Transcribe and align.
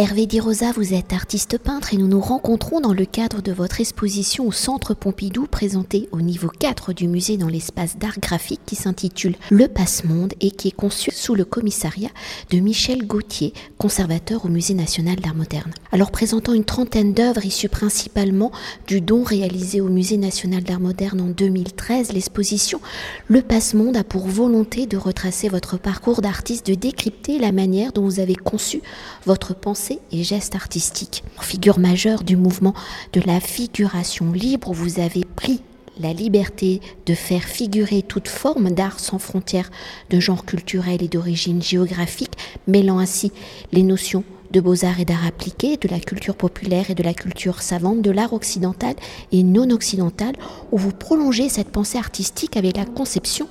Hervé 0.00 0.24
Di 0.24 0.40
Rosa, 0.40 0.72
vous 0.72 0.94
êtes 0.94 1.12
artiste 1.12 1.58
peintre 1.58 1.92
et 1.92 1.98
nous 1.98 2.08
nous 2.08 2.22
rencontrons 2.22 2.80
dans 2.80 2.94
le 2.94 3.04
cadre 3.04 3.42
de 3.42 3.52
votre 3.52 3.82
exposition 3.82 4.46
au 4.46 4.50
Centre 4.50 4.94
Pompidou 4.94 5.46
présentée 5.46 6.08
au 6.10 6.22
niveau 6.22 6.48
4 6.48 6.94
du 6.94 7.06
musée 7.06 7.36
dans 7.36 7.48
l'espace 7.48 7.98
d'art 7.98 8.18
graphique 8.18 8.62
qui 8.64 8.76
s'intitule 8.76 9.36
Le 9.50 9.68
Passe-Monde 9.68 10.32
et 10.40 10.52
qui 10.52 10.68
est 10.68 10.74
conçu 10.74 11.10
sous 11.10 11.34
le 11.34 11.44
commissariat 11.44 12.08
de 12.48 12.60
Michel 12.60 13.06
Gauthier, 13.06 13.52
conservateur 13.76 14.46
au 14.46 14.48
Musée 14.48 14.72
national 14.72 15.16
d'art 15.16 15.34
moderne. 15.34 15.70
Alors 15.92 16.10
présentant 16.10 16.54
une 16.54 16.64
trentaine 16.64 17.12
d'œuvres 17.12 17.44
issues 17.44 17.68
principalement 17.68 18.52
du 18.86 19.02
don 19.02 19.22
réalisé 19.22 19.82
au 19.82 19.90
Musée 19.90 20.16
national 20.16 20.62
d'art 20.62 20.80
moderne 20.80 21.20
en 21.20 21.28
2013, 21.28 22.14
l'exposition 22.14 22.80
Le 23.28 23.42
Passe-Monde 23.42 23.98
a 23.98 24.04
pour 24.04 24.26
volonté 24.28 24.86
de 24.86 24.96
retracer 24.96 25.50
votre 25.50 25.76
parcours 25.76 26.22
d'artiste, 26.22 26.66
de 26.68 26.74
décrypter 26.74 27.38
la 27.38 27.52
manière 27.52 27.92
dont 27.92 28.04
vous 28.04 28.18
avez 28.18 28.34
conçu 28.34 28.80
votre 29.26 29.54
pensée 29.54 29.89
et 30.12 30.22
geste 30.22 30.54
artistique. 30.54 31.24
Figure 31.40 31.78
majeure 31.78 32.22
du 32.22 32.36
mouvement 32.36 32.74
de 33.12 33.20
la 33.20 33.40
figuration 33.40 34.32
libre, 34.32 34.72
vous 34.72 35.00
avez 35.00 35.24
pris 35.24 35.62
la 35.98 36.12
liberté 36.12 36.80
de 37.06 37.14
faire 37.14 37.42
figurer 37.42 38.02
toute 38.02 38.28
forme 38.28 38.70
d'art 38.70 39.00
sans 39.00 39.18
frontières 39.18 39.70
de 40.08 40.20
genre 40.20 40.44
culturel 40.44 41.02
et 41.02 41.08
d'origine 41.08 41.62
géographique, 41.62 42.32
mêlant 42.66 42.98
ainsi 42.98 43.32
les 43.72 43.82
notions 43.82 44.24
de 44.50 44.60
beaux-arts 44.60 45.00
et 45.00 45.04
d'art 45.04 45.26
appliqués, 45.26 45.76
de 45.76 45.88
la 45.88 46.00
culture 46.00 46.34
populaire 46.34 46.90
et 46.90 46.94
de 46.94 47.02
la 47.02 47.14
culture 47.14 47.62
savante, 47.62 48.02
de 48.02 48.10
l'art 48.10 48.32
occidental 48.32 48.94
et 49.30 49.42
non 49.42 49.70
occidental, 49.70 50.34
où 50.72 50.78
vous 50.78 50.90
prolongez 50.90 51.48
cette 51.48 51.70
pensée 51.70 51.98
artistique 51.98 52.56
avec 52.56 52.76
la 52.76 52.84
conception 52.84 53.46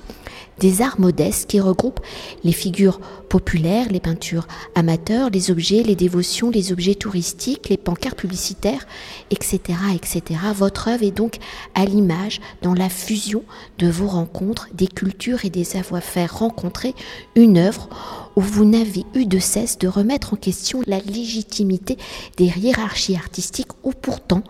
des 0.60 0.82
arts 0.82 1.00
modestes 1.00 1.50
qui 1.50 1.58
regroupent 1.58 2.00
les 2.44 2.52
figures 2.52 3.00
populaires, 3.28 3.88
les 3.90 4.00
peintures 4.00 4.46
amateurs, 4.74 5.30
les 5.30 5.50
objets, 5.50 5.82
les 5.82 5.96
dévotions, 5.96 6.50
les 6.50 6.72
objets 6.72 6.94
touristiques, 6.94 7.68
les 7.68 7.76
pancartes 7.76 8.18
publicitaires, 8.18 8.86
etc., 9.30 9.60
etc. 9.94 10.40
Votre 10.54 10.88
œuvre 10.88 11.04
est 11.04 11.10
donc 11.10 11.38
à 11.74 11.84
l'image 11.84 12.40
dans 12.62 12.74
la 12.74 12.88
fusion 12.88 13.42
de 13.78 13.88
vos 13.88 14.08
rencontres, 14.08 14.68
des 14.74 14.88
cultures 14.88 15.44
et 15.44 15.50
des 15.50 15.64
savoir-faire 15.64 16.38
rencontrés, 16.38 16.94
une 17.36 17.56
œuvre 17.56 17.88
où 18.36 18.40
vous 18.40 18.64
n'avez 18.64 19.04
eu 19.14 19.26
de 19.26 19.38
cesse 19.38 19.78
de 19.78 19.88
remettre 19.88 20.34
en 20.34 20.36
question 20.36 20.82
la 20.86 20.98
légitimité 20.98 21.96
des 22.36 22.46
hiérarchies 22.46 23.16
artistiques 23.16 23.72
où 23.82 23.92
pourtant 23.92 24.42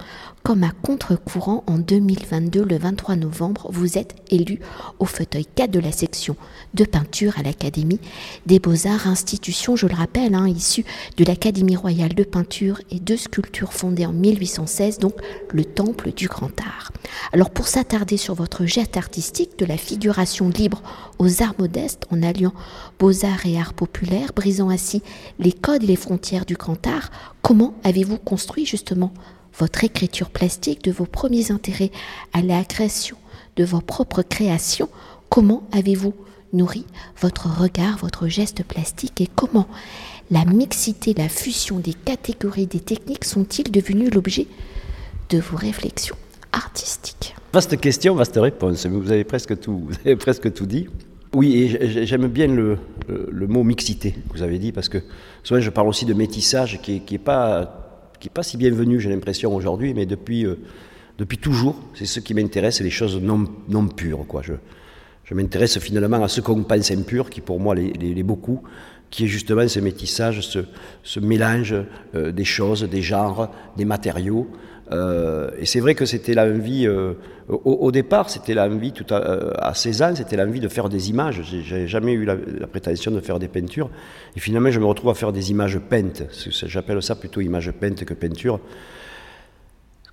comme 0.43 0.65
à 0.65 0.71
contre-courant 0.71 1.65
en 1.67 1.79
2022, 1.79 2.65
le 2.65 2.79
23 2.79 3.17
novembre, 3.17 3.69
vous 3.71 3.99
êtes 3.99 4.17
élu 4.31 4.61
au 4.99 5.05
fauteuil 5.05 5.47
4 5.47 5.71
de 5.71 5.81
la 5.81 5.93
section 5.93 6.37
de 6.75 6.85
peinture 6.85 7.39
à 7.39 7.43
l'Académie 7.43 8.01
des 8.47 8.59
Beaux-Arts, 8.59 9.07
institution, 9.07 9.77
je 9.77 9.87
le 9.87 9.95
rappelle, 9.95 10.35
hein, 10.35 10.49
issue 10.49 10.85
de 11.17 11.25
l'Académie 11.25 11.77
royale 11.77 12.15
de 12.15 12.25
peinture 12.25 12.81
et 12.91 13.01
de 13.01 13.17
sculpture 13.17 13.73
fondée 13.73 14.07
en 14.07 14.13
1816, 14.13 14.99
donc 14.99 15.15
le 15.51 15.65
Temple 15.65 16.13
du 16.13 16.27
Grand 16.27 16.59
Art. 16.61 16.93
Alors 17.33 17.51
pour 17.51 17.69
s'attarder 17.69 18.17
sur 18.17 18.35
votre 18.35 18.65
geste 18.67 18.97
artistique 18.97 19.59
de 19.59 19.67
la 19.67 19.77
figuration 19.77 20.49
libre 20.49 20.83
aux 21.19 21.43
arts 21.43 21.55
modestes 21.59 22.07
en 22.11 22.23
alliant 22.23 22.55
beaux-arts 22.99 23.47
et 23.47 23.59
arts 23.59 23.75
populaires, 23.75 24.33
brisant 24.35 24.71
ainsi 24.71 25.03
les 25.39 25.53
codes 25.53 25.85
et 25.85 25.89
les 25.89 25.97
frontières 25.97 26.47
du 26.47 26.55
grand 26.55 26.87
art, 26.87 27.11
comment 27.43 27.75
avez-vous 27.85 28.19
construit 28.19 28.67
justement 28.67 29.13
votre 29.59 29.85
écriture 29.85 30.31
plastique, 30.31 30.85
de 30.85 30.93
vos 30.93 31.07
premiers 31.07 31.51
intérêts 31.51 31.91
à 32.33 32.43
la 32.43 32.65
création 32.65 33.17
de 33.57 33.65
vos 33.65 33.81
propres 33.81 34.23
créations, 34.23 34.89
comment 35.29 35.63
avez-vous 35.73 36.15
nourri 36.53 36.85
votre 37.21 37.47
regard, 37.47 37.99
votre 37.99 38.29
geste 38.29 38.65
plastique 38.65 39.21
et 39.21 39.29
comment 39.35 39.69
la 40.31 40.45
mixité, 40.45 41.15
la 41.15 41.29
fusion 41.29 41.79
des 41.79 41.93
catégories, 41.93 42.67
des 42.67 42.81
techniques 42.81 43.25
sont-ils 43.25 43.71
devenus 43.71 44.13
l'objet 44.15 44.47
de 45.29 45.39
vos 45.39 45.57
réflexions 45.57 46.17
artistiques? 46.53 47.35
Vaste 47.53 47.81
question, 47.81 48.15
vaste 48.15 48.37
réponse. 48.37 48.87
Vous 48.87 49.11
avez 49.11 49.25
presque 49.25 49.59
tout, 49.59 49.87
vous 49.89 49.95
avez 50.05 50.17
presque 50.17 50.53
tout 50.53 50.67
dit. 50.67 50.87
Oui, 51.33 51.57
et 51.57 52.07
j'aime 52.07 52.27
bien 52.27 52.49
le, 52.49 52.79
mot 53.47 53.63
mixité 53.63 54.13
que 54.13 54.37
vous 54.37 54.43
avez 54.43 54.59
dit, 54.59 54.73
parce 54.73 54.89
que 54.89 54.99
souvent 55.45 55.61
je 55.61 55.71
parle 55.71 55.89
aussi 55.89 56.05
de 56.05 56.15
métissage 56.15 56.81
qui 56.83 57.03
n'est 57.09 57.19
pas 57.19 57.80
qui 58.21 58.29
n'est 58.29 58.33
pas 58.33 58.43
si 58.43 58.57
bienvenu, 58.57 59.01
j'ai 59.01 59.11
l'impression, 59.11 59.55
aujourd'hui, 59.55 59.95
mais 59.95 60.07
depuis, 60.07 60.45
euh, 60.47 60.57
toujours, 61.41 61.81
c'est 61.95 62.07
ce 62.07 62.21
qui 62.21 62.35
m'intéresse, 62.35 62.77
c'est 62.77 62.85
les 62.85 62.91
choses 62.91 63.17
non, 63.21 63.47
pures. 63.89 64.27
Je, 64.43 64.53
je 65.25 65.35
m'intéresse 65.35 65.79
finalement 65.79 66.23
à 66.23 66.29
ce 66.29 66.41
qu'on 66.41 66.63
pense 66.63 66.91
impur, 66.91 67.31
qui 67.31 67.41
pour 67.41 67.59
moi 67.59 67.75
l'est 67.75 68.23
beaucoup, 68.23 68.63
qui 69.11 69.25
est 69.25 69.29
justement 69.29 69.67
ce 69.67 69.81
métissage, 69.81 70.41
ce, 70.41 70.61
ce 71.03 71.21
mélange 71.21 71.75
euh, 72.15 72.33
des 72.33 72.45
choses, 72.45 72.85
des 72.85 73.03
genres, 73.03 73.51
des 73.77 73.85
matériaux. 73.85 74.49
Euh, 74.93 75.51
et 75.59 75.67
c'est 75.67 75.81
vrai 75.81 75.95
que 75.95 76.05
c'était 76.05 76.35
l'envie, 76.35 76.87
euh, 76.87 77.15
au, 77.49 77.91
départ, 77.93 78.31
c'était 78.31 78.55
l'envie, 78.55 78.93
tout 78.93 79.07
à, 79.13 79.67
à 79.67 79.75
16 79.75 80.03
ans, 80.03 80.15
c'était 80.15 80.37
l'envie 80.37 80.61
de 80.61 80.69
faire 80.69 80.89
des 80.89 81.11
images. 81.11 81.43
J'ai 81.43 81.87
jamais 81.87 82.13
eu 82.13 82.25
la, 82.25 82.37
prétention 82.67 83.11
de 83.11 83.21
faire 83.21 83.39
des 83.39 83.49
peintures. 83.49 83.91
Et 84.37 84.41
finalement, 84.41 84.71
je 84.71 84.81
me 84.81 84.87
retrouve 84.87 85.11
à 85.11 85.15
faire 85.15 85.33
des 85.33 85.51
images 85.51 85.79
peintes. 85.79 86.23
J'appelle 86.67 87.03
ça 87.03 87.15
plutôt 87.15 87.41
images 87.41 87.71
peintes 87.73 88.05
que 88.05 88.15
peinture. 88.15 88.61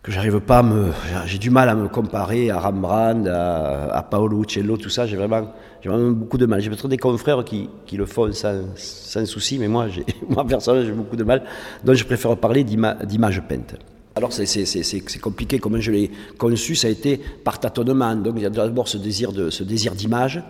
Que 0.08 0.14
j'arrive 0.14 0.40
pas 0.40 0.60
à 0.60 0.64
me. 0.64 0.94
J'ai 1.26 1.38
du 1.38 1.50
mal 1.50 1.68
à 1.68 1.76
me 1.76 1.90
comparer 1.90 2.50
à 2.50 2.62
Rembrandt, 2.62 3.30
à, 3.30 4.08
Paolo 4.10 4.42
Uccello, 4.44 4.78
tout 4.78 4.90
ça. 4.90 5.06
J'ai 5.06 5.18
vraiment, 5.18 5.52
vraiment 5.84 6.12
beaucoup 6.12 6.38
de 6.38 6.46
mal. 6.46 6.62
J'ai 6.62 6.70
peut-être 6.70 6.88
des 6.88 6.96
confrères 6.96 7.44
qui, 7.44 7.70
qui 7.86 7.98
le 7.98 8.06
font 8.06 8.32
sans, 8.32 8.74
sans, 8.78 9.26
souci, 9.26 9.60
mais 9.60 9.68
moi, 9.68 9.88
moi 10.30 10.48
personnellement, 10.48 10.88
j'ai 10.88 10.94
beaucoup 10.94 11.18
de 11.18 11.26
mal. 11.26 11.44
Donc, 11.84 11.96
je 11.96 12.06
préfère 12.06 12.38
parler 12.38 12.64
d'images 12.64 13.42
peintes. 13.50 13.76
Alors 14.16 14.32
c'est 14.32 15.20
compliqué, 15.20 15.60
comment 15.60 15.82
je 15.82 15.92
l'ai 15.92 16.10
conçu, 16.38 16.76
ça 16.76 16.88
a 16.88 16.92
été 16.92 17.20
par 17.44 17.60
tâtonnement. 17.60 18.16
Donc 18.16 18.36
il 18.38 18.44
y 18.44 18.46
a 18.46 18.50
d'abord 18.50 18.88
ce 18.88 18.98
désir 18.98 19.32
ce 19.50 19.64
désir 19.64 19.94
d'image, 19.94 20.42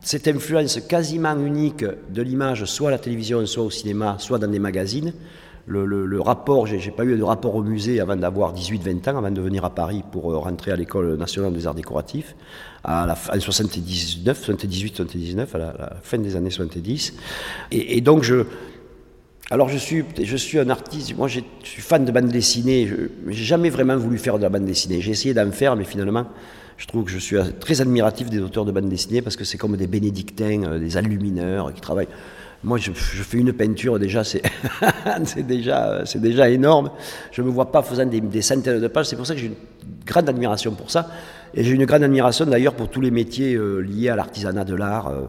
cette 0.00 0.26
influence 0.26 0.80
quasiment 0.80 1.38
unique 1.38 1.84
de 1.84 2.20
l'image, 2.20 2.64
soit 2.64 2.88
à 2.88 2.90
la 2.90 2.98
télévision, 2.98 3.46
soit 3.46 3.62
au 3.62 3.70
cinéma, 3.70 4.16
soit 4.18 4.40
dans 4.40 4.50
des 4.50 4.58
magazines. 4.58 5.14
Le, 5.68 5.84
le, 5.84 6.20
rapport, 6.20 6.66
j'ai 6.66 6.90
pas 6.90 7.04
eu 7.04 7.16
de 7.16 7.22
rapport 7.22 7.54
au 7.54 7.62
musée 7.62 8.00
avant 8.00 8.16
d'avoir 8.16 8.54
18-20 8.54 9.10
ans, 9.10 9.18
avant 9.18 9.30
de 9.30 9.40
venir 9.40 9.64
à 9.64 9.70
Paris 9.70 10.02
pour 10.10 10.32
euh, 10.32 10.38
rentrer 10.38 10.72
à 10.72 10.76
l'école 10.76 11.16
nationale 11.16 11.52
des 11.52 11.66
arts 11.66 11.74
décoratifs, 11.74 12.34
à 12.84 13.06
la, 13.06 13.12
en 13.12 13.38
79, 13.38 14.42
78, 14.44 14.96
79, 14.96 15.54
à 15.54 15.58
la, 15.58 15.92
fin 16.02 16.18
des 16.18 16.36
années 16.36 16.50
70. 16.50 17.14
Et, 17.70 17.98
et 17.98 18.00
donc 18.00 18.22
je, 18.22 18.46
alors 19.50 19.68
je 19.68 19.78
suis, 19.78 20.04
je 20.22 20.36
suis 20.36 20.58
un 20.58 20.68
artiste, 20.68 21.16
moi 21.16 21.26
je 21.26 21.40
suis 21.62 21.80
fan 21.80 22.04
de 22.04 22.12
bande 22.12 22.28
dessinée, 22.28 22.86
je 22.86 22.94
n'ai 23.26 23.34
jamais 23.34 23.70
vraiment 23.70 23.96
voulu 23.96 24.18
faire 24.18 24.36
de 24.36 24.42
la 24.42 24.50
bande 24.50 24.66
dessinée. 24.66 25.00
J'ai 25.00 25.12
essayé 25.12 25.32
d'en 25.32 25.50
faire, 25.52 25.74
mais 25.74 25.84
finalement, 25.84 26.26
je 26.76 26.86
trouve 26.86 27.04
que 27.04 27.10
je 27.10 27.18
suis 27.18 27.36
très 27.58 27.80
admiratif 27.80 28.28
des 28.28 28.40
auteurs 28.40 28.64
de 28.64 28.72
bande 28.72 28.88
dessinée 28.88 29.22
parce 29.22 29.36
que 29.36 29.44
c'est 29.44 29.58
comme 29.58 29.76
des 29.76 29.86
bénédictins, 29.86 30.62
euh, 30.64 30.78
des 30.78 30.96
allumineurs 30.96 31.72
qui 31.72 31.80
travaillent. 31.80 32.08
Moi, 32.64 32.78
je, 32.78 32.90
fais 32.90 33.38
une 33.38 33.52
peinture, 33.52 34.00
déjà, 34.00 34.24
c'est 34.24 34.42
déjà, 35.46 36.50
énorme. 36.50 36.90
Je 37.30 37.40
ne 37.40 37.46
me 37.46 37.52
vois 37.52 37.70
pas 37.70 37.82
faisant 37.82 38.04
des, 38.04 38.42
centaines 38.42 38.80
de 38.80 38.88
pages. 38.88 39.06
C'est 39.06 39.16
pour 39.16 39.26
ça 39.26 39.34
que 39.34 39.40
j'ai 39.40 39.46
une 39.46 39.54
grande 40.04 40.28
admiration 40.28 40.72
pour 40.72 40.90
ça. 40.90 41.08
Et 41.54 41.62
j'ai 41.62 41.72
une 41.72 41.84
grande 41.84 42.02
admiration 42.02 42.46
d'ailleurs 42.46 42.74
pour 42.74 42.88
tous 42.88 43.00
les 43.00 43.12
métiers 43.12 43.54
euh, 43.54 43.78
liés 43.78 44.08
à 44.08 44.16
l'artisanat 44.16 44.64
de 44.64 44.74
l'art. 44.74 45.08
Euh, 45.08 45.26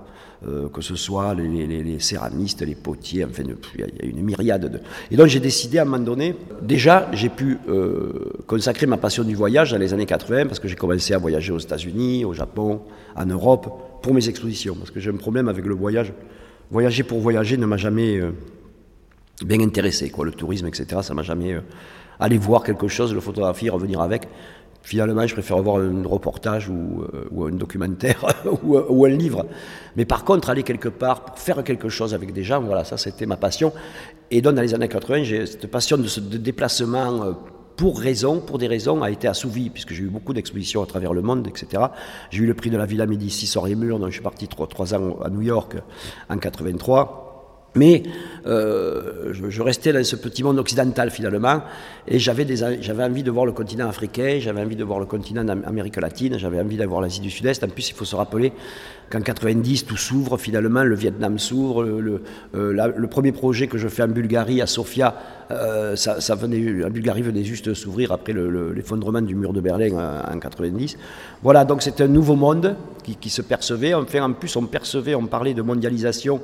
euh, 0.48 0.70
que 0.70 0.82
ce 0.82 0.96
soit 0.96 1.34
les, 1.36 2.00
céramistes, 2.00 2.62
les 2.62 2.74
potiers, 2.74 3.26
enfin, 3.26 3.44
il 3.76 3.82
y 3.82 3.84
a 3.84 4.06
une 4.06 4.24
myriade 4.24 4.72
de... 4.72 4.80
Et 5.12 5.18
donc 5.18 5.28
j'ai 5.28 5.42
décidé 5.42 5.80
à 5.80 5.82
un 5.82 5.86
moment 5.86 6.02
donné, 6.02 6.34
déjà 6.62 7.10
j'ai 7.12 7.28
pu 7.28 7.58
consacrer 8.48 8.86
ma 8.86 8.96
passion 8.96 9.26
du 9.26 9.36
voyage 9.36 9.72
dans 9.72 9.78
les 9.78 9.94
années 9.94 10.06
80, 10.06 10.46
parce 10.46 10.60
que 10.60 10.70
j'ai 10.70 10.78
commencé 10.78 11.14
à 11.14 11.18
voyager 11.18 11.52
aux 11.52 11.60
États-Unis, 11.60 12.24
au 12.24 12.32
Japon, 12.32 12.84
en 13.18 13.26
Europe, 13.26 13.68
pour 14.02 14.14
mes 14.14 14.30
expositions, 14.30 14.76
parce 14.76 14.92
que 14.92 15.02
j'ai 15.02 15.10
un 15.10 15.18
problème 15.18 15.50
avec 15.50 15.66
le 15.66 15.76
voyage. 15.76 16.14
Voyager 16.72 17.04
pour 17.04 17.20
voyager 17.20 17.58
ne 17.58 17.66
m'a 17.66 17.78
jamais 17.78 18.18
euh, 18.18 18.32
bien 19.44 19.60
intéressé, 19.60 20.10
quoi. 20.10 20.26
le 20.26 20.32
tourisme, 20.32 20.68
etc., 20.68 21.02
ça 21.02 21.14
m'a 21.14 21.24
jamais... 21.24 21.60
aller 22.20 22.38
voir 22.38 22.64
quelque 22.64 22.88
chose, 22.88 23.14
le 23.14 23.22
photographier, 23.22 23.70
revenir 23.70 24.02
avec 24.02 24.28
finalement, 24.82 25.28
je 25.28 25.34
préfère 25.34 25.58
voir 25.62 25.78
un 25.78 26.04
reportage 26.08 26.70
ou, 26.70 27.04
euh, 27.14 27.48
un 27.48 27.56
documentaire 27.56 28.26
ou, 28.64 29.06
un 29.06 29.10
livre. 29.10 29.46
Mais 29.96 30.06
par 30.06 30.24
contre, 30.24 30.50
aller 30.50 30.64
quelque 30.64 30.90
part 30.90 31.26
pour 31.26 31.40
faire 31.40 31.64
quelque 31.64 31.90
chose 31.90 32.14
avec 32.14 32.34
des 32.34 32.44
gens, 32.44 32.62
voilà, 32.62 32.84
ça 32.84 32.98
c'était 32.98 33.26
ma 33.26 33.38
passion. 33.38 33.74
Et 34.32 34.42
donc, 34.42 34.56
dans 34.56 34.62
les 34.62 34.74
années 34.74 34.88
80, 34.88 35.24
j'ai 35.24 35.46
cette 35.46 35.68
passion 35.68 35.98
de, 35.98 36.08
ce, 36.08 36.20
déplacement 36.20 37.24
euh, 37.24 37.34
pour 37.80 37.98
raison, 37.98 38.42
pour 38.42 38.58
des 38.58 38.68
raisons, 38.68 39.04
a 39.04 39.10
été 39.10 39.26
assouvie, 39.30 39.70
puisque 39.70 39.94
j'ai 39.94 40.04
eu 40.04 40.10
beaucoup 40.10 40.34
d'expositions 40.34 40.84
à 40.84 40.86
travers 40.86 41.14
le 41.14 41.22
monde, 41.22 41.48
etc. 41.48 41.82
J'ai 42.30 42.44
eu 42.44 42.46
le 42.46 42.54
prix 42.54 42.70
de 42.70 42.76
la 42.76 42.86
Villa 42.86 43.06
Médicis 43.06 43.50
murs, 43.78 44.00
donc 44.00 44.10
je 44.10 44.16
suis 44.16 44.22
parti 44.22 44.50
trois, 44.50 44.68
trois 44.68 44.94
ans 44.94 45.18
à 45.24 45.30
New 45.30 45.42
York 45.42 45.78
en 46.30 46.38
83. 46.38 47.29
Mais 47.76 48.04
euh, 48.48 49.32
je, 49.32 49.62
restais 49.62 49.94
dans 49.94 50.04
ce 50.04 50.16
petit 50.16 50.44
monde 50.44 50.58
occidental 50.58 51.12
finalement, 51.12 51.62
et 52.08 52.18
j'avais, 52.18 52.44
envie 53.04 53.24
de 53.24 53.32
voir 53.32 53.46
le 53.46 53.52
continent 53.52 53.88
africain, 53.88 54.38
j'avais 54.40 54.62
envie 54.62 54.76
de 54.76 54.84
voir 54.84 55.00
le 55.00 55.06
continent 55.06 55.44
d'Amérique 55.44 55.98
latine, 55.98 56.38
j'avais 56.40 56.60
envie 56.60 56.78
d'avoir 56.78 57.02
l'Asie 57.02 57.20
du 57.20 57.30
Sud-Est. 57.30 57.64
En 57.64 57.68
plus, 57.68 57.90
il 57.90 57.94
faut 57.94 58.06
se 58.06 58.16
rappeler 58.16 58.54
qu'en 59.12 59.22
90, 59.22 59.86
tout 59.86 59.98
s'ouvre 59.98 60.38
finalement, 60.38 60.84
le 60.84 60.96
Vietnam 60.96 61.38
s'ouvre. 61.38 61.84
Le, 61.84 62.24
euh, 62.56 62.92
le, 62.96 63.08
premier 63.08 63.32
projet 63.32 63.68
que 63.68 63.78
je 63.78 63.88
fais 63.88 64.04
en 64.04 64.08
Bulgarie, 64.08 64.62
à 64.62 64.68
Sofia, 64.68 65.16
euh, 65.52 65.96
ça, 65.96 66.36
venait, 66.36 66.60
la 66.60 66.90
Bulgarie 66.90 67.22
venait 67.22 67.44
juste 67.44 67.76
s'ouvrir 67.76 68.12
après 68.12 68.34
l'effondrement 68.34 69.22
du 69.22 69.36
mur 69.36 69.54
de 69.54 69.62
Berlin 69.62 70.24
en, 70.32 70.40
90. 70.40 70.98
Voilà, 71.44 71.66
donc 71.66 71.84
c'est 71.84 72.02
un 72.02 72.08
nouveau 72.08 72.36
monde 72.36 72.76
qui, 73.04 73.16
qui 73.16 73.30
se 73.30 73.44
percevait. 73.44 73.94
Enfin, 73.94 74.24
en 74.24 74.34
plus, 74.34 74.56
on 74.56 74.66
percevait, 74.66 75.14
on 75.14 75.28
parlait 75.28 75.54
de 75.54 75.62
mondialisation 75.62 76.42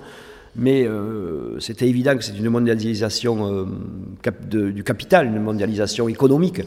mais 0.56 0.88
euh, 0.88 1.60
c'était 1.60 1.88
évident 1.88 2.16
que 2.18 2.24
c'est 2.24 2.38
une 2.38 2.50
mondialisation 2.50 3.68
euh, 4.25 4.72
du 4.72 4.84
capital, 4.84 5.28
une 5.28 5.42
mondialisation 5.42 6.07
économique. 6.07 6.62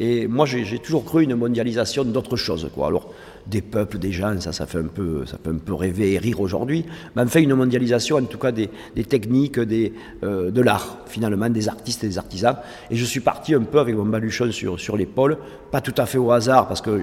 Et 0.00 0.28
moi, 0.28 0.46
j'ai 0.46 0.78
toujours 0.78 1.04
cru 1.04 1.24
une 1.24 1.34
mondialisation 1.34 2.04
d'autres 2.04 2.36
choses. 2.36 2.70
Quoi. 2.72 2.86
Alors, 2.86 3.12
des 3.48 3.62
peuples, 3.62 3.98
des 3.98 4.12
gens, 4.12 4.40
ça, 4.40 4.52
ça 4.52 4.66
fait 4.66 4.78
un 4.78 4.86
peu, 4.86 5.26
ça 5.26 5.38
fait 5.42 5.50
un 5.50 5.58
peu 5.58 5.74
rêver 5.74 6.12
et 6.12 6.18
rire 6.18 6.40
aujourd'hui. 6.40 6.84
Mais 7.16 7.22
enfin, 7.22 7.40
une 7.40 7.54
mondialisation, 7.54 8.16
en 8.16 8.24
tout 8.24 8.38
cas, 8.38 8.52
des, 8.52 8.68
techniques, 9.08 9.58
des, 9.58 9.92
euh, 10.22 10.52
de 10.52 10.60
l'art, 10.60 10.98
finalement, 11.06 11.50
des 11.50 11.68
artistes 11.68 12.04
et 12.04 12.08
des 12.08 12.18
artisans. 12.18 12.56
Et 12.90 12.96
je 12.96 13.04
suis 13.04 13.20
parti 13.20 13.54
un 13.54 13.62
peu 13.62 13.80
avec 13.80 13.96
mon 13.96 14.04
baluchon 14.04 14.52
sur, 14.52 14.78
sur 14.78 14.96
l'épaule, 14.96 15.36
pas 15.72 15.80
tout 15.80 15.94
à 15.96 16.06
fait 16.06 16.18
au 16.18 16.30
hasard, 16.30 16.68
parce 16.68 16.80
que 16.80 17.02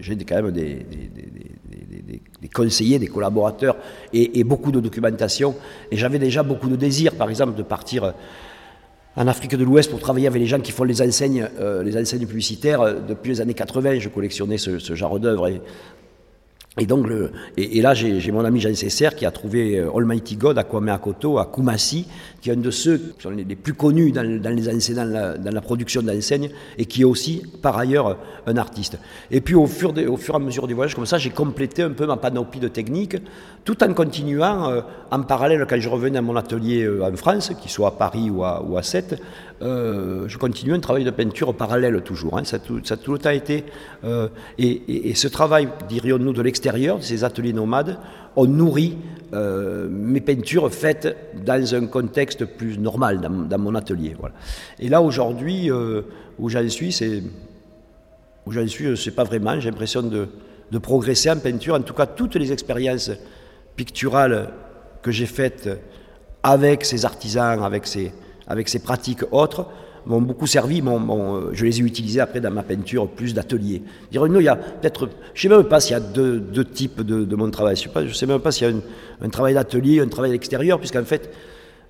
j'ai 0.00 0.16
quand 0.16 0.36
même 0.36 0.50
des 0.50 0.86
conseillers, 2.48 2.98
des 2.98 3.06
collaborateurs 3.06 3.76
et, 4.12 4.44
beaucoup 4.44 4.72
de 4.72 4.80
documentation. 4.80 5.54
Et 5.90 5.96
j'avais 5.96 6.18
déjà 6.18 6.42
beaucoup 6.42 6.68
de 6.68 6.76
désir, 6.76 7.14
par 7.14 7.30
exemple, 7.30 7.54
de 7.56 7.62
partir 7.62 8.14
en 9.16 9.26
Afrique 9.28 9.54
de 9.54 9.64
l'Ouest 9.64 9.90
pour 9.90 10.00
travailler 10.00 10.26
avec 10.26 10.40
les 10.40 10.46
gens 10.46 10.60
qui 10.60 10.72
font 10.72 10.84
les 10.84 11.00
enseignes, 11.00 11.48
euh, 11.60 11.82
publicitaires. 12.26 13.00
Depuis 13.06 13.30
les 13.30 13.40
années 13.40 13.54
80, 13.54 13.98
je 14.00 14.08
collectionnais 14.08 14.58
ce, 14.58 14.94
genre 14.94 15.20
d'œuvres 15.20 15.50
donc, 16.82 17.06
le, 17.06 17.30
et, 17.56 17.80
là, 17.80 17.94
j'ai 17.94 18.32
mon 18.32 18.44
ami 18.44 18.60
Jean 18.60 18.74
Cesser 18.74 19.10
qui 19.16 19.24
a 19.24 19.30
trouvé 19.30 19.78
euh, 19.78 19.96
Almighty 19.96 20.36
God 20.36 20.58
à 20.58 20.64
Kwame 20.64 20.88
à 20.88 20.98
Kumasi, 20.98 22.08
qui 22.40 22.50
est 22.50 22.54
un 22.54 22.56
de 22.56 22.70
ceux 22.72 22.98
qui 22.98 23.22
sont 23.22 23.30
les, 23.30 23.44
plus 23.54 23.74
connus 23.74 24.10
dans, 24.10 24.22
les 24.22 24.40
dans, 24.40 25.04
la, 25.04 25.38
dans 25.38 25.52
la 25.52 25.60
production 25.60 26.02
d'enseignes, 26.02 26.50
et 26.76 26.86
qui 26.86 27.02
est 27.02 27.04
aussi, 27.04 27.42
par 27.62 27.78
ailleurs, 27.78 28.18
un 28.48 28.56
artiste. 28.56 28.98
Et 29.30 29.40
puis, 29.40 29.54
au 29.54 29.66
fur, 29.66 29.94
au 30.08 30.16
fur 30.16 30.34
et 30.34 30.36
à 30.36 30.40
mesure 30.40 30.66
du 30.66 30.74
voyage, 30.74 30.96
comme 30.96 31.06
ça, 31.06 31.16
j'ai 31.16 31.30
complété 31.30 31.82
un 31.82 31.90
peu 31.90 32.06
ma 32.06 32.16
panoplie 32.16 32.58
de 32.58 32.68
techniques, 32.68 33.18
tout 33.64 33.82
en 33.84 33.94
continuant, 33.94 34.68
euh, 34.68 34.80
en 35.14 35.22
parallèle, 35.22 35.64
quand 35.68 35.78
je 35.78 35.88
revenais 35.88 36.18
à 36.18 36.22
mon 36.22 36.34
atelier 36.34 36.82
euh, 36.82 37.04
en 37.04 37.16
France, 37.16 37.52
qu'il 37.60 37.70
soit 37.70 37.88
à 37.88 37.90
Paris 37.92 38.30
ou 38.30 38.42
à, 38.44 38.62
ou 38.62 38.80
Sète, 38.82 39.20
euh, 39.62 40.24
je 40.26 40.38
continue 40.38 40.74
un 40.74 40.80
travail 40.80 41.04
de 41.04 41.10
peinture 41.10 41.54
parallèle 41.54 42.02
toujours. 42.02 42.36
Hein. 42.36 42.44
Ça, 42.44 42.58
tout, 42.58 42.80
tout 42.80 43.18
a 43.24 43.32
été. 43.32 43.64
Euh, 44.04 44.28
et, 44.58 45.14
ce 45.14 45.28
travail, 45.28 45.68
dirions-nous, 45.88 46.32
de 46.32 46.42
l'extérieur, 46.42 46.98
ces 47.00 47.22
ateliers 47.22 47.52
nomades, 47.52 47.98
ont 48.36 48.46
nourri 48.46 48.98
mes 49.90 50.20
peintures 50.20 50.72
faites 50.72 51.16
dans 51.44 51.74
un 51.74 51.86
contexte 51.86 52.44
plus 52.44 52.78
normal, 52.78 53.20
dans, 53.20 53.58
mon 53.58 53.74
atelier. 53.74 54.14
Et 54.78 54.88
là, 54.88 55.02
aujourd'hui, 55.02 55.72
où 55.72 56.48
j'en 56.48 56.68
suis, 56.68 56.92
c'est. 56.92 57.20
Où 58.46 58.52
j'en 58.52 58.66
suis, 58.68 58.84
je 58.84 58.90
ne 58.90 58.94
sais 58.96 59.10
pas 59.10 59.24
vraiment, 59.24 59.58
j'ai 59.58 59.70
l'impression 59.70 60.02
de 60.02 60.78
progresser 60.78 61.30
en 61.32 61.38
peinture. 61.38 61.74
En 61.74 61.82
tout 61.82 61.94
cas, 61.94 62.06
toutes 62.06 62.36
les 62.36 62.52
expériences 62.52 63.10
picturales 63.74 64.50
que 65.04 65.12
j'ai 65.12 65.26
faites 65.26 65.68
avec 66.42 66.84
ces 66.84 67.04
artisans, 67.04 67.62
avec 67.62 67.86
ces, 67.86 68.10
avec 68.48 68.68
ces 68.68 68.80
pratiques 68.80 69.22
autres, 69.30 69.66
m'ont 70.06 70.20
beaucoup 70.20 70.46
servi. 70.46 70.82
Euh, 70.82 71.50
je 71.52 71.64
les 71.64 71.80
ai 71.80 71.82
utilisées 71.82 72.20
après 72.20 72.40
dans 72.40 72.50
ma 72.50 72.62
peinture 72.62 73.08
plus 73.08 73.34
d'atelier. 73.34 73.82
je 74.10 74.18
ne 74.18 75.34
sais 75.34 75.48
même 75.48 75.64
pas 75.64 75.80
s'il 75.80 75.92
y 75.92 75.96
a 75.96 76.00
deux, 76.00 76.40
deux 76.40 76.64
types 76.64 77.02
de, 77.02 77.36
mon 77.36 77.50
travail. 77.50 77.76
Je 77.76 78.00
ne 78.00 78.12
sais, 78.12 78.26
même 78.26 78.40
pas 78.40 78.50
s'il 78.50 78.68
y 78.68 78.70
a 78.70 78.74
un 79.22 79.28
travail 79.28 79.54
d'atelier, 79.54 80.00
un 80.00 80.08
travail 80.08 80.32
extérieur, 80.32 80.78
puisqu'en 80.78 81.04
fait, 81.04 81.30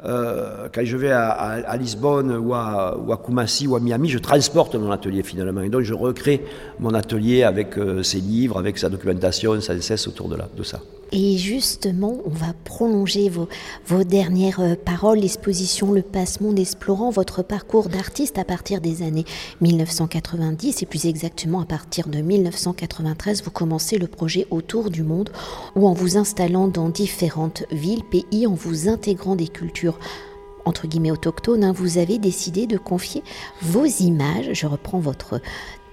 euh, 0.04 0.68
quand 0.72 0.84
je 0.84 0.96
vais 0.96 1.12
à, 1.12 1.76
Lisbonne 1.76 2.36
ou 2.36 2.52
à, 2.52 2.98
ou 2.98 3.12
à, 3.12 3.16
Kumasi 3.16 3.66
ou 3.68 3.76
à 3.76 3.80
Miami, 3.80 4.08
je 4.08 4.18
transporte 4.18 4.74
mon 4.74 4.90
atelier 4.90 5.22
finalement. 5.22 5.62
Et 5.62 5.68
donc 5.68 5.82
je 5.82 5.94
recrée 5.94 6.44
mon 6.80 6.94
atelier 6.94 7.44
avec 7.44 7.78
euh, 7.78 8.02
ses 8.02 8.18
livres, 8.18 8.58
avec 8.58 8.76
sa 8.76 8.88
documentation 8.88 9.60
sans 9.60 9.80
cesse 9.80 10.06
autour 10.08 10.28
de, 10.28 10.36
de 10.56 10.62
ça. 10.62 10.80
Et 11.16 11.38
justement, 11.38 12.18
on 12.24 12.30
va 12.30 12.52
prolonger 12.64 13.30
vos, 13.30 14.02
dernières 14.02 14.58
euh, 14.58 14.74
paroles, 14.74 15.20
l'exposition 15.20 15.92
Le 15.92 16.02
Passe-Monde 16.02 16.58
explorant 16.58 17.10
votre 17.10 17.44
parcours 17.44 17.88
d'artiste 17.88 18.36
à 18.36 18.44
partir 18.44 18.80
des 18.80 19.02
années 19.02 19.24
1990 19.60 20.82
et 20.82 20.86
plus 20.86 21.06
exactement 21.06 21.60
à 21.60 21.66
partir 21.66 22.08
de 22.08 22.20
1993, 22.20 23.44
vous 23.44 23.52
commencez 23.52 23.96
le 23.96 24.08
projet 24.08 24.48
Autour 24.50 24.90
du 24.90 25.04
monde 25.04 25.30
ou 25.76 25.86
en 25.86 25.92
vous 25.92 26.16
installant 26.16 26.66
dans 26.66 26.88
différentes 26.88 27.62
villes, 27.70 28.02
pays, 28.02 28.48
en 28.48 28.54
vous 28.54 28.88
intégrant 28.88 29.36
des 29.36 29.46
cultures 29.46 30.00
entre 30.64 30.88
guillemets 30.88 31.12
autochtones, 31.12 31.62
hein, 31.62 31.72
vous 31.72 31.98
avez 31.98 32.18
décidé 32.18 32.66
de 32.66 32.78
confier 32.78 33.22
vos 33.62 33.84
images, 33.84 34.50
je 34.52 34.66
reprends 34.66 34.98
votre 34.98 35.40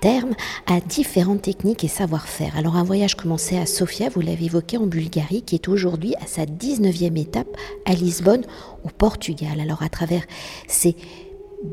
terme, 0.01 0.33
à 0.65 0.81
différentes 0.81 1.43
techniques 1.43 1.83
et 1.83 1.87
savoir-faire. 1.87 2.57
Alors 2.57 2.75
un 2.75 2.83
voyage 2.83 3.15
commencé 3.15 3.57
à 3.57 3.65
Sofia, 3.65 4.09
vous 4.09 4.19
l'avez 4.19 4.45
évoqué 4.45 4.77
en 4.77 4.87
Bulgarie, 4.87 5.43
qui 5.43 5.55
est 5.55 5.67
aujourd'hui 5.67 6.15
à 6.15 6.25
sa 6.25 6.45
19e 6.45 7.17
étape 7.17 7.47
à 7.85 7.93
Lisbonne, 7.93 8.43
au 8.83 8.89
Portugal. 8.89 9.59
Alors 9.61 9.83
à 9.83 9.89
travers 9.89 10.23
ces 10.67 10.95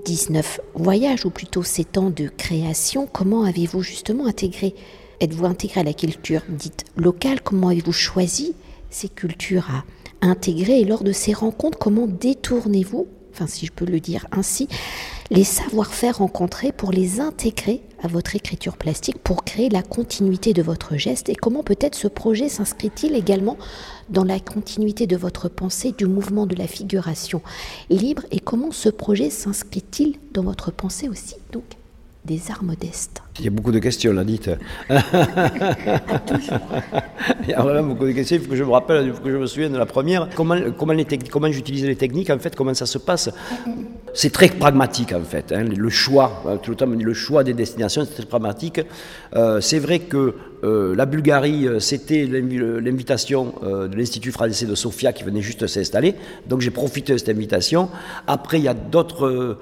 19 0.04 0.60
voyages, 0.74 1.24
ou 1.24 1.30
plutôt 1.30 1.62
ces 1.62 1.84
temps 1.84 2.10
de 2.10 2.28
création, 2.28 3.08
comment 3.10 3.44
avez-vous 3.44 3.82
justement 3.82 4.26
intégré 4.26 4.74
Êtes-vous 5.20 5.46
intégré 5.46 5.80
à 5.80 5.84
la 5.84 5.94
culture 5.94 6.42
dite 6.48 6.84
locale? 6.96 7.40
Comment 7.40 7.68
avez-vous 7.68 7.92
choisi 7.92 8.54
ces 8.90 9.08
cultures 9.08 9.68
à 9.70 9.84
intégrer? 10.26 10.80
Et 10.80 10.84
lors 10.84 11.02
de 11.02 11.12
ces 11.12 11.32
rencontres, 11.32 11.78
comment 11.78 12.06
détournez-vous, 12.06 13.08
enfin 13.32 13.46
si 13.46 13.66
je 13.66 13.72
peux 13.72 13.86
le 13.86 14.00
dire 14.00 14.26
ainsi, 14.32 14.68
les 15.30 15.44
savoir-faire 15.44 16.18
rencontrés 16.18 16.72
pour 16.72 16.90
les 16.90 17.20
intégrer 17.20 17.82
à 18.02 18.08
votre 18.08 18.36
écriture 18.36 18.76
plastique, 18.76 19.18
pour 19.18 19.44
créer 19.44 19.68
la 19.68 19.82
continuité 19.82 20.54
de 20.54 20.62
votre 20.62 20.96
geste. 20.96 21.28
Et 21.28 21.34
comment 21.34 21.62
peut-être 21.62 21.96
ce 21.96 22.08
projet 22.08 22.48
s'inscrit-il 22.48 23.14
également 23.14 23.58
dans 24.08 24.24
la 24.24 24.40
continuité 24.40 25.06
de 25.06 25.16
votre 25.16 25.48
pensée 25.48 25.92
du 25.92 26.06
mouvement 26.06 26.46
de 26.46 26.54
la 26.54 26.66
figuration 26.66 27.42
libre? 27.90 28.22
Et 28.30 28.40
comment 28.40 28.70
ce 28.70 28.88
projet 28.88 29.30
s'inscrit-il 29.30 30.18
dans 30.32 30.42
votre 30.42 30.70
pensée 30.70 31.08
aussi 31.08 31.36
donc 31.52 31.64
des 32.24 32.50
arts 32.50 32.64
modestes? 32.64 33.22
Il 33.38 33.44
y 33.44 33.48
a 33.48 33.50
beaucoup 33.50 33.72
de 33.72 33.78
questions 33.78 34.12
là, 34.12 34.24
dites. 34.24 34.50
Il 37.44 37.50
y 37.50 37.54
a 37.54 37.62
vraiment 37.62 37.88
beaucoup 37.88 38.06
de 38.06 38.12
questions. 38.12 38.36
Il 38.36 38.42
faut 38.42 38.50
que 38.50 38.56
je 38.56 38.64
me 38.64 38.70
rappelle, 38.70 39.06
il 39.06 39.12
faut 39.12 39.22
que 39.22 39.30
je 39.30 39.36
me 39.36 39.46
souvienne 39.46 39.72
de 39.72 39.78
la 39.78 39.86
première. 39.86 40.28
Comment, 40.34 40.56
comment, 40.76 40.92
les 40.92 41.04
comment 41.04 41.50
j'utilise 41.50 41.84
les 41.84 41.96
techniques, 41.96 42.30
en 42.30 42.38
fait, 42.38 42.56
comment 42.56 42.74
ça 42.74 42.86
se 42.86 42.98
passe? 42.98 43.30
C'est 44.14 44.32
très 44.32 44.48
pragmatique, 44.48 45.12
en 45.12 45.22
fait. 45.22 45.52
Hein. 45.52 45.64
Le 45.64 45.88
choix, 45.90 46.42
tout 46.62 46.70
le 46.70 46.76
temps, 46.76 46.86
le 46.86 47.14
choix 47.14 47.44
des 47.44 47.54
destinations, 47.54 48.04
c'est 48.04 48.14
très 48.14 48.26
pragmatique. 48.26 48.80
Euh, 49.36 49.60
c'est 49.60 49.78
vrai 49.78 50.00
que 50.00 50.34
euh, 50.64 50.96
la 50.96 51.06
Bulgarie, 51.06 51.68
euh, 51.68 51.78
c'était 51.78 52.26
l'invitation 52.26 53.54
de 53.62 53.94
l'Institut 53.94 54.32
français 54.32 54.66
de 54.66 54.74
Sofia 54.74 55.12
qui 55.12 55.22
venait 55.22 55.42
juste 55.42 55.66
s'installer. 55.66 56.14
Donc 56.48 56.60
j'ai 56.60 56.70
profité 56.70 57.12
de 57.12 57.18
cette 57.18 57.28
invitation. 57.28 57.88
Après, 58.26 58.58
il 58.58 58.64
y 58.64 58.68
a 58.68 58.74
d'autres. 58.74 59.58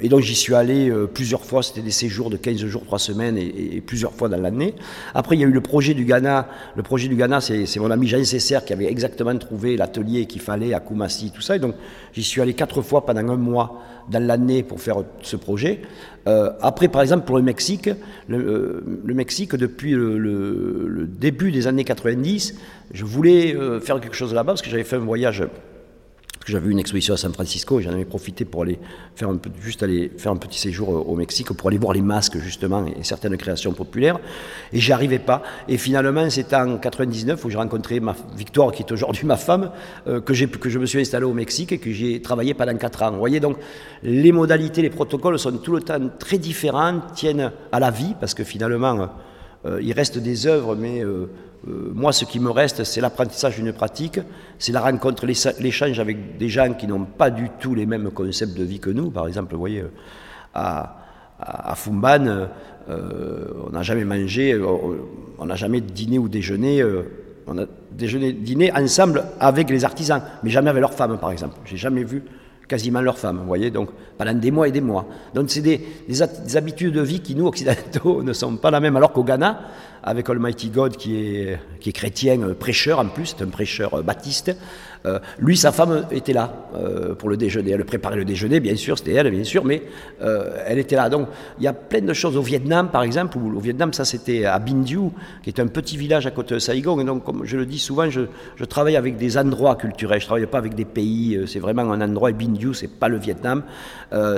et 0.00 0.08
donc 0.08 0.20
j'y 0.20 0.34
suis 0.34 0.54
allé 0.54 0.92
plusieurs 1.12 1.44
fois. 1.44 1.62
C'était 1.62 1.82
des 1.82 1.90
séjours 1.90 2.30
de 2.30 2.36
15 2.36 2.64
jours, 2.68 2.84
3 2.84 2.98
semaines 2.98 3.36
et, 3.38 3.82
plusieurs 3.84 4.12
fois 4.12 4.28
dans 4.28 4.40
l'année. 4.40 4.74
Après, 5.14 5.36
il 5.36 5.40
y 5.40 5.44
a 5.44 5.46
eu 5.46 5.52
le 5.52 5.60
projet 5.60 5.94
du 5.94 6.04
Ghana. 6.04 6.48
Le 6.76 6.82
projet 6.82 7.08
du 7.08 7.16
Ghana, 7.16 7.40
c'est 7.40 7.76
mon 7.78 7.90
ami 7.90 8.06
Jean 8.06 8.24
Cesser 8.24 8.58
qui 8.66 8.72
avait 8.72 8.86
exactement 8.86 9.36
trouvé 9.36 9.76
l'atelier 9.76 10.26
qu'il 10.26 10.40
fallait 10.40 10.74
à 10.74 10.80
Koumassi, 10.80 11.30
tout 11.30 11.42
ça. 11.42 11.56
Et 11.56 11.58
donc 11.58 11.74
j'y 12.12 12.22
suis 12.22 12.40
allé 12.40 12.54
quatre 12.54 12.82
fois 12.82 13.04
pendant 13.06 13.28
un 13.28 13.36
mois 13.36 13.82
dans 14.10 14.24
l'année 14.24 14.62
pour 14.62 14.80
faire 14.80 14.96
ce 15.22 15.36
projet. 15.36 15.82
Euh, 16.26 16.50
après, 16.60 16.88
par 16.88 17.02
exemple, 17.02 17.24
pour 17.24 17.36
le 17.36 17.42
Mexique, 17.42 17.88
le, 18.28 18.38
euh, 18.38 19.14
Mexique, 19.14 19.54
depuis 19.54 19.92
le, 19.92 21.06
début 21.08 21.52
des 21.52 21.66
années 21.66 21.84
90, 21.84 22.54
je 22.92 23.04
voulais 23.04 23.54
euh, 23.54 23.80
faire 23.80 24.00
quelque 24.00 24.16
chose 24.16 24.34
là-bas 24.34 24.52
parce 24.52 24.62
que 24.62 24.70
j'avais 24.70 24.84
fait 24.84 24.96
un 24.96 25.00
voyage 25.00 25.42
j'avais 26.48 26.70
une 26.70 26.78
exposition 26.78 27.14
à 27.14 27.16
San 27.16 27.32
Francisco 27.32 27.78
et 27.78 27.82
j'en 27.82 27.92
avais 27.92 28.04
profité 28.04 28.44
pour 28.44 28.62
aller 28.62 28.78
faire 29.14 29.28
un 29.28 29.38
juste 29.60 29.82
aller 29.82 30.10
faire 30.16 30.32
un 30.32 30.36
petit 30.36 30.58
séjour 30.58 31.08
au 31.08 31.14
Mexique 31.16 31.52
pour 31.52 31.68
aller 31.68 31.78
voir 31.78 31.92
les 31.92 32.00
masques 32.00 32.38
justement 32.38 32.86
et 32.86 33.04
certaines 33.04 33.36
créations 33.36 33.72
populaires. 33.72 34.18
Et 34.72 34.80
j'y 34.80 34.92
arrivais 34.92 35.18
pas. 35.18 35.42
Et 35.68 35.78
finalement, 35.78 36.28
c'est 36.30 36.52
en 36.54 36.78
99 36.78 37.44
où 37.44 37.50
j'ai 37.50 37.58
rencontré 37.58 38.00
ma 38.00 38.16
Victoire, 38.36 38.72
qui 38.72 38.82
est 38.82 38.92
aujourd'hui 38.92 39.26
ma 39.26 39.36
femme, 39.36 39.70
euh, 40.06 40.20
que, 40.20 40.32
que 40.32 40.68
je 40.68 40.78
me 40.78 40.86
suis 40.86 41.00
installé 41.00 41.24
au 41.24 41.32
Mexique 41.32 41.72
et 41.72 41.78
que 41.78 41.92
j'ai 41.92 42.20
travaillé 42.22 42.54
pendant 42.54 42.76
4 42.76 43.02
ans. 43.02 43.10
Vous 43.12 43.18
voyez 43.18 43.40
donc, 43.40 43.56
les 44.02 44.32
modalités, 44.32 44.82
les 44.82 44.90
protocoles 44.90 45.38
sont 45.38 45.58
tout 45.58 45.72
le 45.74 45.82
temps 45.82 45.98
très 46.18 46.38
différents, 46.38 47.00
tiennent 47.14 47.52
à 47.72 47.80
la 47.80 47.90
vie 47.90 48.14
parce 48.18 48.34
que 48.34 48.44
finalement 48.44 49.08
il 49.82 49.92
reste 49.92 50.18
des 50.18 50.46
œuvres, 50.46 50.76
mais 50.76 51.02
moi, 51.94 52.12
ce 52.12 52.24
qui 52.24 52.40
me 52.40 52.50
reste, 52.50 52.84
c'est 52.84 53.00
l'apprentissage 53.00 53.56
d'une 53.56 53.72
pratique, 53.72 54.20
c'est 54.58 54.72
la 54.72 54.80
rencontre, 54.80 55.26
l'échange 55.26 55.98
avec 56.00 56.36
des 56.38 56.48
gens 56.48 56.72
qui 56.74 56.86
n'ont 56.86 57.04
pas 57.04 57.30
du 57.30 57.50
tout 57.60 57.74
les 57.74 57.86
mêmes 57.86 58.10
concepts 58.10 58.56
de 58.56 58.64
vie 58.64 58.80
que 58.80 58.90
nous. 58.90 59.10
Par 59.10 59.26
exemple, 59.26 59.52
vous 59.52 59.58
voyez, 59.60 59.84
à, 60.54 60.96
à, 61.40 61.74
Fumban, 61.74 62.48
on 62.88 63.70
n'a 63.70 63.82
jamais 63.82 64.04
mangé, 64.04 64.58
on 65.38 65.44
n'a 65.46 65.56
jamais 65.56 65.80
dîné 65.80 66.18
ou 66.18 66.28
déjeuné 66.28 66.82
on 67.48 67.58
a 67.58 67.64
déjeuné, 67.92 68.32
dîné 68.32 68.72
ensemble 68.72 69.24
avec 69.40 69.70
les 69.70 69.84
artisans, 69.84 70.22
mais 70.42 70.50
jamais 70.50 70.70
avec 70.70 70.80
leurs 70.80 70.92
femmes, 70.92 71.18
par 71.18 71.30
exemple. 71.30 71.56
J'ai 71.64 71.76
jamais 71.76 72.04
vu 72.04 72.22
quasiment 72.68 73.00
leurs 73.00 73.18
femmes, 73.18 73.38
vous 73.38 73.46
voyez, 73.46 73.70
donc 73.70 73.88
pendant 74.16 74.34
des 74.34 74.50
mois 74.50 74.68
et 74.68 74.72
des 74.72 74.80
mois. 74.80 75.06
Donc 75.34 75.50
c'est 75.50 75.62
des, 75.62 75.80
des, 76.08 76.56
habitudes 76.56 76.94
de 76.94 77.00
vie 77.00 77.20
qui, 77.20 77.34
nous, 77.34 77.46
occidentaux, 77.46 78.22
ne 78.22 78.32
sont 78.32 78.56
pas 78.56 78.70
la 78.70 78.80
même, 78.80 78.96
alors 78.96 79.12
qu'au 79.12 79.24
Ghana, 79.24 79.60
avec 80.02 80.28
Almighty 80.30 80.68
God 80.68 80.96
qui 80.96 81.16
est, 81.16 81.58
qui 81.80 81.88
est 81.88 81.92
chrétien, 81.92 82.40
euh, 82.42 82.54
prêcheur 82.54 82.98
en 82.98 83.06
plus, 83.06 83.34
c'est 83.36 83.42
un 83.42 83.48
prêcheur 83.48 83.94
euh, 83.94 84.02
baptiste, 84.02 84.54
euh, 85.06 85.18
lui, 85.38 85.56
sa 85.56 85.72
femme 85.72 86.06
était 86.10 86.32
là 86.32 86.52
pour 87.18 87.28
le 87.28 87.36
déjeuner. 87.36 87.72
Elle 87.72 87.84
préparait 87.84 88.16
le 88.16 88.24
déjeuner, 88.24 88.60
bien 88.60 88.76
sûr, 88.76 88.98
c'était 88.98 89.12
elle, 89.12 89.30
bien 89.30 89.44
sûr, 89.44 89.64
mais 89.64 89.82
elle 90.20 90.78
était 90.78 90.96
là. 90.96 91.08
Donc, 91.08 91.28
il 91.58 91.64
y 91.64 91.66
a 91.66 91.72
plein 91.72 92.00
de 92.00 92.12
choses. 92.12 92.36
Au 92.36 92.42
Vietnam, 92.42 92.90
par 92.90 93.02
exemple, 93.02 93.38
au 93.38 93.60
Vietnam, 93.60 93.92
ça 93.92 94.04
c'était 94.04 94.44
à 94.44 94.58
Bindu, 94.58 94.98
qui 95.42 95.50
est 95.50 95.60
un 95.60 95.66
petit 95.66 95.96
village 95.96 96.26
à 96.26 96.30
côté 96.30 96.54
de 96.54 96.58
Saigon. 96.58 97.00
Et 97.00 97.04
donc, 97.04 97.24
comme 97.24 97.44
je 97.44 97.56
le 97.56 97.66
dis 97.66 97.78
souvent, 97.78 98.08
je, 98.10 98.22
travaille 98.64 98.96
avec 98.96 99.16
des 99.16 99.38
endroits 99.38 99.76
culturels. 99.76 100.20
Je 100.20 100.24
ne 100.24 100.28
travaille 100.28 100.46
pas 100.46 100.58
avec 100.58 100.74
des 100.74 100.84
pays. 100.84 101.40
C'est 101.46 101.60
vraiment 101.60 101.90
un 101.90 102.00
endroit. 102.00 102.30
Et 102.30 102.34
Bindu, 102.34 102.74
c'est 102.74 102.88
pas 102.98 103.08
le 103.08 103.18
Vietnam. 103.18 103.62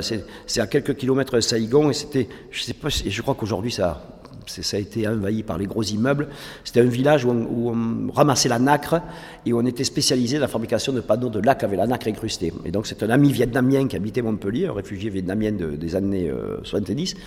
c'est 0.00 0.60
à 0.60 0.66
quelques 0.66 0.96
kilomètres 0.96 1.34
de 1.34 1.40
Saigon. 1.40 1.90
Et 1.90 1.94
c'était, 1.94 2.28
je 2.50 2.62
sais 2.62 2.74
pas, 2.74 2.88
je 2.88 3.22
crois 3.22 3.34
qu'aujourd'hui, 3.34 3.72
ça 3.72 4.19
ça 4.46 4.76
a 4.76 4.80
été 4.80 5.06
envahi 5.06 5.42
par 5.42 5.58
les 5.58 5.66
gros 5.66 5.82
immeubles. 5.82 6.28
C'était 6.64 6.80
un 6.80 6.84
village 6.84 7.24
où 7.24 7.30
on, 7.30 8.12
ramassait 8.12 8.48
la 8.48 8.58
nacre 8.58 9.00
et 9.46 9.52
on 9.52 9.64
était 9.66 9.84
spécialisé 9.84 10.36
dans 10.36 10.42
la 10.42 10.48
fabrication 10.48 10.92
de 10.92 11.00
panneaux 11.00 11.28
de 11.28 11.40
lac 11.40 11.62
avec 11.62 11.78
la 11.78 11.86
nacre 11.86 12.08
incrustée. 12.08 12.52
Et 12.64 12.70
donc 12.70 12.86
c'est 12.86 13.02
un 13.02 13.10
ami 13.10 13.32
vietnamien 13.32 13.86
qui 13.86 13.96
habitait 13.96 14.22
Montpellier, 14.22 14.66
un 14.66 14.72
réfugié 14.72 15.10
vietnamien 15.10 15.52
des 15.52 15.96
années 15.96 16.30
70, 16.64 17.14
euh, 17.14 17.18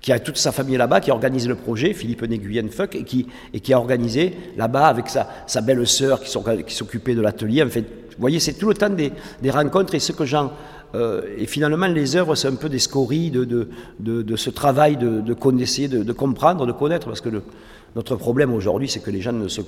qui 0.00 0.12
a 0.12 0.18
toute 0.18 0.36
sa 0.36 0.50
famille 0.50 0.76
là-bas, 0.76 1.00
qui 1.00 1.10
organise 1.10 1.46
le 1.46 1.54
projet, 1.54 1.92
Philippe 1.92 2.22
Nguyen 2.22 2.68
Fuck, 2.68 2.96
et 2.96 3.04
qui, 3.04 3.72
a 3.72 3.78
organisé 3.78 4.34
là-bas 4.56 4.86
avec 4.86 5.08
sa, 5.08 5.28
sa 5.46 5.60
belle 5.60 5.86
sœur 5.86 6.20
qui 6.20 6.74
s'occupait 6.74 7.14
de 7.14 7.20
l'atelier. 7.20 7.62
En 7.62 7.68
fait, 7.68 7.82
vous 7.82 8.20
voyez, 8.20 8.40
c'est 8.40 8.54
tout 8.54 8.68
le 8.68 8.74
temps 8.74 8.90
des, 8.90 9.12
des 9.40 9.50
rencontres 9.50 9.94
et 9.94 10.00
ce 10.00 10.12
que 10.12 10.24
j'en 10.24 10.52
euh, 10.94 11.22
et 11.38 11.46
finalement, 11.46 11.86
les 11.86 12.16
œuvres, 12.16 12.34
c'est 12.34 12.48
un 12.48 12.54
peu 12.54 12.68
des 12.68 12.78
scories 12.78 13.30
de, 13.30 13.44
de, 13.44 13.68
de, 14.00 14.36
ce 14.36 14.50
travail 14.50 14.96
de, 14.96 15.22
d'essayer 15.52 15.88
de, 15.88 16.12
comprendre, 16.12 16.66
de 16.66 16.72
connaître, 16.72 17.06
parce 17.06 17.20
que 17.20 17.30
notre 17.96 18.16
problème 18.16 18.52
aujourd'hui, 18.52 18.88
c'est 18.88 19.00
que 19.00 19.10
les 19.10 19.20
gens 19.20 19.32
ne 19.32 19.48
se... 19.48 19.62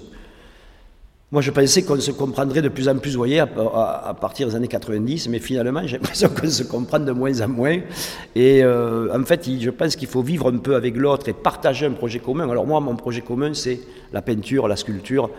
Moi, 1.33 1.43
je 1.43 1.51
pensais 1.51 1.83
qu'on 1.83 1.99
se 1.99 2.13
comprendrait 2.13 2.63
de 2.63 2.69
plus 2.69 2.89
en 2.89 2.97
plus, 2.99 3.13
vous 3.13 3.19
voyez, 3.19 3.41
à, 3.41 4.17
partir 4.21 4.47
des 4.47 4.55
années 4.55 4.69
90, 4.69 5.29
mais 5.31 5.41
finalement, 5.41 5.81
j'ai 5.85 5.97
l'impression 5.97 6.29
qu'on 6.29 6.49
se 6.49 6.63
comprend 6.63 7.01
de 7.01 7.11
moins 7.11 7.41
en 7.41 7.49
moins. 7.49 7.79
Et 8.37 8.63
euh, 8.63 9.09
en 9.19 9.25
fait, 9.25 9.49
je 9.61 9.71
pense 9.71 9.97
qu'il 9.97 10.07
faut 10.07 10.23
vivre 10.23 10.53
un 10.53 10.59
peu 10.59 10.77
avec 10.77 10.97
l'autre 10.97 11.29
et 11.29 11.33
partager 11.33 11.87
un 11.87 11.93
projet 11.93 12.21
commun. 12.21 12.49
Alors 12.49 12.67
moi, 12.67 12.79
mon 12.81 12.95
projet 12.95 13.23
commun, 13.23 13.53
c'est 13.55 13.81
la 14.13 14.23
peinture, 14.23 14.69
la 14.69 14.77
sculpture. 14.77 15.31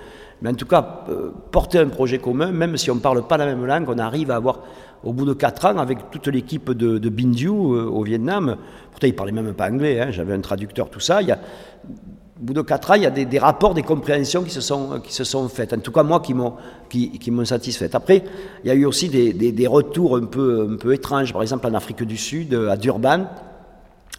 Mais 0.41 0.49
en 0.49 0.53
tout 0.53 0.65
cas, 0.65 1.03
euh, 1.09 1.31
porter 1.51 1.79
un 1.79 1.87
projet 1.87 2.19
commun, 2.19 2.51
même 2.51 2.77
si 2.77 2.91
on 2.91 2.95
ne 2.95 2.99
parle 2.99 3.25
pas 3.25 3.37
la 3.37 3.45
même 3.45 3.65
langue, 3.65 3.87
on 3.87 3.97
arrive 3.97 4.31
à 4.31 4.35
avoir 4.35 4.59
au 5.03 5.13
bout 5.13 5.25
de 5.25 5.33
quatre 5.33 5.65
ans, 5.65 5.77
avec 5.77 6.09
toute 6.11 6.27
l'équipe 6.27 6.71
de, 6.71 6.97
de 6.97 7.09
euh, 7.09 7.85
au 7.85 8.03
Vietnam, 8.03 8.57
pourtant 8.91 9.07
ils 9.07 9.11
ne 9.11 9.15
parlaient 9.15 9.31
même 9.31 9.53
pas 9.53 9.69
anglais, 9.69 10.01
hein, 10.01 10.07
j'avais 10.11 10.33
un 10.33 10.41
traducteur, 10.41 10.89
tout 10.89 10.99
ça, 10.99 11.19
au 11.21 12.43
bout 12.43 12.53
de 12.53 12.61
quatre 12.61 12.91
ans, 12.91 12.95
il 12.95 13.03
y 13.03 13.05
a 13.05 13.11
des, 13.11 13.39
rapports, 13.39 13.73
des 13.73 13.83
compréhensions 13.83 14.43
qui 14.43 14.51
se 14.51 14.59
sont, 14.59 15.47
faites. 15.47 15.71
En 15.71 15.79
tout 15.79 15.93
cas, 15.93 16.03
moi, 16.03 16.19
qui 16.19 16.33
m'ont, 16.33 16.55
qui. 16.89 17.09
Après, 17.93 18.23
il 18.63 18.67
y 18.67 18.71
a 18.71 18.73
eu 18.73 18.83
aussi 18.83 19.07
des, 19.07 19.67
retours 19.67 20.17
un 20.17 20.25
peu 20.25 20.93
étranges. 20.93 21.31
Par 21.31 21.43
exemple, 21.43 21.65
en 21.65 21.73
Afrique 21.75 22.03
du 22.03 22.17
Sud, 22.17 22.53
à 22.53 22.75
Durban, 22.75 23.27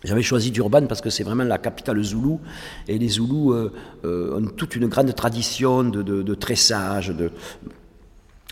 j'avais 0.04 0.22
choisi 0.22 0.50
Durban 0.50 0.86
parce 0.86 1.00
que 1.00 1.10
c'est 1.10 1.24
vraiment 1.24 1.44
la 1.44 1.58
capitale 1.58 2.02
zoulou 2.02 2.40
et 2.86 2.98
les 2.98 3.08
Zoulous 3.08 3.52
euh, 3.52 3.72
euh, 4.04 4.38
ont 4.38 4.46
toute 4.46 4.76
une 4.76 4.88
grande 4.88 5.14
tradition 5.14 5.84
de, 5.84 6.02
de, 6.02 6.34
tressage, 6.34 7.08
de, 7.08 7.30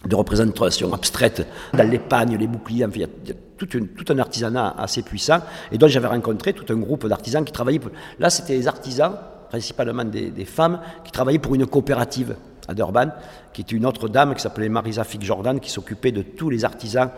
de 0.06 0.14
représentation 0.16 0.92
abstraite 0.92 1.46
dans 1.72 1.88
l'épagne, 1.88 2.36
les 2.38 2.46
boucliers, 2.46 2.86
il 2.94 3.00
y 3.00 3.04
a, 3.04 3.08
tout, 3.56 3.68
un 4.08 4.18
artisanat 4.18 4.74
assez 4.78 5.02
puissant. 5.02 5.40
Et 5.70 5.78
donc 5.78 5.90
j'avais 5.90 6.08
rencontré 6.08 6.52
tout 6.52 6.70
un 6.72 6.76
groupe 6.76 7.06
d'artisans 7.06 7.44
qui 7.44 7.52
travaillaient. 7.52 7.80
Là, 8.18 8.30
c'était 8.30 8.56
des 8.56 8.68
artisans, 8.68 9.12
principalement 9.48 10.04
des, 10.04 10.44
femmes, 10.44 10.80
qui 11.04 11.12
travaillaient 11.12 11.38
pour 11.38 11.54
une 11.54 11.66
coopérative 11.66 12.36
à 12.66 12.74
Durban, 12.74 13.08
qui 13.52 13.62
était 13.62 13.76
une 13.76 13.86
autre 13.86 14.08
dame 14.08 14.34
qui 14.34 14.40
s'appelait 14.40 14.68
Marisa 14.68 15.04
Fick 15.04 15.22
Jordan, 15.22 15.60
qui 15.60 15.70
s'occupait 15.70 16.12
de 16.12 16.22
tous 16.22 16.50
les 16.50 16.64
artisans 16.64 17.10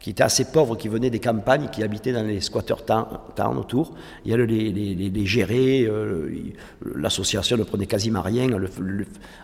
qui 0.00 0.10
étaient 0.10 0.22
assez 0.22 0.46
pauvres, 0.46 0.76
qui 0.76 0.88
venaient 0.88 1.10
des 1.10 1.20
campagnes, 1.20 1.68
qui 1.70 1.82
habitaient 1.82 2.12
dans 2.12 2.24
les 2.24 2.40
squatters 2.40 2.84
town, 2.84 3.58
autour. 3.58 3.94
Et 4.26 4.32
elle 4.32 4.42
les, 4.42 4.72
les, 4.72 4.94
les 4.94 5.26
gérait, 5.26 5.84
euh, 5.84 6.28
l'association 6.94 7.56
ne 7.56 7.64
prenait 7.64 7.86
quasiment 7.86 8.22
rien, 8.22 8.48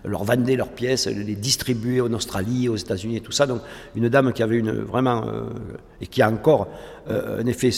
leur 0.05 0.25
vendait 0.25 0.57
leurs 0.57 0.73
pièces, 0.73 1.07
les 1.07 1.37
distribuait 1.37 2.01
en 2.01 2.13
Australie, 2.13 2.69
aux 2.69 2.77
États-Unis 2.77 3.17
et 3.17 3.21
tout 3.21 3.33
ça. 3.33 3.47
Donc 3.47 3.61
une 3.95 4.09
dame 4.09 4.33
qui 4.33 4.43
avait 4.43 4.59
une, 4.59 4.73
vraiment, 4.73 5.25
euh, 5.27 5.45
et 6.01 6.07
qui 6.07 6.23
a 6.23 6.31
encore 6.31 6.69
euh, 7.09 7.41
un 7.41 7.47
effet 7.47 7.71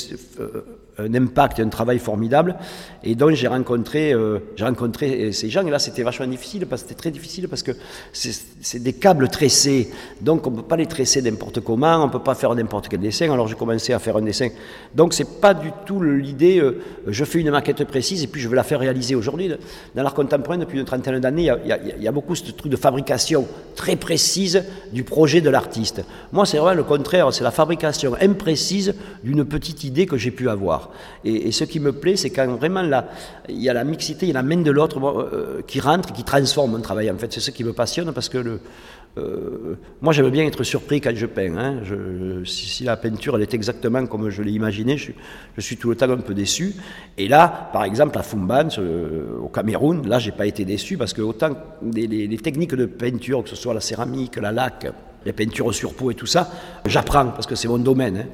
un 1.07 1.15
impact 1.15 1.61
un 1.61 1.69
travail 1.69 1.99
formidable. 1.99 2.57
Et 3.03 3.15
donc 3.15 3.31
j'ai 3.31 3.49
rencontré, 3.49 4.13
euh, 4.13 4.39
rencontré 4.61 5.33
ces 5.33 5.49
gens, 5.49 5.67
et 5.67 5.71
là 5.71 5.79
c'était 5.79 6.03
vachement 6.03 6.27
difficile, 6.27 6.67
parce 6.67 6.83
que 6.83 6.89
c'était 6.89 7.01
très 7.01 7.11
difficile, 7.11 7.49
parce 7.49 7.63
que 7.63 7.73
c'est 8.13 8.83
des 8.83 8.93
câbles 8.93 9.29
tressés, 9.29 9.91
donc 10.21 10.47
on 10.47 10.51
ne 10.51 10.57
peut 10.57 10.63
pas 10.63 10.77
les 10.77 10.87
tresser 10.87 11.23
n'importe 11.23 11.61
comment, 11.61 12.03
on 12.03 12.07
ne 12.07 12.13
peut 12.13 12.19
pas 12.19 12.35
faire 12.35 12.55
n'importe 12.55 12.89
quel 12.89 13.01
dessin, 13.01 13.33
alors 13.33 13.49
j'ai 13.49 13.55
commencé 13.55 13.93
à 13.93 13.99
faire 13.99 14.17
un 14.17 14.23
dessin. 14.23 14.49
Donc 14.95 15.15
c'est 15.15 15.41
pas 15.41 15.55
du 15.55 15.71
tout 15.87 16.03
l'idée, 16.03 16.59
euh, 16.61 16.83
je 17.07 17.25
fais 17.25 17.41
une 17.41 17.51
maquette 17.51 17.85
précise 17.85 18.23
et 18.23 18.27
puis 18.27 18.41
je 18.41 18.49
veux 18.49 18.57
la 18.57 18.65
faire 18.65 18.81
réaliser 18.81 19.15
aujourd'hui. 19.15 19.51
Dans 19.95 20.03
l'art 20.03 20.15
contemporain, 20.15 20.59
depuis 20.59 20.79
une 20.79 20.85
trentaine 20.85 21.19
d'années, 21.21 21.51
il 21.65 22.03
y, 22.03 22.09
a 22.09 22.13
beaucoup 22.13 22.35
ce 22.35 22.51
truc 22.51 22.71
de 22.71 22.77
fabrication 22.77 23.47
très 23.77 23.97
précise 23.97 24.65
du 24.93 25.05
projet 25.05 25.41
de 25.41 25.49
l'artiste. 25.49 26.05
Moi 26.33 26.45
c'est 26.45 26.59
vraiment 26.59 26.77
le 26.77 26.85
contraire, 26.85 27.33
c'est 27.33 27.45
la 27.45 27.51
fabrication 27.51 28.15
imprécise 28.21 28.95
d'une 29.25 29.45
petite 29.45 29.85
idée 29.85 30.07
que 30.07 30.17
j'ai 30.17 30.31
pu 30.31 30.49
avoir. 30.49 30.90
Et, 31.25 31.53
ce 31.53 31.65
qui 31.65 31.81
me 31.81 31.93
plaît, 31.93 32.17
c'est 32.17 32.31
quand 32.31 32.47
vraiment 32.57 32.83
il 33.49 33.61
y 33.61 33.69
a 33.69 33.75
la 33.75 33.85
mixité, 33.85 34.27
il 34.27 34.29
y 34.29 34.33
a 34.33 34.35
la 34.35 34.43
main 34.43 34.61
de 34.61 34.71
l'autre 34.71 34.99
euh, 35.01 35.63
qui 35.67 35.81
rentre 35.81 36.13
qui 36.13 36.25
transforme 36.25 36.73
mon 36.73 36.81
travail. 36.81 37.11
En 37.11 37.19
fait, 37.19 37.33
c'est 37.33 37.41
ce 37.41 37.51
qui 37.51 37.65
me 37.65 37.73
passionne 37.73 38.13
parce 38.13 38.29
que 38.29 38.61
euh, 39.19 39.77
moi, 40.01 40.13
j'aime 40.13 40.31
bien 40.31 40.47
être 40.47 40.63
surpris 40.63 41.01
quand 41.01 41.15
je 41.15 41.27
peins. 41.27 41.57
Hein. 41.57 41.83
si, 42.45 42.85
la 42.85 42.97
peinture 42.97 43.37
elle 43.37 43.43
est 43.43 43.55
exactement 43.55 44.07
comme 44.07 44.31
je 44.31 44.43
l'ai 44.43 44.53
imaginé, 44.53 44.97
je, 44.97 45.61
suis 45.61 45.77
tout 45.77 45.91
le 45.91 45.97
temps 45.97 46.11
un 46.11 46.19
peu 46.19 46.35
déçu. 46.35 46.75
Et 47.19 47.27
là, 47.27 47.71
par 47.73 47.85
exemple, 47.85 48.17
à 48.19 48.23
Fumban, 48.23 48.69
au 49.43 49.49
Cameroun, 49.49 50.07
là, 50.09 50.19
j'ai 50.19 50.33
pas 50.33 50.47
été 50.47 50.65
déçu 50.65 50.97
parce 50.97 51.13
que 51.13 51.23
autant 51.23 51.57
les, 51.93 52.39
techniques 52.39 52.75
de 52.75 52.87
peinture, 52.87 53.43
que 53.43 53.51
ce 53.51 53.57
soit 53.57 53.75
la 53.75 53.81
céramique, 53.81 54.37
la 54.37 54.53
laque, 54.53 54.87
les 55.25 55.33
peintures 55.33 55.75
sur 55.75 55.95
peau 55.95 56.11
et 56.11 56.15
tout 56.15 56.27
ça, 56.27 56.51
j'apprends 56.87 57.27
parce 57.27 57.47
que 57.47 57.55
c'est 57.55 57.69
mon 57.69 57.79
domaine. 57.79 58.17
Hein. 58.17 58.27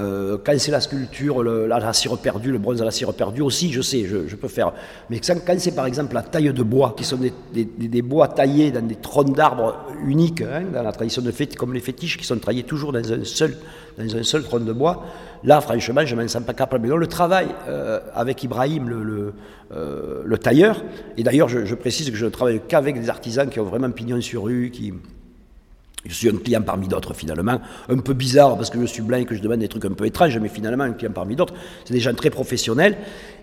Euh, 0.00 0.38
quand 0.42 0.58
c'est 0.58 0.70
la 0.70 0.80
sculpture, 0.80 1.42
la, 1.42 1.92
cire 1.92 2.16
perdue, 2.18 2.50
le 2.50 2.58
bronze 2.58 2.80
à 2.80 2.84
la 2.84 2.90
cire 2.90 3.12
perdue 3.12 3.42
aussi, 3.42 3.70
je 3.70 3.82
sais, 3.82 4.04
je, 4.06 4.36
peux 4.36 4.48
faire. 4.48 4.72
Mais 5.10 5.20
quand, 5.20 5.58
c'est 5.58 5.74
par 5.74 5.86
exemple 5.86 6.14
la 6.14 6.22
taille 6.22 6.52
de 6.52 6.62
bois, 6.62 6.94
qui 6.96 7.04
sont 7.04 7.18
des, 7.18 8.02
bois 8.02 8.28
taillés 8.28 8.70
dans 8.70 8.86
des 8.86 8.94
troncs 8.96 9.34
d'arbres 9.36 9.86
uniques, 10.06 10.40
hein, 10.40 10.62
dans 10.72 10.82
la 10.82 10.92
tradition 10.92 11.22
de 11.22 11.30
fête, 11.30 11.56
comme 11.56 11.74
les 11.74 11.80
fétiches 11.80 12.16
qui 12.16 12.24
sont 12.24 12.38
taillés 12.38 12.62
toujours 12.62 12.92
dans 12.92 13.12
un 13.12 13.24
seul, 13.24 13.56
dans 13.98 14.16
un 14.16 14.22
seul 14.22 14.42
tronc 14.42 14.60
de 14.60 14.72
bois, 14.72 15.04
là 15.44 15.60
franchement 15.60 16.04
je 16.04 16.14
ne 16.14 16.22
m'en 16.22 16.28
sens 16.28 16.44
pas 16.44 16.54
capable. 16.54 16.84
Mais 16.84 16.88
donc 16.88 17.00
le 17.00 17.06
travail 17.06 17.48
euh, 17.68 18.00
avec 18.14 18.42
Ibrahim, 18.42 18.88
le, 18.88 19.34
euh, 19.72 20.22
le, 20.24 20.38
tailleur, 20.38 20.82
et 21.18 21.22
d'ailleurs 21.22 21.48
je, 21.48 21.66
je, 21.66 21.74
précise 21.74 22.10
que 22.10 22.16
je 22.16 22.24
ne 22.24 22.30
travaille 22.30 22.60
qu'avec 22.66 22.98
des 22.98 23.10
artisans 23.10 23.48
qui 23.50 23.60
ont 23.60 23.64
vraiment 23.64 23.90
pignon 23.90 24.20
sur 24.20 24.44
rue, 24.44 24.70
qui 24.70 24.94
je 26.06 26.14
suis 26.14 26.28
un 26.28 26.36
client 26.36 26.62
parmi 26.62 26.88
d'autres 26.88 27.12
finalement, 27.14 27.60
un 27.88 27.98
peu 27.98 28.14
bizarre 28.14 28.56
parce 28.56 28.70
que 28.70 28.80
je 28.80 28.86
suis 28.86 29.02
blanc 29.02 29.18
et 29.18 29.26
que 29.26 29.34
je 29.34 29.42
demande 29.42 29.58
des 29.58 29.68
trucs 29.68 29.84
un 29.84 29.92
peu 29.92 30.06
étranges, 30.06 30.38
mais 30.38 30.48
finalement 30.48 30.84
un 30.84 30.92
client 30.92 31.12
parmi 31.12 31.36
d'autres. 31.36 31.54
C'est 31.84 31.92
des 31.92 32.00
gens 32.00 32.14
très 32.14 32.30
professionnels. 32.30 32.96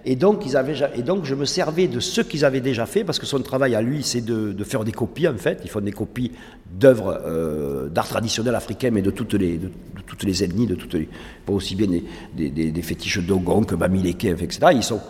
Et 0.06 0.16
donc, 0.16 0.46
ils 0.46 0.56
avaient, 0.56 0.76
et 0.96 1.02
donc 1.02 1.26
je 1.26 1.36
me 1.36 1.46
servais 1.46 1.88
de 1.88 2.00
ce 2.00 2.22
qu'ils 2.22 2.46
avaient 2.46 2.62
déjà 2.62 2.86
fait, 2.86 3.04
parce 3.04 3.20
que 3.20 3.26
son 3.26 3.40
travail 3.42 3.76
à 3.76 3.82
lui, 3.82 4.04
c'est 4.04 4.22
de, 4.22 4.54
de, 4.54 4.64
faire 4.64 4.84
des 4.84 4.92
copies 4.92 5.28
en 5.28 5.38
fait. 5.38 5.60
Ils 5.64 5.70
font 5.70 5.82
des 5.82 5.92
copies 5.92 6.32
d'œuvres 6.72 7.22
euh, 7.26 7.90
d'art 7.90 8.08
traditionnel 8.08 8.56
africain, 8.56 8.90
mais 8.92 9.02
de 9.02 9.12
toutes 9.12 9.34
les, 9.34 9.58
de, 9.58 9.70
toutes 10.06 10.24
les 10.24 10.44
ethnies, 10.44 10.66
de 10.66 10.76
toutes 10.76 10.94
les, 10.94 11.10
pas 11.46 11.54
aussi 11.54 11.76
bien 11.76 11.88
des, 11.88 12.50
des, 12.50 12.72
des, 12.72 12.82
fétiches 12.82 13.20
Dogon 13.20 13.64
que 13.64 13.76
Bamileke, 13.76 14.26
etc. 14.26 14.60
Ils 14.74 14.84
sont 14.84 15.02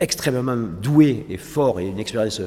extrêmement 0.00 0.56
doués 0.56 1.26
et 1.28 1.36
forts 1.36 1.78
et 1.78 1.86
une 1.86 1.98
expérience 2.00 2.40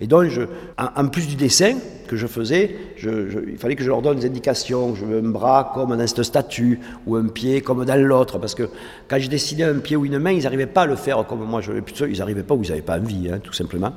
Et 0.00 0.06
donc, 0.06 0.30
en, 0.78 1.08
plus 1.08 1.26
du 1.26 1.34
dessin 1.34 1.74
que 2.08 2.16
je 2.16 2.26
faisais, 2.26 2.74
il 3.02 3.58
fallait 3.58 3.76
que 3.76 3.84
je 3.84 3.88
leur 3.88 4.00
donne 4.00 4.18
des 4.18 4.26
indications. 4.26 4.94
Je 4.94 5.04
veux 5.04 5.18
un 5.18 5.28
bras 5.28 5.72
comme 5.74 5.94
dans 5.94 6.06
cette 6.06 6.22
statue, 6.22 6.80
ou 7.06 7.16
un 7.16 7.28
pied 7.28 7.60
comme 7.60 7.84
dans 7.84 8.00
l'autre. 8.00 8.38
Parce 8.38 8.54
que 8.54 8.68
quand 9.08 9.18
je 9.18 9.28
dessinais 9.28 9.64
un 9.64 9.78
pied 9.78 9.96
ou 9.96 10.06
une 10.06 10.18
main, 10.18 10.30
ils 10.30 10.42
n'arrivaient 10.42 10.66
pas 10.66 10.82
à 10.82 10.86
le 10.86 10.96
faire 10.96 11.26
comme 11.26 11.44
moi. 11.44 11.60
Je, 11.60 11.72
ils 12.06 12.18
n'arrivaient 12.18 12.42
pas 12.42 12.54
ou 12.54 12.62
ils 12.62 12.70
n'avaient 12.70 12.80
pas 12.80 12.98
envie, 12.98 13.30
hein, 13.30 13.40
tout 13.42 13.52
simplement. 13.52 13.92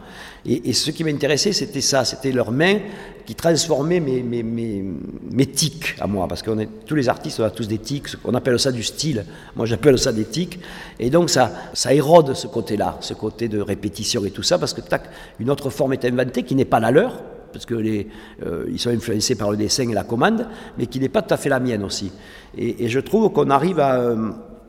Et, 0.45 0.73
ce 0.73 0.91
qui 0.91 1.05
m'intéressait, 1.05 1.53
c'était 1.53 1.81
ça. 1.81 2.03
C'était 2.03 2.31
leurs 2.31 2.51
mains 2.51 2.79
qui 3.25 3.35
transformaient 3.35 3.99
mes, 3.99 4.21
mes, 4.21 4.43
mes, 4.43 4.83
mes 5.31 5.45
tics 5.45 5.95
à 5.99 6.07
moi. 6.07 6.27
Parce 6.27 6.41
que 6.41 6.51
est, 6.59 6.69
tous 6.85 6.95
les 6.95 7.09
artistes, 7.09 7.39
on 7.39 7.43
a 7.43 7.49
tous 7.49 7.67
des 7.67 7.77
tics. 7.77 8.07
On 8.23 8.33
appelle 8.33 8.59
ça 8.59 8.71
du 8.71 8.83
style. 8.83 9.25
Moi, 9.55 9.65
j'appelle 9.65 9.97
ça 9.97 10.11
des 10.11 10.25
tics. 10.25 10.59
Et 10.99 11.09
donc, 11.09 11.29
ça, 11.29 11.51
ça 11.73 11.93
érode 11.93 12.33
ce 12.33 12.47
côté-là, 12.47 12.97
ce 13.01 13.13
côté 13.13 13.47
de 13.47 13.59
répétition 13.59 14.25
et 14.25 14.31
tout 14.31 14.43
ça. 14.43 14.59
Parce 14.59 14.73
que, 14.73 14.81
tac, 14.81 15.03
une 15.39 15.49
autre 15.49 15.69
forme 15.69 15.93
est 15.93 16.05
inventée 16.05 16.43
qui 16.43 16.55
n'est 16.55 16.65
pas 16.65 16.79
la 16.79 16.91
leur, 16.91 17.23
parce 17.53 17.65
qu'ils 17.65 18.07
euh, 18.45 18.77
sont 18.77 18.89
influencés 18.89 19.35
par 19.35 19.51
le 19.51 19.57
dessin 19.57 19.87
et 19.87 19.93
la 19.93 20.03
commande, 20.03 20.47
mais 20.77 20.87
qui 20.87 20.99
n'est 20.99 21.09
pas 21.09 21.21
tout 21.21 21.33
à 21.33 21.37
fait 21.37 21.49
la 21.49 21.59
mienne 21.59 21.83
aussi. 21.83 22.11
Et, 22.57 22.89
je 22.89 22.99
trouve 22.99 23.31
qu'on 23.31 23.49
arrive 23.49 23.79
à, 23.79 24.15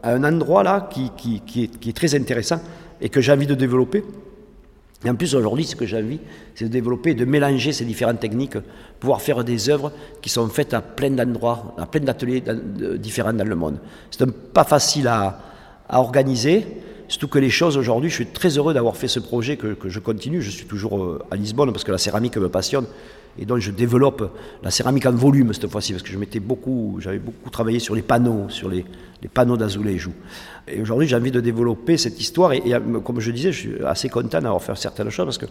un 0.06 0.22
endroit 0.22 0.62
là 0.62 0.88
qui, 0.90 1.10
qui, 1.16 1.62
est, 1.64 1.96
très 1.96 2.14
intéressant 2.14 2.60
et 3.00 3.08
que 3.08 3.20
j'ai 3.20 3.32
envie 3.32 3.46
de 3.46 3.54
développer. 3.54 4.04
Et 5.04 5.10
en 5.10 5.14
plus, 5.14 5.34
aujourd'hui, 5.34 5.64
ce 5.64 5.76
que 5.76 5.84
j'ai 5.84 5.98
envie, 5.98 6.20
c'est 6.54 6.64
de 6.64 6.70
développer, 6.70 7.14
de 7.14 7.24
mélanger 7.24 7.72
ces 7.72 7.84
différentes 7.84 8.20
techniques, 8.20 8.56
pouvoir 8.98 9.20
faire 9.20 9.44
des 9.44 9.68
œuvres 9.68 9.92
qui 10.22 10.30
sont 10.30 10.48
faites 10.48 10.72
à 10.72 10.80
plein 10.80 11.10
d'endroits, 11.10 11.74
à 11.76 11.86
plein 11.86 12.00
d'ateliers 12.00 12.42
différents 12.98 13.34
dans 13.34 13.46
le 13.46 13.54
monde. 13.54 13.78
C'est 14.10 14.24
pas 14.52 14.64
facile 14.64 15.08
à, 15.08 15.40
organiser, 15.90 16.66
Surtout 17.06 17.28
que 17.28 17.38
les 17.38 17.50
choses 17.50 17.76
aujourd'hui, 17.76 18.08
je 18.08 18.14
suis 18.14 18.26
très 18.26 18.56
heureux 18.56 18.72
d'avoir 18.72 18.96
fait 18.96 19.08
ce 19.08 19.20
projet 19.20 19.58
que, 19.58 19.76
je 19.84 19.98
continue. 20.00 20.40
Je 20.40 20.50
suis 20.50 20.64
toujours 20.64 21.04
euh, 21.04 21.22
à 21.30 21.36
Lisbonne 21.36 21.70
parce 21.70 21.84
que 21.84 21.92
la 21.92 21.98
céramique 21.98 22.38
me 22.38 22.48
passionne. 22.48 22.86
Et 23.38 23.44
donc 23.46 23.58
je 23.58 23.70
développe 23.70 24.32
la 24.62 24.70
céramique 24.70 25.06
en 25.06 25.12
volume 25.12 25.52
cette 25.52 25.68
fois-ci 25.68 25.92
parce 25.92 26.02
que 26.02 26.10
je 26.10 26.18
m'étais 26.18 26.40
beaucoup, 26.40 26.98
j'avais 27.00 27.18
beaucoup 27.18 27.50
travaillé 27.50 27.78
sur 27.78 27.94
les 27.94 28.02
panneaux, 28.02 28.48
sur 28.48 28.68
les, 28.68 28.84
panneaux 29.32 29.56
d'Azulejo. 29.56 30.10
Et 30.68 30.80
aujourd'hui 30.80 31.08
j'ai 31.08 31.16
envie 31.16 31.30
de 31.30 31.40
développer 31.40 31.96
cette 31.96 32.20
histoire 32.20 32.52
et, 32.52 32.58
et, 32.58 32.76
comme 33.02 33.20
je 33.20 33.30
disais, 33.30 33.52
je 33.52 33.58
suis 33.58 33.84
assez 33.84 34.08
content 34.08 34.40
d'avoir 34.40 34.62
fait 34.62 34.76
certaines 34.76 35.10
choses 35.10 35.24
parce 35.24 35.38
que 35.38 35.46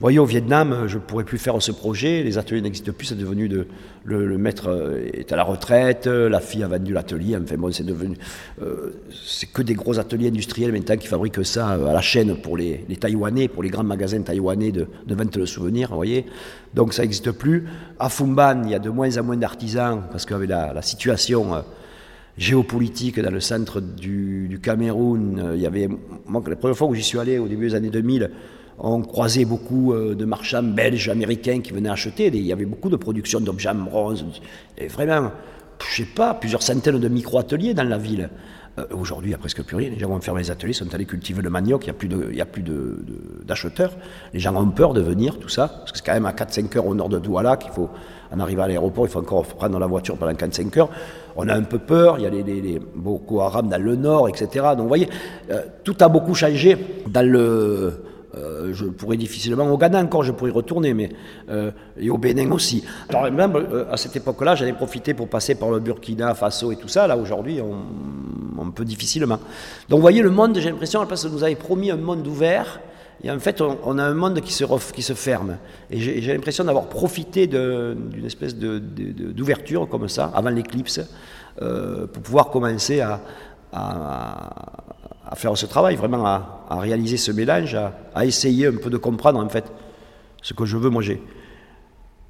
voyez, 0.00 0.18
au 0.18 0.26
Vietnam, 0.26 0.84
je 0.86 0.96
ne 0.96 1.02
pourrais 1.02 1.24
plus 1.24 1.38
faire 1.38 1.60
ce 1.62 1.72
projet, 1.72 2.22
les 2.22 2.36
ateliers 2.36 2.60
n'existent 2.60 2.92
plus, 2.92 3.06
c'est 3.06 3.18
devenu 3.18 3.48
de, 3.48 3.66
le, 4.04 4.36
maître 4.36 4.68
euh, 4.68 5.10
est 5.14 5.32
à 5.32 5.36
la 5.36 5.42
retraite, 5.42 6.06
la 6.06 6.40
fille 6.40 6.62
a 6.62 6.68
vendu 6.68 6.92
l'atelier, 6.92 7.34
enfin 7.36 7.56
bon, 7.56 7.72
c'est 7.72 7.84
devenu, 7.84 8.16
euh, 8.60 8.90
c'est 9.10 9.50
que 9.50 9.62
des 9.62 9.72
gros 9.72 9.98
ateliers 9.98 10.28
industriels 10.28 10.70
maintenant 10.70 10.96
qui 10.96 11.06
fabriquent 11.06 11.44
ça 11.44 11.72
euh, 11.72 11.86
à 11.86 11.94
la 11.94 12.02
chaîne 12.02 12.36
pour 12.36 12.58
les, 12.58 12.84
Taïwanais, 13.00 13.48
pour 13.48 13.62
les 13.62 13.70
grands 13.70 13.84
magasins 13.84 14.20
taïwanais 14.20 14.70
de, 14.70 14.86
vente 15.08 15.38
de 15.38 15.46
souvenirs, 15.46 15.88
vous 15.88 15.96
voyez. 15.96 16.26
Donc 16.74 16.92
ça 16.92 17.02
n'existe 17.02 17.30
plus. 17.30 17.64
À 17.98 18.10
Fumban, 18.10 18.64
il 18.64 18.72
y 18.72 18.74
a 18.74 18.78
de 18.78 18.90
moins 18.90 19.16
en 19.16 19.24
moins 19.24 19.36
d'artisans, 19.36 20.02
parce 20.10 20.26
qu'avec 20.26 20.50
la, 20.50 20.82
situation 20.82 21.64
géopolitique 22.36 23.18
dans 23.18 23.30
le 23.30 23.40
centre 23.40 23.80
du, 23.80 24.46
du 24.48 24.60
Cameroun, 24.60 25.52
il 25.54 25.60
y 25.60 25.66
avait, 25.66 25.88
moi, 26.26 26.42
la 26.46 26.56
première 26.56 26.76
fois 26.76 26.86
où 26.86 26.94
j'y 26.94 27.02
suis 27.02 27.18
allé, 27.18 27.38
au 27.38 27.48
début 27.48 27.68
des 27.68 27.74
années 27.74 27.88
2000, 27.88 28.30
on 28.78 29.02
croisait 29.02 29.44
beaucoup 29.44 29.92
euh, 29.92 30.14
de 30.14 30.24
marchands 30.24 30.62
belges, 30.62 31.08
américains 31.08 31.60
qui 31.60 31.72
venaient 31.72 31.90
acheter. 31.90 32.26
Il 32.26 32.46
y 32.46 32.52
avait 32.52 32.66
beaucoup 32.66 32.90
de 32.90 32.96
production 32.96 33.40
d'objets 33.40 33.70
en 33.70 33.74
bronze. 33.76 34.24
Et 34.76 34.88
vraiment, 34.88 35.30
je 35.90 36.02
sais 36.02 36.08
pas, 36.08 36.34
plusieurs 36.34 36.62
centaines 36.62 36.98
de 36.98 37.08
micro-ateliers 37.08 37.74
dans 37.74 37.88
la 37.88 37.98
ville. 37.98 38.28
Euh, 38.78 38.84
aujourd'hui, 38.90 39.28
il 39.28 39.32
n'y 39.32 39.34
a 39.34 39.38
presque 39.38 39.62
plus 39.62 39.76
rien. 39.76 39.90
Les 39.90 39.98
gens 39.98 40.08
vont 40.08 40.20
fermer 40.20 40.42
les 40.42 40.50
ateliers, 40.50 40.74
sont 40.74 40.92
allés 40.94 41.06
cultiver 41.06 41.40
le 41.40 41.48
manioc, 41.48 41.84
il 41.84 41.86
n'y 42.34 42.40
a 42.40 42.46
plus, 42.46 42.62
d'acheteurs. 43.44 43.92
les 44.34 44.40
gens 44.40 44.54
ont 44.54 44.68
peur 44.68 44.92
de 44.92 45.00
venir, 45.00 45.38
tout 45.38 45.48
ça, 45.48 45.68
parce 45.68 45.92
que 45.92 45.98
c'est 45.98 46.04
quand 46.04 46.12
même 46.12 46.26
à 46.26 46.32
4-5 46.32 46.76
heures 46.76 46.86
au 46.86 46.94
nord 46.94 47.08
de 47.08 47.18
Douala 47.18 47.56
qu'il 47.56 47.70
faut, 47.70 47.88
en 48.30 48.40
arriver 48.40 48.62
à 48.62 48.68
l'aéroport, 48.68 49.06
il 49.06 49.10
faut 49.10 49.20
encore 49.20 49.46
prendre 49.46 49.78
la 49.78 49.86
voiture 49.86 50.16
pendant 50.18 50.32
4-5 50.32 50.78
heures. 50.78 50.90
On 51.36 51.48
a 51.48 51.54
un 51.54 51.62
peu 51.62 51.78
peur, 51.78 52.18
il 52.18 52.24
y 52.24 52.26
a 52.26 52.30
les, 52.30 52.42
les, 52.42 52.80
Boko 52.94 53.40
Haram 53.40 53.68
dans 53.68 53.80
le 53.80 53.96
nord, 53.96 54.28
etc. 54.28 54.66
Donc 54.72 54.80
vous 54.80 54.88
voyez, 54.88 55.08
euh, 55.50 55.62
tout 55.84 55.96
a 56.00 56.08
beaucoup 56.08 56.34
changé 56.34 56.76
dans 57.08 57.26
le 57.26 58.02
euh, 58.36 58.72
je 58.72 58.84
pourrais 58.84 59.16
difficilement, 59.16 59.68
au 59.70 59.78
Ghana 59.78 60.00
encore, 60.00 60.22
je 60.22 60.32
pourrais 60.32 60.50
y 60.50 60.54
retourner, 60.54 60.92
mais 60.92 61.10
euh, 61.48 61.70
et 61.98 62.10
au 62.10 62.18
Bénin 62.18 62.50
aussi. 62.50 62.84
Alors 63.08 63.30
même 63.30 63.56
euh, 63.56 63.90
à 63.90 63.96
cette 63.96 64.14
époque-là, 64.16 64.54
j'avais 64.54 64.72
profité 64.72 65.14
pour 65.14 65.28
passer 65.28 65.54
par 65.54 65.70
le 65.70 65.80
Burkina 65.80 66.34
Faso 66.34 66.70
et 66.72 66.76
tout 66.76 66.88
ça. 66.88 67.06
Là 67.06 67.16
aujourd'hui, 67.16 67.60
on, 67.60 68.70
peut 68.72 68.84
difficilement. 68.84 69.38
Donc 69.88 69.98
vous 69.98 70.02
voyez, 70.02 70.20
le 70.20 70.30
monde, 70.30 70.58
j'ai 70.58 70.70
l'impression, 70.70 71.06
parce 71.06 71.24
que 71.24 71.28
nous 71.28 71.44
avait 71.44 71.54
promis 71.54 71.90
un 71.90 71.96
monde 71.96 72.26
ouvert. 72.26 72.80
Et 73.22 73.30
en 73.30 73.38
fait, 73.38 73.62
on, 73.62 73.98
a 73.98 74.02
un 74.02 74.12
monde 74.12 74.40
qui 74.40 74.52
se, 74.52 74.64
qui 74.92 75.02
se 75.02 75.14
ferme. 75.14 75.56
Et 75.90 75.98
j'ai 75.98 76.32
l'impression 76.34 76.64
d'avoir 76.64 76.86
profité 76.86 77.46
d'une 77.46 78.26
espèce 78.26 78.54
d'ouverture 78.54 79.88
comme 79.88 80.08
ça, 80.08 80.30
avant 80.34 80.50
l'éclipse, 80.50 81.00
pour 81.58 82.22
pouvoir 82.22 82.50
commencer 82.50 83.00
à, 83.00 83.20
à, 83.72 84.50
faire 85.34 85.56
ce 85.56 85.66
travail, 85.66 85.96
vraiment 85.96 86.24
à, 86.24 86.66
réaliser 86.70 87.16
ce 87.16 87.32
mélange, 87.32 87.74
à, 87.74 88.24
essayer 88.24 88.66
un 88.66 88.76
peu 88.76 88.90
de 88.90 88.96
comprendre 88.96 89.40
en 89.40 89.48
fait 89.48 89.64
ce 90.42 90.54
que 90.54 90.64
je 90.64 90.76
veux. 90.76 90.90
J'ai, 91.00 91.20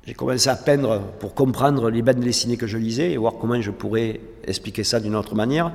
j'ai 0.07 0.15
commencé 0.15 0.49
à 0.49 0.57
peindre 0.57 1.01
pour 1.21 1.35
comprendre 1.35 1.91
les 1.91 2.03
bandes 2.03 2.21
dessinées 2.21 2.57
que 2.57 2.67
je 2.67 2.79
lisais 2.79 3.13
et 3.13 3.17
voir 3.17 3.35
comment 3.41 3.61
je 3.61 3.71
pourrais 3.71 4.21
expliquer 4.47 4.85
ça 4.85 5.01
d'une 5.01 5.15
autre 5.15 5.35
manière. 5.35 5.73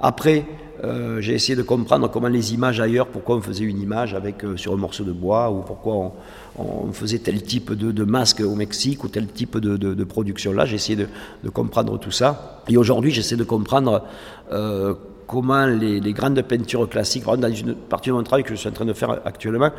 Après, 0.00 0.44
euh, 0.82 1.20
j'ai 1.20 1.34
essayé 1.34 1.56
de 1.56 1.62
comprendre 1.62 2.10
comment 2.10 2.28
les 2.28 2.52
images 2.52 2.80
ailleurs, 2.80 3.06
pourquoi 3.06 3.36
on 3.36 3.40
faisait 3.40 3.64
une 3.64 3.80
image 3.80 4.12
avec, 4.14 4.44
euh, 4.44 4.56
sur 4.56 4.72
un 4.72 4.76
morceau 4.76 5.04
de 5.04 5.12
bois, 5.12 5.50
ou 5.50 5.62
pourquoi 5.62 6.12
on, 6.58 6.92
faisait 6.92 7.18
tel 7.18 7.42
type 7.42 7.72
de, 7.72 8.04
masque 8.04 8.40
au 8.40 8.54
Mexique, 8.54 9.04
ou 9.04 9.08
tel 9.08 9.26
type 9.28 9.58
de, 9.58 10.04
production 10.04 10.52
là. 10.52 10.66
J'ai 10.66 10.76
essayé 10.76 11.06
de, 11.42 11.50
comprendre 11.50 11.98
tout 11.98 12.10
ça. 12.10 12.62
Et 12.68 12.76
aujourd'hui, 12.76 13.12
j'essaie 13.12 13.36
de 13.36 13.44
comprendre 13.44 14.04
euh, 14.52 14.94
comment 15.26 15.66
les, 15.66 16.12
grandes 16.12 16.40
peintures 16.42 16.88
classiques, 16.88 17.24
dans 17.24 17.52
une 17.52 17.74
partie 17.74 18.10
de 18.10 18.14
mon 18.14 18.22
travail 18.22 18.44
que 18.44 18.50
je 18.50 18.56
suis 18.56 18.68
en 18.68 18.72
train 18.72 18.84
de 18.84 18.92
faire 18.92 19.20
actuellement, 19.24 19.70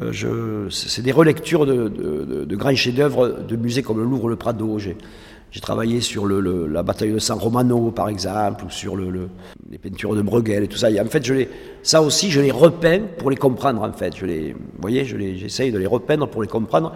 euh, 0.00 0.68
c'est 0.70 1.02
des 1.02 1.12
relectures 1.12 1.66
de, 1.66 2.56
grands 2.56 2.74
chefs-d'œuvre 2.74 3.40
de 3.46 3.56
musées 3.56 3.82
comme 3.82 3.98
le 3.98 4.04
Louvre, 4.04 4.28
le 4.28 4.36
Prado. 4.36 4.78
J'ai 4.78 5.60
travaillé 5.60 6.00
sur 6.00 6.26
la 6.26 6.82
bataille 6.82 7.12
de 7.12 7.18
San 7.18 7.38
Romano, 7.38 7.90
par 7.90 8.08
exemple, 8.08 8.64
ou 8.64 8.70
sur 8.70 8.96
les 8.96 9.78
peintures 9.78 10.14
de 10.14 10.22
Bruegel 10.22 10.64
et 10.64 10.68
tout 10.68 10.78
ça. 10.78 10.88
En 10.88 11.08
fait, 11.08 11.24
je 11.24 11.34
les, 11.34 11.48
ça 11.82 12.00
aussi, 12.00 12.30
je 12.30 12.40
les 12.40 12.50
repeins 12.50 13.00
pour 13.18 13.30
les 13.30 13.36
comprendre, 13.36 13.82
en 13.82 13.92
fait. 13.92 14.16
Je 14.16 14.24
les, 14.24 14.52
vous 14.52 14.80
voyez, 14.80 15.04
j'essaye 15.04 15.70
de 15.70 15.78
les 15.78 15.86
repeindre 15.86 16.26
pour 16.26 16.42
les 16.42 16.48
comprendre. 16.48 16.94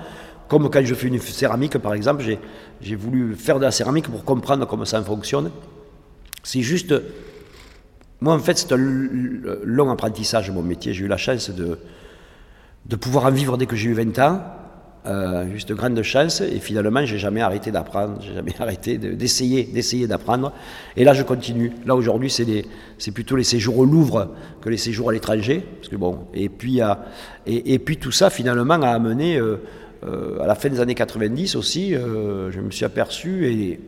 Comme 0.48 0.70
quand 0.70 0.85
je 0.85 0.94
fais 0.94 1.09
une 1.09 1.18
céramique, 1.18 1.76
par 1.78 1.92
exemple, 1.92 2.24
j'ai 2.80 2.96
voulu 2.96 3.35
faire 3.35 3.59
de 3.59 3.64
la 3.64 3.72
céramique 3.72 4.09
pour 4.09 4.24
comprendre 4.24 4.66
comment 4.66 4.85
ça 4.85 5.02
fonctionne. 5.02 5.50
C'est 6.42 6.62
juste 6.62 6.94
moi, 8.20 8.35
en 8.35 8.38
fait, 8.38 8.57
c'est 8.57 8.72
un 8.72 8.79
long 8.79 9.90
apprentissage, 9.90 10.50
mon 10.50 10.62
métier. 10.62 10.94
J'ai 10.94 11.05
eu 11.05 11.09
la 11.09 11.18
chance 11.18 11.50
de, 11.50 11.79
de 12.87 12.96
pouvoir 12.96 13.26
en 13.26 13.31
vivre 13.31 13.59
dès 13.59 13.66
que 13.66 13.76
j'ai 13.76 13.90
eu 13.90 13.94
20 13.94 14.18
ans. 14.20 14.40
Euh, 15.07 15.46
juste 15.52 15.72
grande 15.72 16.00
chance. 16.02 16.40
Et 16.40 16.59
finalement, 16.59 17.05
j'ai 17.05 17.18
jamais 17.18 17.40
arrêté 17.40 17.70
d'apprendre. 17.70 18.18
J'ai 18.20 18.35
jamais 18.35 18.55
arrêté 18.59 18.98
d'essayer, 18.98 19.64
d'essayer 19.64 20.07
d'apprendre. 20.07 20.52
Et 20.96 21.05
là, 21.05 21.12
je 21.12 21.22
continue. 21.22 21.72
Là, 21.85 21.94
aujourd'hui, 21.94 22.31
c'est, 22.31 23.11
plutôt 23.12 23.37
les 23.37 23.44
séjours 23.44 23.79
au 23.79 23.85
Louvre 23.85 24.35
que 24.61 24.68
les 24.70 24.79
séjours 24.79 25.11
à 25.11 25.12
l'étranger. 25.12 25.62
Parce 25.76 25.88
que 25.88 25.96
bon, 25.96 26.20
et 26.35 26.48
puis, 26.48 26.81
et, 27.46 27.74
et, 27.74 27.79
puis 27.79 27.98
tout 27.98 28.12
ça, 28.12 28.31
finalement, 28.31 28.81
a 28.81 28.88
amené, 28.88 29.37
euh, 29.37 29.59
euh, 30.05 30.40
à 30.40 30.46
la 30.46 30.55
fin 30.55 30.70
des 30.70 30.81
années 30.81 30.94
90 30.94 31.55
aussi, 31.55 31.92
je 31.92 32.61
me 32.61 32.70
suis 32.70 32.85
aperçu, 32.85 33.46
et 33.46 33.81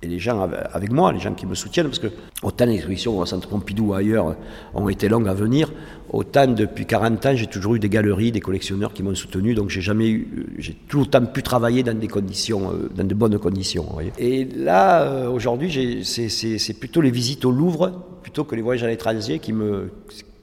et 0.00 0.06
les 0.06 0.18
gens 0.18 0.48
avec 0.72 0.92
moi, 0.92 1.12
les 1.12 1.18
gens 1.18 1.34
qui 1.34 1.44
me 1.44 1.54
soutiennent, 1.54 1.86
parce 1.86 1.98
que 1.98 2.08
autant 2.42 2.66
les 2.66 2.74
expositions 2.74 3.18
au 3.18 3.26
Centre 3.26 3.48
Pompidou 3.48 3.88
ou 3.88 3.94
ailleurs 3.94 4.36
ont 4.74 4.88
été 4.88 5.08
longues 5.08 5.28
à 5.28 5.34
venir, 5.34 5.72
autant 6.10 6.46
depuis 6.46 6.86
40 6.86 7.26
ans, 7.26 7.34
j'ai 7.34 7.48
toujours 7.48 7.74
eu 7.74 7.78
des 7.80 7.88
galeries, 7.88 8.30
des 8.30 8.40
collectionneurs 8.40 8.92
qui 8.92 9.02
m'ont 9.02 9.16
soutenu, 9.16 9.54
donc 9.54 9.70
j'ai 9.70 9.80
jamais 9.80 10.08
eu, 10.08 10.46
j'ai 10.58 10.74
tout 10.86 11.00
le 11.00 11.26
pu 11.26 11.42
travailler 11.42 11.82
dans 11.82 11.98
des 11.98 12.06
conditions, 12.06 12.72
euh, 12.72 12.88
dans 12.94 13.04
de 13.04 13.14
bonnes 13.14 13.38
conditions. 13.38 13.86
Et 14.18 14.44
là, 14.44 15.02
euh, 15.02 15.28
aujourd'hui, 15.28 16.04
c'est 16.04 16.78
plutôt 16.78 17.00
les 17.00 17.10
visites 17.10 17.44
au 17.44 17.50
Louvre, 17.50 17.90
plutôt 18.22 18.44
que 18.44 18.54
les 18.54 18.62
voyages 18.62 18.84
à 18.84 18.86
l'étranger 18.86 19.40
qui 19.40 19.52
me, 19.52 19.90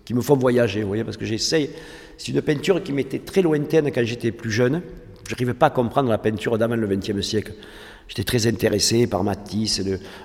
qui 0.03 0.13
me 0.13 0.21
font 0.21 0.35
voyager, 0.35 0.83
voyez, 0.83 1.05
parce 1.05 1.17
que 1.17 1.25
j'essaye, 1.25 1.69
c'est 2.17 2.33
une 2.33 2.41
peinture 2.41 2.83
qui 2.83 2.91
m'était 2.91 3.19
très 3.19 3.41
lointaine 3.41 3.89
quand 3.91 4.03
j'étais 4.03 4.31
plus 4.31 4.51
jeune, 4.51 4.81
je 5.27 5.33
n'arrivais 5.33 5.53
pas 5.53 5.67
à 5.67 5.69
comprendre 5.69 6.09
la 6.09 6.17
peinture 6.17 6.57
d'avant 6.57 6.75
le 6.75 6.87
XXe 6.87 7.21
siècle. 7.21 7.53
J'étais 8.07 8.23
très 8.23 8.45
intéressé 8.45 9.07
par 9.07 9.23
Matisse, 9.23 9.81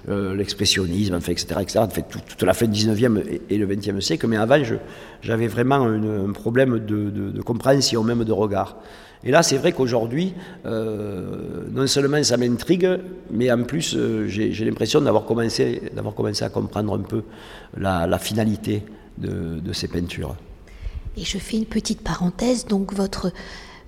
euh, 0.09 0.35
l'expressionnisme, 0.35 1.15
enfin, 1.15 1.33
etc., 1.33 1.61
etc. 1.63 1.85
fait, 1.91 2.05
toute 2.29 2.43
la 2.43 2.53
fin 2.53 2.67
du 2.67 2.79
19e 2.79 3.41
et, 3.49 3.57
le 3.57 3.67
20e 3.67 4.01
siècle, 4.01 4.27
mais 4.27 4.37
avant, 4.37 4.63
j'avais 5.23 5.47
vraiment 5.47 5.87
un 5.87 6.33
problème 6.33 6.79
de, 6.79 7.41
compréhension, 7.41 8.05
même 8.05 8.25
de 8.25 8.33
regard. 8.33 8.77
Et 9.25 9.31
là, 9.31 9.43
c'est 9.43 9.57
vrai 9.57 9.73
qu'aujourd'hui, 9.73 10.35
euh, 10.67 11.65
non 11.71 11.87
seulement 11.87 12.23
ça 12.23 12.37
m'intrigue, 12.37 12.89
mais 13.31 13.51
en 13.51 13.63
plus, 13.65 13.95
euh, 13.95 14.27
j'ai 14.29 14.65
l'impression 14.65 15.01
d'avoir 15.01 15.25
commencé, 15.25 15.81
commencé 16.17 16.45
à 16.45 16.51
comprendre 16.51 16.95
un 16.95 17.03
peu 17.03 17.23
la, 17.77 18.19
finalité 18.19 18.83
de, 19.17 19.59
de 19.61 19.73
ces 19.73 19.89
peintures. 19.89 20.37
Et 21.17 21.25
je 21.25 21.39
fais 21.39 21.57
une 21.57 21.67
petite 21.67 22.03
parenthèse, 22.03 22.67
donc 22.67 22.95
votre 22.95 23.33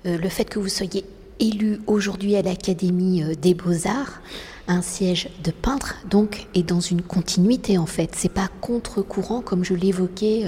le 0.05 0.29
fait 0.29 0.45
que 0.45 0.59
vous 0.59 0.69
soyez 0.69 1.05
élu 1.39 1.79
aujourd'hui 1.87 2.35
à 2.35 2.41
l'Académie 2.41 3.23
des 3.41 3.53
Beaux-Arts, 3.53 4.21
un 4.67 4.81
siège 4.81 5.29
de 5.43 5.51
peintre, 5.51 5.95
donc, 6.09 6.47
est 6.55 6.63
dans 6.63 6.79
une 6.79 7.01
continuité 7.01 7.77
en 7.77 7.85
fait. 7.85 8.11
C'est 8.15 8.31
pas 8.31 8.49
contre-courant 8.61 9.41
comme 9.41 9.63
je 9.63 9.73
l'évoquais 9.73 10.45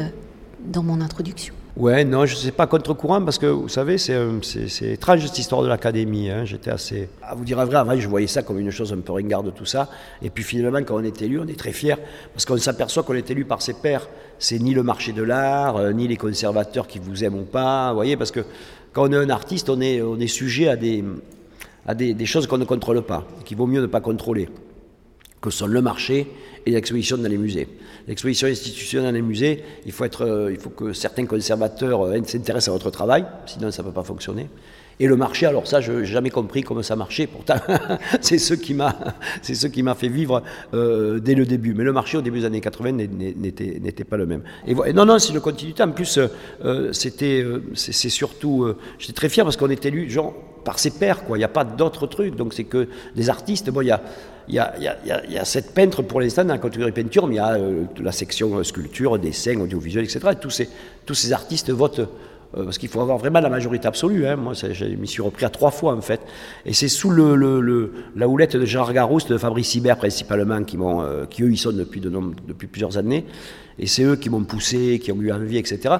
dans 0.66 0.84
mon 0.84 1.02
introduction. 1.02 1.54
Ouais, 1.78 2.06
non, 2.06 2.26
je 2.26 2.46
ne 2.46 2.52
pas 2.52 2.68
contre-courant 2.68 3.22
parce 3.22 3.38
que 3.38 3.48
vous 3.48 3.68
savez, 3.68 3.98
c'est, 3.98 4.16
étrange 4.82 5.26
cette 5.26 5.38
histoire 5.38 5.62
de 5.62 5.68
l'académie. 5.68 6.30
Hein. 6.30 6.46
J'étais 6.46 6.72
assez. 6.72 7.10
À 7.22 7.36
vous 7.36 7.44
dire 7.44 7.58
vrai, 7.66 7.76
avant, 7.76 8.00
je 8.00 8.08
voyais 8.08 8.28
ça 8.28 8.44
comme 8.44 8.60
une 8.60 8.72
chose 8.72 8.94
un 8.94 9.02
peu 9.02 9.12
ringarde, 9.12 9.54
tout 9.54 9.66
ça. 9.66 9.90
Et 10.22 10.30
puis 10.30 10.46
finalement, 10.46 10.80
quand 10.84 10.96
on 10.96 11.04
est 11.04 11.22
élu, 11.22 11.38
on 11.38 11.48
est 11.48 11.60
très 11.60 11.74
fier 11.74 11.98
parce 12.34 12.46
qu'on 12.46 12.56
s'aperçoit 12.58 13.04
qu'on 13.04 13.16
est 13.16 13.30
élu 13.30 13.44
par 13.44 13.62
ses 13.62 13.74
pairs. 13.74 14.08
C'est 14.40 14.58
ni 14.60 14.74
le 14.74 14.84
marché 14.84 15.12
de 15.12 15.22
l'art, 15.22 15.76
euh, 15.76 15.92
ni 15.92 16.08
les 16.08 16.16
conservateurs 16.16 16.88
qui 16.88 17.00
vous 17.00 17.26
aiment 17.26 17.40
ou 17.40 17.44
pas. 17.44 17.90
Vous 17.90 17.96
voyez, 17.96 18.16
parce 18.16 18.32
que 18.32 18.46
quand 18.96 19.10
on 19.10 19.12
est 19.12 19.18
un 19.18 19.30
artiste, 19.30 19.70
on 19.70 19.82
est, 19.82 20.28
sujet 20.28 20.70
à 20.70 20.78
des, 20.78 22.26
choses 22.26 22.48
qu'on 22.48 22.58
ne 22.58 22.64
contrôle 22.64 23.02
pas, 23.02 23.28
qu'il 23.44 23.58
vaut 23.58 23.68
mieux 23.68 23.82
ne 23.82 23.88
pas 23.88 24.00
contrôler, 24.00 24.48
que 25.42 25.50
sont 25.50 25.68
le 25.68 25.82
marché 25.82 26.28
et 26.66 26.72
l'exposition 26.72 27.18
dans 27.18 27.28
les 27.28 27.38
musées. 27.38 27.68
L'exposition 28.08 28.48
institutionnelle 28.48 29.10
dans 29.10 29.16
les 29.16 29.22
musées, 29.22 29.62
il 29.86 29.92
faut, 29.92 30.06
euh, 30.22 30.56
que 30.78 30.94
certains 30.94 31.26
conservateurs 31.26 32.06
euh, 32.06 32.24
s'intéressent 32.26 32.70
à 32.70 32.72
votre 32.72 32.90
travail, 32.90 33.26
sinon 33.46 33.70
ça 33.70 33.84
ne 33.84 33.90
peut 33.90 33.94
pas 33.94 34.06
fonctionner. 34.06 34.48
Et 35.00 35.08
le 35.08 35.16
marché, 35.16 35.46
alors 35.46 35.68
ça, 35.68 35.82
je 35.82 35.92
n'ai 35.92 36.06
jamais 36.06 36.30
compris 36.30 36.64
comment 36.64 36.84
ça 36.84 36.96
marchait. 36.96 37.28
Pourtant, 37.28 37.56
c'est 38.22 38.38
ce 38.38 38.54
qui 38.54 38.74
m'a, 38.74 38.96
ce 39.42 39.68
fait 39.98 40.08
vivre 40.08 40.42
euh, 40.74 41.20
dès 41.20 41.36
le 41.36 41.46
début. 41.46 41.74
Mais 41.74 41.84
le 41.84 41.94
marché 41.94 42.18
au 42.18 42.22
début 42.22 42.40
des 42.40 42.46
années 42.46 42.62
80 42.62 42.92
n'était, 42.92 44.04
pas 44.04 44.18
le 44.18 44.26
même. 44.26 44.44
Non, 44.94 45.06
non, 45.06 45.20
c'est 45.20 45.34
une 45.34 45.42
continuité. 45.42 45.84
En 45.84 45.92
plus, 45.92 46.20
c'était, 46.92 47.46
c'est, 47.74 48.10
surtout, 48.10 48.74
j'étais 49.00 49.14
très 49.14 49.30
fier 49.30 49.44
parce 49.44 49.58
qu'on 49.58 49.70
est 49.70 49.86
élu, 49.86 50.10
genre, 50.10 50.34
par 50.64 50.80
ses 50.80 50.92
pairs, 50.92 51.24
quoi. 51.26 51.38
Il 51.38 51.42
n'y 51.42 51.46
a 51.46 51.50
pas 51.50 51.64
d'autres 51.64 52.08
trucs. 52.08 52.36
Donc 52.36 52.54
c'est 52.54 52.64
que 52.64 52.88
des 53.16 53.30
artistes. 53.30 53.70
Bon, 53.70 53.82
il 53.82 53.88
y 53.88 53.92
a 53.92 54.02
il 54.48 54.56
y, 54.56 54.60
a, 54.60 54.76
il, 54.78 55.34
y 55.34 55.38
a, 55.38 55.46
sept 55.46 55.74
peintres 55.74 56.04
pour 56.04 56.22
l'instant 56.22 56.44
dans 56.44 56.54
la 56.54 56.60
catégorie 56.60 56.92
peinture, 56.92 57.26
mais 57.28 57.36
il 57.36 57.38
y 57.38 57.42
a 57.42 57.54
euh, 57.54 57.86
la 58.00 58.12
section 58.12 58.56
euh, 58.56 58.64
sculpture, 58.64 59.18
dessin, 59.18 59.60
audiovisuel, 59.60 60.04
etc. 60.06 60.20
Et 60.32 60.36
tous 60.36 60.52
ces, 60.52 60.70
tous 61.06 61.16
ces 61.16 61.34
artistes 61.34 61.72
votent 61.72 62.00
euh, 62.00 62.06
parce 62.64 62.78
qu'il 62.78 62.90
faut 62.90 63.02
avoir 63.02 63.18
vraiment 63.18 63.42
la 63.42 63.50
majorité 63.50 63.88
absolue. 63.88 64.26
Hein. 64.26 64.36
Moi, 64.36 64.54
je 64.54 64.86
m'y 64.86 65.08
suis 65.08 65.22
repris 65.22 65.46
à 65.46 65.50
trois 65.50 65.72
fois, 65.72 65.94
en 65.94 66.02
fait. 66.02 66.22
Et 66.66 66.74
c'est 66.74 66.88
sous 66.88 67.10
le, 67.10 67.36
le, 67.36 67.94
la 68.16 68.28
houlette 68.28 68.56
de 68.56 68.66
Gérard 68.66 68.94
Garouste, 68.94 69.32
de 69.32 69.38
Fabrice 69.38 69.76
Hibert, 69.76 69.98
principalement, 69.98 70.64
qui, 70.64 70.78
m'ont, 70.78 71.26
qui 71.30 71.44
eux, 71.44 71.52
y 71.52 71.58
sont 71.58 71.74
depuis, 71.74 72.00
de, 72.00 72.12
depuis 72.48 72.68
plusieurs 72.68 72.98
années. 72.98 73.26
Et 73.78 73.88
c'est 73.88 74.04
eux 74.04 74.16
qui 74.16 74.30
m'ont 74.30 74.44
poussé, 74.44 75.00
qui 75.00 75.12
ont 75.12 75.22
eu 75.22 75.32
envie, 75.32 75.58
etc. 75.58 75.96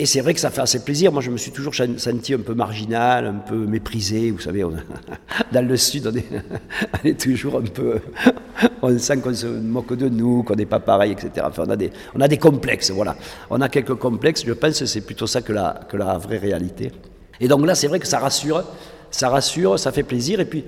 Et 0.00 0.06
c'est 0.06 0.22
vrai 0.22 0.32
que 0.32 0.40
ça 0.40 0.48
fait 0.48 0.62
assez 0.62 0.82
plaisir. 0.82 1.12
Moi, 1.12 1.20
je 1.20 1.30
me 1.30 1.36
suis 1.36 1.50
toujours 1.50 1.74
senti 1.74 2.32
un 2.32 2.38
peu 2.38 2.54
marginal, 2.54 3.26
un 3.26 3.34
peu 3.34 3.66
méprisé. 3.66 4.30
Vous 4.30 4.40
savez, 4.40 4.64
dans 5.52 5.68
le 5.68 5.76
Sud, 5.76 6.06
on 6.06 7.06
est, 7.06 7.20
toujours 7.22 7.58
un 7.58 7.64
peu. 7.64 8.00
On 8.82 8.98
sent 8.98 9.18
qu'on 9.18 9.34
se 9.34 9.46
moque 9.46 9.94
de 9.94 10.08
nous, 10.08 10.42
qu'on 10.42 10.54
n'est 10.54 10.64
pas 10.64 10.80
pareil, 10.80 11.12
etc. 11.12 11.46
On 11.58 11.68
a, 11.68 11.76
des, 11.76 11.90
on 12.14 12.20
a 12.22 12.28
des 12.28 12.38
complexes, 12.38 12.90
voilà. 12.90 13.14
On 13.50 13.60
a 13.60 13.68
quelques 13.68 13.94
complexes. 13.96 14.42
Je 14.46 14.54
pense 14.54 14.78
que 14.78 14.86
c'est 14.86 15.02
plutôt 15.02 15.26
ça 15.26 15.42
que 15.42 15.52
la, 15.52 15.80
que 15.86 15.98
la 15.98 16.16
vraie 16.16 16.38
réalité. 16.38 16.92
Et 17.38 17.46
donc 17.46 17.66
là, 17.66 17.74
c'est 17.74 17.86
vrai 17.86 18.00
que 18.00 18.06
ça 18.06 18.20
rassure. 18.20 18.64
Ça 19.10 19.28
rassure, 19.28 19.78
ça 19.78 19.92
fait 19.92 20.02
plaisir. 20.02 20.40
Et 20.40 20.46
puis, 20.46 20.64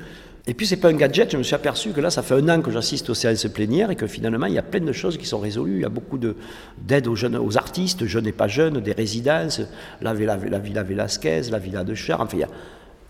et 0.46 0.55
puis, 0.55 0.66
c'est 0.66 0.76
pas 0.76 0.88
un 0.88 0.94
gadget. 0.94 1.31
Je 1.31 1.37
me 1.37 1.44
suis 1.44 1.55
aperçu 1.55 1.90
que 1.90 2.00
là, 2.00 2.11
ça 2.11 2.22
fait 2.22 2.35
un 2.35 2.48
an 2.48 2.61
que 2.61 2.72
j'assiste 2.72 3.09
aux 3.11 3.14
séances 3.14 3.46
plénières 3.46 3.92
et 3.92 3.96
que 3.96 4.09
finalement, 4.09 4.46
il 4.46 4.55
y 4.55 4.59
a 4.59 4.62
plein 4.62 4.81
de 4.81 4.92
choses 4.92 5.16
qui 5.16 5.26
sont 5.26 5.38
résolues. 5.38 5.76
Il 5.76 5.83
y 5.83 5.85
a 5.85 5.88
beaucoup 5.88 6.18
d'aide 6.18 7.07
aux 7.07 7.14
jeunes, 7.14 7.37
aux 7.37 7.57
artistes, 7.57 8.07
jeunes 8.07 8.26
et 8.26 8.33
pas 8.33 8.48
jeunes, 8.48 8.81
des 8.81 8.92
résidences, 8.92 9.61
la, 10.00 10.14
Villa, 10.14 10.37
la 10.37 10.59
Villa 10.59 10.83
Velasquez, 10.83 11.42
la 11.50 11.59
Villa 11.61 11.85
de 11.85 11.94
Char. 11.94 12.20
Enfin, 12.20 12.38
il 12.38 12.40
y 12.40 12.44
a 12.44 12.48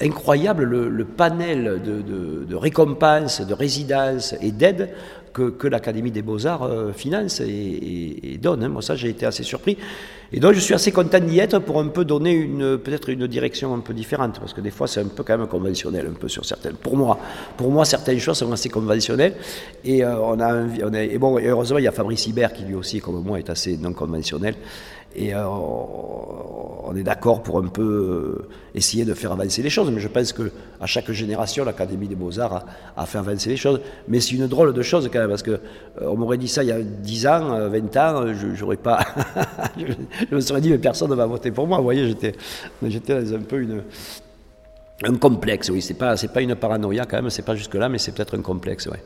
incroyable 0.02 0.64
le, 0.64 1.04
panel 1.04 1.80
de, 1.82 2.54
récompenses, 2.54 3.40
de 3.40 3.54
résidences 3.54 4.34
et 4.42 4.50
d'aides 4.50 4.90
que, 5.32 5.66
l'Académie 5.66 6.10
des 6.10 6.22
Beaux-Arts 6.22 6.64
euh, 6.64 6.92
finance 6.92 7.40
et, 7.40 8.38
donne. 8.40 8.62
Hein. 8.64 8.68
Moi, 8.68 8.82
ça, 8.82 8.96
j'ai 8.96 9.08
été 9.08 9.26
assez 9.26 9.42
surpris. 9.42 9.76
Et 10.34 10.40
donc, 10.40 10.54
je 10.54 10.60
suis 10.60 10.74
assez 10.74 10.92
content 10.92 11.20
d'y 11.20 11.38
être 11.38 11.58
pour 11.58 11.78
un 11.78 11.88
peu 11.88 12.04
donner 12.04 12.32
une, 12.32 12.78
peut-être 12.78 13.10
une 13.10 13.26
direction 13.26 13.74
un 13.74 13.80
peu 13.80 13.92
différente, 13.92 14.40
parce 14.40 14.54
que 14.54 14.60
des 14.60 14.70
fois, 14.70 14.86
c'est 14.86 15.00
un 15.00 15.08
peu 15.08 15.22
quand 15.22 15.36
même 15.36 15.46
conventionnel, 15.46 16.06
un 16.10 16.14
peu 16.14 16.28
sur 16.28 16.44
certaines. 16.44 16.76
Pour 16.76 16.96
moi, 16.96 17.18
pour 17.56 17.70
moi, 17.70 17.84
certaines 17.84 18.18
choses 18.18 18.38
sont 18.38 18.52
assez 18.52 18.70
conventionnelles. 18.70 19.34
Et 19.84 20.02
euh, 20.02 20.18
on 20.18 20.40
a, 20.40 20.64
on 20.84 20.94
a, 20.94 21.02
et 21.02 21.18
bon, 21.18 21.38
heureusement, 21.38 21.78
il 21.78 21.84
y 21.84 21.88
a 21.88 21.92
Fabrice 21.92 22.26
Hibert 22.26 22.52
qui 22.52 22.64
lui 22.64 22.74
aussi, 22.74 23.00
comme 23.00 23.22
moi, 23.22 23.38
est 23.38 23.50
assez 23.50 23.76
non 23.76 23.92
conventionnel. 23.92 24.54
Et 25.14 25.34
euh, 25.34 25.46
on 25.46 26.94
est 26.96 27.02
d'accord 27.02 27.42
pour 27.42 27.58
un 27.58 27.68
peu 27.68 27.82
euh, 27.82 28.48
essayer 28.74 29.04
de 29.04 29.14
faire 29.14 29.32
avancer 29.32 29.62
les 29.62 29.70
choses. 29.70 29.90
Mais 29.90 30.00
je 30.00 30.08
pense 30.08 30.32
qu'à 30.32 30.86
chaque 30.86 31.10
génération, 31.12 31.64
l'Académie 31.64 32.08
des 32.08 32.14
Beaux-Arts 32.14 32.64
a, 32.96 33.06
fait 33.06 33.18
avancer 33.18 33.50
les 33.50 33.56
choses. 33.56 33.80
Mais 34.08 34.20
c'est 34.20 34.34
une 34.34 34.46
drôle 34.46 34.72
de 34.72 34.82
chose 34.82 35.08
quand 35.12 35.18
même, 35.18 35.28
parce 35.28 35.42
qu'on 35.42 35.58
euh, 36.00 36.14
m'aurait 36.14 36.38
dit 36.38 36.48
ça 36.48 36.62
il 36.62 36.68
y 36.68 36.72
a 36.72 36.80
10 36.80 37.26
ans, 37.26 37.68
20 37.68 37.96
ans, 37.96 38.32
je 38.32 38.60
n'aurais 38.60 38.76
pas. 38.76 39.00
je 40.30 40.34
me 40.34 40.40
serais 40.40 40.60
dit, 40.60 40.70
mais 40.70 40.78
personne 40.78 41.10
ne 41.10 41.14
va 41.14 41.26
voter 41.26 41.50
pour 41.50 41.66
moi. 41.66 41.78
Vous 41.78 41.84
voyez, 41.84 42.08
j'étais, 42.08 42.34
dans 42.80 43.34
un 43.34 43.40
peu 43.40 43.66
un 45.04 45.14
complexe, 45.16 45.68
oui. 45.70 45.82
C'est 45.82 45.94
pas, 45.94 46.14
pas 46.16 46.42
une 46.42 46.54
paranoïa 46.54 47.06
quand 47.06 47.16
même, 47.16 47.30
c'est 47.30 47.42
pas 47.42 47.54
jusque-là, 47.54 47.88
mais 47.88 47.98
c'est 47.98 48.12
peut-être 48.12 48.38
un 48.38 48.42
complexe, 48.42 48.88
oui. 48.90 48.98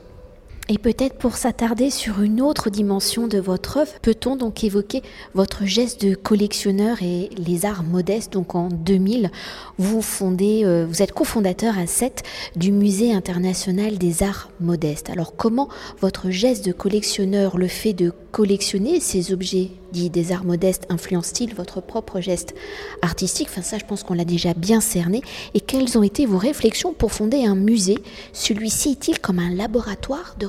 Et 0.68 0.78
peut-être 0.78 1.16
pour 1.16 1.36
s'attarder 1.36 1.90
sur 1.90 2.22
une 2.22 2.40
autre 2.40 2.70
dimension 2.70 3.28
de 3.28 3.38
votre 3.38 3.76
œuvre, 3.76 3.92
peut-on 4.02 4.34
donc 4.34 4.64
évoquer 4.64 5.02
votre 5.32 5.64
geste 5.64 6.04
de 6.04 6.16
collectionneur 6.16 7.04
et 7.04 7.30
les 7.38 7.64
arts 7.64 7.84
modestes. 7.84 8.32
Donc 8.32 8.56
en 8.56 8.68
2000, 8.68 9.30
vous 9.78 10.02
fondez, 10.02 10.62
euh, 10.64 10.84
vous 10.88 11.02
êtes 11.02 11.12
cofondateur 11.12 11.78
à 11.78 11.86
7 11.86 12.24
du 12.56 12.72
Musée 12.72 13.12
international 13.12 13.96
des 13.96 14.24
arts 14.24 14.50
modestes. 14.58 15.08
Alors 15.08 15.36
comment 15.36 15.68
votre 16.00 16.30
geste 16.30 16.66
de 16.66 16.72
collectionneur, 16.72 17.58
le 17.58 17.68
fait 17.68 17.92
de 17.92 18.12
collectionner 18.32 18.98
ces 18.98 19.32
objets 19.32 19.70
dits 19.92 20.10
des 20.10 20.32
arts 20.32 20.44
modestes 20.44 20.84
influence-t-il 20.88 21.54
votre 21.54 21.80
propre 21.80 22.20
geste 22.20 22.54
artistique? 23.02 23.48
Enfin 23.50 23.62
ça 23.62 23.78
je 23.78 23.84
pense 23.84 24.02
qu'on 24.02 24.14
l'a 24.14 24.24
déjà 24.24 24.52
bien 24.52 24.80
cerné. 24.80 25.22
Et 25.54 25.60
quelles 25.60 25.96
ont 25.96 26.02
été 26.02 26.26
vos 26.26 26.38
réflexions 26.38 26.92
pour 26.92 27.12
fonder 27.12 27.46
un 27.46 27.54
musée? 27.54 27.98
Celui-ci 28.32 28.90
est-il 28.90 29.20
comme 29.20 29.38
un 29.38 29.54
laboratoire 29.54 30.34
de 30.40 30.46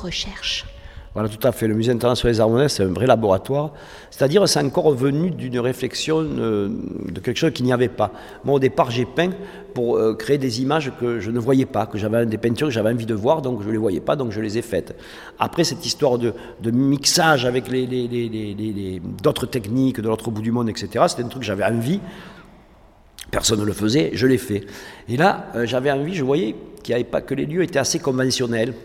voilà, 1.17 1.30
tout 1.30 1.48
à 1.48 1.52
fait. 1.52 1.67
Le 1.67 1.74
Musée 1.74 1.91
international 1.91 2.32
des 2.36 2.39
arts 2.41 2.70
c'est 2.70 2.84
un 2.84 2.93
vrai 2.93 3.08
laboratoire. 3.08 3.74
C'est-à-dire, 4.12 4.48
c'est 4.48 4.60
encore 4.60 4.91
venu 4.93 5.32
d'une 5.32 5.60
réflexion 5.60 6.20
euh, 6.20 6.70
de 7.12 7.20
quelque 7.20 7.38
chose 7.38 7.54
qu'il 7.54 7.65
n'y 7.65 7.74
avait 7.74 7.88
pas. 7.88 8.12
Moi, 8.46 8.54
au 8.54 8.60
départ, 8.60 8.91
j'ai 8.91 9.06
peint 9.06 9.32
pour 9.74 9.98
euh, 9.98 10.13
créer 10.13 10.38
des 10.38 10.62
images 10.62 10.91
que 11.00 11.20
je 11.20 11.32
ne 11.32 11.39
voyais 11.39 11.65
pas, 11.65 11.88
que 11.88 11.98
j'avais 11.98 12.28
des 12.28 12.38
peintures 12.38 12.67
que 12.67 12.74
j'avais 12.74 12.91
envie 12.91 13.08
de 13.08 13.15
voir, 13.15 13.41
donc 13.41 13.63
je 13.63 13.67
ne 13.67 13.72
les 13.72 13.80
voyais 13.80 14.00
pas, 14.00 14.15
donc 14.15 14.32
je 14.32 14.39
les 14.39 14.60
ai 14.60 14.62
faites. 14.62 14.96
Après, 15.39 15.63
cette 15.63 15.84
histoire 15.84 16.20
de, 16.20 16.34
mixage 16.70 17.46
avec 17.46 17.63
d'autres 19.24 19.48
techniques 19.48 20.00
de 20.00 20.08
l'autre 20.08 20.30
bout 20.30 20.43
du 20.43 20.52
monde, 20.52 20.70
etc., 20.70 21.06
c'était 21.08 21.24
un 21.24 21.30
truc 21.30 21.41
que 21.41 21.48
j'avais 21.48 21.65
envie. 21.65 22.00
Personne 23.32 23.60
ne 23.60 23.65
le 23.65 23.74
faisait, 23.74 24.12
je 24.13 24.28
l'ai 24.28 24.38
fait. 24.38 24.65
Et 25.10 25.17
là, 25.17 25.48
euh, 25.56 25.65
j'avais 25.65 25.89
envie, 25.89 26.13
je 26.13 26.24
voyais 26.24 26.56
qu'il 26.84 26.93
avait 26.93 27.04
pas, 27.04 27.22
que 27.22 27.34
les 27.34 27.48
lieux 27.48 27.63
étaient 27.63 27.80
assez 27.80 27.98
conventionnels 27.98 28.76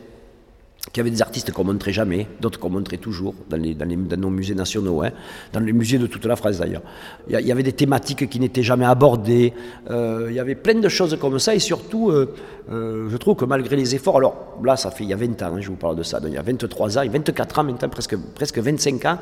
qu'il 0.90 0.98
y 0.98 1.00
avait 1.00 1.10
des 1.10 1.22
artistes 1.22 1.52
qu'on 1.52 1.64
montrait 1.64 1.92
jamais, 1.92 2.26
d'autres 2.40 2.58
qu'on 2.58 2.70
montrait 2.70 2.96
toujours 2.96 3.34
dans, 3.48 3.56
nos 3.56 4.30
musées 4.30 4.54
nationaux, 4.54 5.02
hein, 5.02 5.10
dans 5.52 5.60
les 5.60 5.72
musées 5.72 5.98
de 5.98 6.06
toute 6.06 6.24
la 6.26 6.34
France 6.34 6.58
d'ailleurs. 6.58 6.82
Il, 7.28 7.38
y, 7.38 7.52
avait 7.52 7.62
des 7.62 7.72
thématiques 7.72 8.28
qui 8.28 8.40
n'étaient 8.40 8.64
jamais 8.64 8.84
abordées, 8.84 9.52
euh, 9.90 10.26
il 10.28 10.34
y 10.34 10.40
avait 10.40 10.56
plein 10.56 10.74
de 10.74 10.88
choses 10.88 11.16
comme 11.20 11.38
ça, 11.38 11.54
et 11.54 11.60
surtout, 11.60 12.10
euh, 12.10 12.34
euh, 12.70 13.08
je 13.08 13.16
trouve 13.16 13.36
que 13.36 13.44
malgré 13.44 13.76
les 13.76 13.94
efforts, 13.94 14.16
alors 14.16 14.58
là, 14.64 14.76
ça 14.76 14.90
fait 14.90 15.04
il 15.04 15.10
y 15.10 15.12
a 15.12 15.16
20 15.16 15.40
ans, 15.42 15.54
hein, 15.54 15.60
je 15.60 15.68
vous 15.68 15.76
parle 15.76 15.96
de 15.96 16.02
ça, 16.02 16.20
il 16.24 16.32
y 16.32 16.36
a 16.36 16.42
23 16.42 16.98
ans, 16.98 17.02
24 17.08 17.58
ans 17.60 17.64
maintenant, 17.64 17.88
presque, 17.88 18.16
presque 18.34 18.58
25 18.58 19.04
ans, 19.04 19.18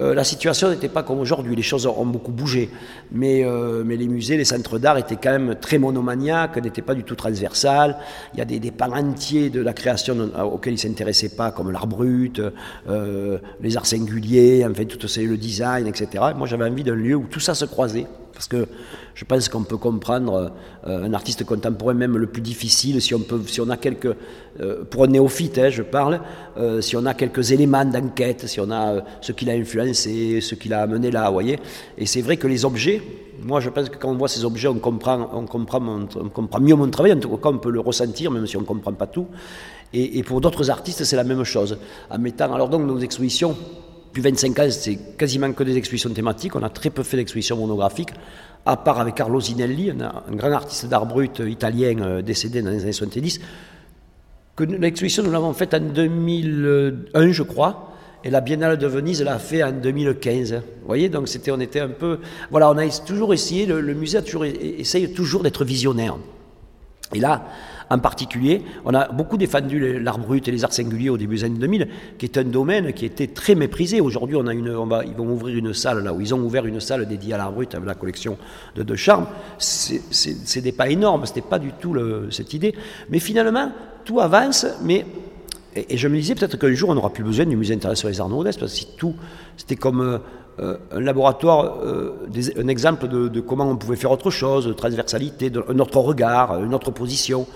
euh, 0.00 0.14
la 0.14 0.24
situation 0.24 0.70
n'était 0.70 0.88
pas 0.88 1.02
comme 1.02 1.20
aujourd'hui, 1.20 1.54
les 1.54 1.62
choses 1.62 1.86
ont 1.86 2.06
beaucoup 2.06 2.32
bougé, 2.32 2.70
mais, 3.10 3.44
euh, 3.44 3.82
mais 3.84 3.96
les 3.96 4.08
musées, 4.08 4.38
les 4.38 4.46
centres 4.46 4.78
d'art 4.78 4.96
étaient 4.96 5.16
quand 5.16 5.32
même 5.32 5.56
très 5.60 5.76
monomaniaques, 5.76 6.56
n'étaient 6.56 6.80
pas 6.80 6.94
du 6.94 7.04
tout 7.04 7.14
transversales. 7.14 7.98
Il 8.32 8.38
y 8.38 8.42
a 8.42 8.46
des, 8.46 8.58
des 8.58 8.70
pans 8.70 8.90
entiers 8.90 9.50
de 9.50 9.60
la 9.60 9.74
création 9.74 10.30
auxquels 10.44 10.72
ils 10.72 10.76
ne 10.76 10.80
s'intéressaient 10.80 11.36
pas, 11.36 11.50
comme 11.50 11.70
l'art 11.70 11.86
brut, 11.86 12.40
euh, 12.88 13.38
les 13.60 13.76
arts 13.76 13.86
singuliers, 13.86 14.66
enfin 14.68 14.84
tout 14.84 15.06
ça, 15.06 15.20
le 15.20 15.36
design, 15.36 15.86
etc. 15.86 16.24
moi 16.36 16.46
j'avais 16.46 16.64
envie 16.64 16.84
d'un 16.84 16.94
lieu 16.94 17.14
où 17.14 17.26
tout 17.26 17.40
ça 17.40 17.54
se 17.54 17.66
croisait. 17.66 18.06
Parce 18.32 18.48
que 18.48 18.66
je 19.14 19.24
pense 19.24 19.48
qu'on 19.48 19.62
peut 19.62 19.76
comprendre 19.76 20.52
euh, 20.86 21.04
un 21.04 21.12
artiste 21.12 21.44
contemporain, 21.44 21.94
même 21.94 22.16
le 22.16 22.26
plus 22.26 22.42
difficile, 22.42 23.00
si 23.00 23.14
on, 23.14 23.20
peut, 23.20 23.40
si 23.46 23.60
on 23.60 23.68
a 23.68 23.76
quelques, 23.76 24.14
euh, 24.60 24.84
pour 24.84 25.04
un 25.04 25.08
néophyte, 25.08 25.58
hein, 25.58 25.70
je 25.70 25.82
parle, 25.82 26.20
euh, 26.56 26.80
si 26.80 26.96
on 26.96 27.04
a 27.06 27.14
quelques 27.14 27.52
éléments 27.52 27.84
d'enquête, 27.84 28.46
si 28.46 28.60
on 28.60 28.70
a 28.70 29.02
ce 29.20 29.32
qu'il 29.32 29.50
a 29.50 29.52
influencé, 29.52 30.40
ce 30.40 30.54
qu'il 30.54 30.72
a 30.72 30.82
amené 30.82 31.10
là, 31.10 31.26
vous 31.26 31.34
voyez. 31.34 31.58
Et 31.98 32.06
c'est 32.06 32.22
vrai 32.22 32.36
que 32.36 32.46
les 32.46 32.64
objets, 32.64 33.02
moi 33.42 33.60
je 33.60 33.68
pense 33.70 33.88
que 33.88 33.96
quand 33.96 34.10
on 34.10 34.16
voit 34.16 34.28
ces 34.28 34.44
objets, 34.44 34.68
on 34.68 34.78
comprend, 34.78 35.28
on 35.32 35.46
comprend, 35.46 35.80
on 35.80 36.28
comprend 36.28 36.60
mieux 36.60 36.74
mon 36.74 36.88
travail, 36.88 37.12
en 37.12 37.20
tout 37.20 37.36
cas 37.36 37.50
on 37.50 37.58
peut 37.58 37.70
le 37.70 37.80
ressentir, 37.80 38.30
même 38.30 38.46
si 38.46 38.56
on 38.56 38.60
ne 38.60 38.66
comprend 38.66 38.92
pas 38.92 39.06
tout. 39.06 39.26
Et, 39.92 40.18
et 40.18 40.22
pour 40.22 40.40
d'autres 40.40 40.70
artistes, 40.70 41.04
c'est 41.04 41.16
la 41.16 41.24
même 41.24 41.44
chose. 41.44 41.78
En 42.10 42.18
mettant, 42.18 42.52
alors 42.54 42.70
donc 42.70 42.86
nos 42.86 42.98
expositions, 42.98 43.54
Depuis 44.12 44.28
25 44.28 44.58
ans, 44.58 44.66
c'est 44.68 44.98
quasiment 45.16 45.50
que 45.54 45.64
des 45.64 45.78
expositions 45.78 46.10
thématiques. 46.10 46.54
On 46.54 46.62
a 46.62 46.68
très 46.68 46.90
peu 46.90 47.02
fait 47.02 47.16
d'expositions 47.16 47.56
monographiques, 47.56 48.10
à 48.66 48.76
part 48.76 49.00
avec 49.00 49.14
Carlo 49.14 49.40
Zinelli, 49.40 49.90
un, 49.90 50.34
grand 50.36 50.52
artiste 50.52 50.84
d'art 50.84 51.06
brut 51.06 51.38
italien 51.38 51.96
euh, 52.02 52.20
décédé 52.20 52.60
dans 52.60 52.68
les 52.68 52.82
années 52.82 52.92
70. 52.92 53.40
L'exposition, 54.58 55.22
nous 55.22 55.30
l'avons 55.30 55.54
faite 55.54 55.72
en 55.72 55.80
2001, 55.80 57.32
je 57.32 57.42
crois. 57.42 57.94
Et 58.22 58.28
la 58.28 58.42
Biennale 58.42 58.76
de 58.76 58.86
Venise 58.86 59.22
l'a 59.22 59.38
fait 59.38 59.62
en 59.62 59.72
2015. 59.72 60.52
Vous 60.52 60.86
voyez, 60.86 61.08
donc 61.08 61.26
c'était, 61.26 61.50
on 61.50 61.60
était 61.60 61.80
un 61.80 61.88
peu. 61.88 62.18
Voilà, 62.50 62.70
on 62.70 62.76
a 62.76 62.86
toujours 63.06 63.32
essayé, 63.32 63.64
le, 63.64 63.94
musée 63.94 64.18
a 64.18 64.22
toujours, 64.22 64.44
essaye 64.44 65.10
toujours 65.14 65.42
d'être 65.42 65.64
visionnaire. 65.64 66.18
Et 67.14 67.20
là, 67.20 67.44
en 67.90 67.98
particulier, 67.98 68.62
on 68.84 68.94
a 68.94 69.08
beaucoup 69.08 69.36
défendu 69.36 69.98
l'art 70.00 70.18
brut 70.18 70.48
et 70.48 70.50
les 70.50 70.64
arts 70.64 70.72
singuliers 70.72 71.10
au 71.10 71.18
début 71.18 71.36
des 71.36 71.44
années 71.44 71.58
2000, 71.58 71.88
qui 72.18 72.24
est 72.26 72.38
un 72.38 72.44
domaine 72.44 72.92
qui 72.92 73.04
était 73.04 73.26
très 73.26 73.54
méprisé. 73.54 74.00
Aujourd'hui, 74.00 74.36
on 74.36 74.46
a 74.46 74.54
une, 74.54 74.74
ils 75.06 75.14
vont 75.14 75.30
ouvrir 75.30 75.56
une 75.56 75.74
salle 75.74 76.02
là 76.02 76.14
où 76.14 76.20
ils 76.20 76.34
ont 76.34 76.40
ouvert 76.40 76.64
une 76.64 76.80
salle 76.80 77.06
dédiée 77.06 77.34
à 77.34 77.38
l'art 77.38 77.52
brut 77.52 77.74
avec 77.74 77.86
la 77.86 77.94
collection 77.94 78.38
de 78.74 78.82
De 78.82 78.96
Charme. 78.96 79.26
Des 80.62 80.72
pas 80.72 80.88
énormes, 80.88 81.26
c'était 81.26 81.42
pas 81.42 81.58
du 81.58 81.72
tout 81.72 81.94
cette 82.30 82.54
idée. 82.54 82.74
Mais 83.10 83.18
finalement, 83.18 83.72
tout 84.04 84.20
avance, 84.20 84.66
mais 84.82 85.04
et, 85.74 85.96
je 85.96 86.08
me 86.08 86.16
disais 86.16 86.34
peut-être 86.34 86.58
qu'un 86.58 86.72
jour 86.74 86.90
on 86.90 86.94
n'aura 86.94 87.10
plus 87.10 87.24
besoin 87.24 87.46
du 87.46 87.56
musée 87.56 87.74
international 87.74 88.12
des 88.12 88.20
arts 88.20 88.28
modestes, 88.28 88.60
parce 88.60 88.72
que 88.72 88.78
si 88.78 88.88
tout, 88.96 89.14
c'était 89.56 89.76
comme 89.76 90.20
euh, 90.58 90.76
euh, 90.92 90.98
un 90.98 91.00
laboratoire, 91.00 91.78
euh, 91.82 92.12
un 92.56 92.68
exemple 92.68 93.08
de, 93.08 93.40
comment 93.40 93.68
on 93.68 93.76
pouvait 93.76 93.96
faire 93.96 94.10
autre 94.10 94.30
chose, 94.30 94.66
de 94.66 94.72
transversalité, 94.72 95.50
de, 95.50 95.64
un 95.68 95.78
autre 95.78 95.98
regard, 95.98 96.62
une 96.62 96.74
autre 96.74 96.90
position. 96.90 97.46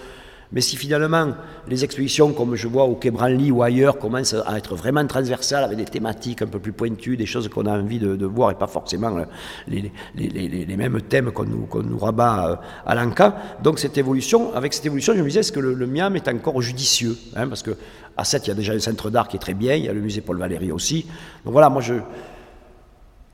Mais 0.53 0.61
si 0.61 0.77
finalement 0.77 1.33
les 1.67 1.85
expositions, 1.85 2.33
comme 2.33 2.55
je 2.55 2.69
vois 2.69 2.85
au 2.85 2.95
Quai 2.95 3.11
Branly 3.11 3.51
ou 3.51 3.63
ailleurs, 3.63 3.99
commencent 3.99 4.35
à 4.35 4.57
être 4.57 4.77
vraiment 4.77 5.05
transversales, 5.07 5.65
avec 5.65 5.77
des 5.77 5.85
thématiques 5.85 6.43
un 6.43 6.47
peu 6.47 6.61
plus 6.61 6.73
pointues, 6.73 7.17
des 7.17 7.27
choses 7.27 7.49
qu'on 7.49 7.67
a 7.67 7.77
envie 7.77 7.99
de, 7.99 8.27
voir 8.27 8.53
et 8.53 8.55
pas 8.55 8.69
forcément 8.69 9.25
les, 9.67 9.91
les, 10.15 10.77
mêmes 10.77 11.01
thèmes 11.03 11.33
qu'on 11.33 11.45
nous, 11.45 11.99
rabat 11.99 12.51
euh, 12.51 12.57
à 12.87 12.95
l'ANCA, 12.95 13.37
donc 13.63 13.79
cette 13.79 13.99
évolution, 13.99 14.55
avec 14.55 14.73
cette 14.73 14.87
évolution, 14.87 15.15
je 15.15 15.21
me 15.21 15.27
disais, 15.27 15.41
est-ce 15.41 15.53
que 15.53 15.61
le, 15.61 15.87
MIAM 15.87 16.17
est 16.17 16.29
encore 16.29 16.61
judicieux 16.63 17.17
hein, 17.35 17.49
Parce 17.49 17.63
qu'à 17.63 18.25
7, 18.25 18.47
il 18.47 18.49
y 18.49 18.53
a 18.53 18.55
déjà 18.55 18.73
un 18.73 18.79
centre 18.79 19.11
d'art 19.11 19.29
qui 19.29 19.37
est 19.37 19.41
très 19.41 19.55
bien, 19.55 19.75
il 19.75 19.85
y 19.85 19.89
a 19.89 19.93
le 19.93 20.01
musée 20.01 20.21
Paul 20.21 20.39
Valéry 20.39 20.71
aussi. 20.71 21.07
Donc 21.45 21.53
voilà, 21.53 21.69
moi 21.71 21.83
je 21.83 21.95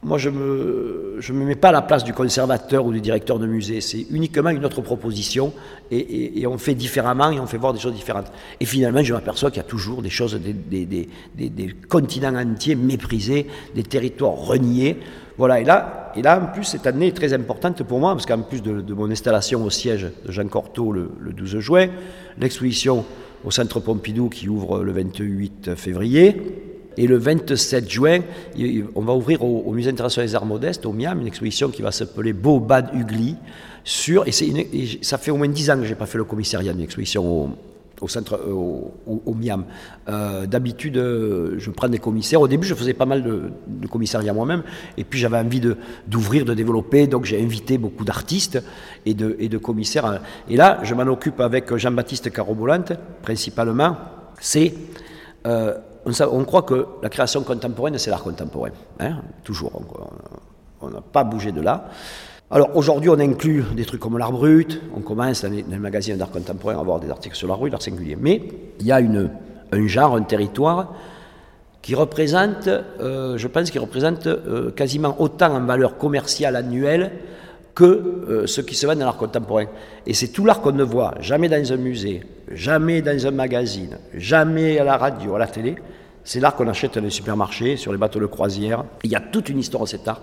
moi, 0.04 0.18
je 0.18 0.30
ne 0.30 0.34
me, 0.36 1.16
je 1.20 1.32
me 1.32 1.44
mets 1.44 1.54
pas 1.54 1.68
à 1.68 1.72
la 1.72 1.82
place 1.82 2.02
du 2.02 2.12
conservateur 2.12 2.84
ou 2.84 2.92
du 2.92 3.00
directeur 3.00 3.38
de 3.38 3.46
musée. 3.46 3.80
C'est 3.80 4.04
uniquement 4.10 4.50
une 4.50 4.64
autre 4.64 4.80
proposition 4.80 5.52
et, 5.92 6.44
on 6.46 6.58
fait 6.58 6.74
différemment 6.74 7.30
et 7.30 7.38
on 7.38 7.46
fait 7.46 7.56
voir 7.56 7.72
des 7.72 7.78
choses 7.78 7.94
différentes. 7.94 8.26
Et 8.58 8.64
finalement, 8.64 9.02
je 9.04 9.14
m'aperçois 9.14 9.50
qu'il 9.52 9.58
y 9.62 9.64
a 9.64 9.68
toujours 9.68 10.02
des 10.02 10.10
choses, 10.10 10.34
des, 10.34 10.52
des, 10.52 11.08
des, 11.36 11.74
continents 11.88 12.34
entiers 12.34 12.74
méprisés, 12.74 13.46
des 13.76 13.84
territoires 13.84 14.34
reniés. 14.34 14.98
Voilà, 15.38 15.60
et 15.60 15.64
là, 15.64 16.12
et 16.16 16.22
là, 16.22 16.42
en 16.42 16.52
plus, 16.52 16.64
cette 16.64 16.86
année 16.88 17.06
est 17.08 17.16
très 17.16 17.32
importante 17.32 17.84
pour 17.84 18.00
moi, 18.00 18.12
parce 18.12 18.26
qu'en 18.26 18.42
plus 18.42 18.60
de, 18.60 18.92
mon 18.94 19.08
installation 19.08 19.64
au 19.64 19.70
siège 19.70 20.08
de 20.26 20.32
Jean 20.32 20.48
Corteau 20.48 20.90
le, 20.90 21.12
le 21.20 21.32
12 21.32 21.60
juin, 21.60 21.86
l'exposition 22.38 23.04
au 23.44 23.52
Centre 23.52 23.78
Pompidou 23.78 24.28
qui 24.28 24.48
ouvre 24.48 24.82
le 24.82 24.90
28 24.90 25.76
février, 25.76 26.71
et 26.96 27.06
le 27.06 27.16
27 27.16 27.88
juin, 27.90 28.20
on 28.94 29.02
va 29.02 29.14
ouvrir 29.14 29.42
au, 29.42 29.72
Musée 29.72 29.90
international 29.90 30.26
des 30.28 30.34
arts 30.34 30.46
modestes, 30.46 30.84
au 30.86 30.92
MIAM, 30.92 31.20
une 31.20 31.26
exposition 31.26 31.70
qui 31.70 31.82
va 31.82 31.92
s'appeler 31.92 32.32
Beau 32.32 32.60
Bad 32.60 32.90
Ugly. 32.94 33.36
Sur, 33.84 34.28
et, 34.28 34.32
ça 35.02 35.18
fait 35.18 35.30
au 35.30 35.36
moins 35.36 35.48
10 35.48 35.70
ans 35.70 35.76
que 35.78 35.84
je 35.84 35.88
n'ai 35.88 35.94
pas 35.96 36.06
fait 36.06 36.18
le 36.18 36.24
commissariat 36.24 36.72
d'une 36.72 36.84
exposition 36.84 37.50
au, 38.00 38.08
centre, 38.08 38.34
euh, 38.34 38.52
au, 39.06 39.34
MIAM. 39.34 39.64
Euh, 40.08 40.46
d'habitude, 40.46 40.96
euh, 40.98 41.54
je 41.58 41.70
prends 41.70 41.88
des 41.88 41.98
commissaires. 41.98 42.40
Au 42.40 42.48
début, 42.48 42.66
je 42.66 42.74
faisais 42.74 42.94
pas 42.94 43.06
mal 43.06 43.22
de, 43.22 43.50
de 43.66 43.86
commissariats 43.86 44.32
moi-même. 44.32 44.62
Et 44.96 45.04
puis, 45.04 45.18
j'avais 45.18 45.38
envie 45.38 45.60
d'ouvrir, 46.06 46.44
de, 46.44 46.54
développer. 46.54 47.06
Donc, 47.06 47.24
j'ai 47.24 47.42
invité 47.42 47.78
beaucoup 47.78 48.04
d'artistes 48.04 48.62
et 49.06 49.14
de, 49.14 49.36
et 49.40 49.48
de 49.48 49.58
commissaires. 49.58 50.20
Et 50.48 50.56
là, 50.56 50.78
je 50.82 50.94
m'en 50.94 51.10
occupe 51.10 51.40
avec 51.40 51.74
Jean-Baptiste 51.74 52.30
Carobolante, 52.30 52.92
principalement. 53.22 53.96
C'est 54.40 54.74
on, 56.04 56.44
croit 56.44 56.62
que 56.62 56.86
la 57.02 57.08
création 57.08 57.42
contemporaine, 57.42 57.98
c'est 57.98 58.10
l'art 58.10 58.22
contemporain. 58.22 58.70
Hein, 59.00 59.16
toujours. 59.44 59.72
On 60.80 60.90
n'a 60.90 61.00
pas 61.00 61.24
bougé 61.24 61.52
de 61.52 61.60
là. 61.60 61.88
Alors 62.50 62.76
aujourd'hui, 62.76 63.08
on 63.08 63.18
inclut 63.18 63.64
des 63.74 63.84
trucs 63.84 64.00
comme 64.00 64.18
l'art 64.18 64.32
brut. 64.32 64.80
On 64.94 65.00
commence 65.00 65.42
dans 65.42 65.50
les, 65.50 65.62
magazines 65.78 66.16
d'art 66.16 66.30
contemporain 66.30 66.76
à 66.76 66.80
avoir 66.80 67.00
des 67.00 67.10
articles 67.10 67.36
sur 67.36 67.48
l'art 67.48 67.58
brut, 67.58 67.72
l'art 67.72 67.82
singulier. 67.82 68.16
Mais 68.20 68.42
il 68.80 68.86
y 68.86 68.92
a 68.92 69.00
une, 69.00 69.30
un 69.72 69.86
genre, 69.86 70.16
un 70.16 70.22
territoire 70.22 70.94
qui 71.80 71.94
représente, 71.94 72.68
euh, 72.68 73.36
je 73.38 73.48
pense, 73.48 73.70
qui 73.70 73.78
représente 73.78 74.26
euh, 74.26 74.70
quasiment 74.70 75.16
autant 75.20 75.54
en 75.54 75.64
valeur 75.64 75.96
commerciale 75.98 76.56
annuelle 76.56 77.12
que 77.74 77.84
euh, 77.84 78.46
ce 78.46 78.60
qui 78.60 78.74
se 78.74 78.86
vend 78.86 78.94
dans 78.94 79.06
l'art 79.06 79.16
contemporain. 79.16 79.66
Et 80.06 80.14
c'est 80.14 80.28
tout 80.28 80.44
l'art 80.44 80.60
qu'on 80.60 80.72
ne 80.72 80.84
voit 80.84 81.14
jamais 81.20 81.48
dans 81.48 81.72
un 81.72 81.76
musée, 81.76 82.22
jamais 82.50 83.02
dans 83.02 83.26
un 83.26 83.30
magazine, 83.30 83.98
jamais 84.14 84.78
à 84.78 84.84
la 84.84 84.96
radio, 84.96 85.36
à 85.36 85.38
la 85.38 85.46
télé. 85.46 85.76
C'est 86.24 86.40
l'art 86.40 86.54
qu'on 86.54 86.68
achète 86.68 86.94
dans 86.94 87.00
les 87.00 87.10
supermarchés, 87.10 87.76
sur 87.76 87.92
les 87.92 87.98
bateaux 87.98 88.20
de 88.20 88.26
croisière. 88.26 88.84
Il 89.02 89.10
y 89.10 89.16
a 89.16 89.20
toute 89.20 89.48
une 89.48 89.58
histoire 89.58 89.84
de 89.84 89.88
cet 89.88 90.06
art 90.06 90.20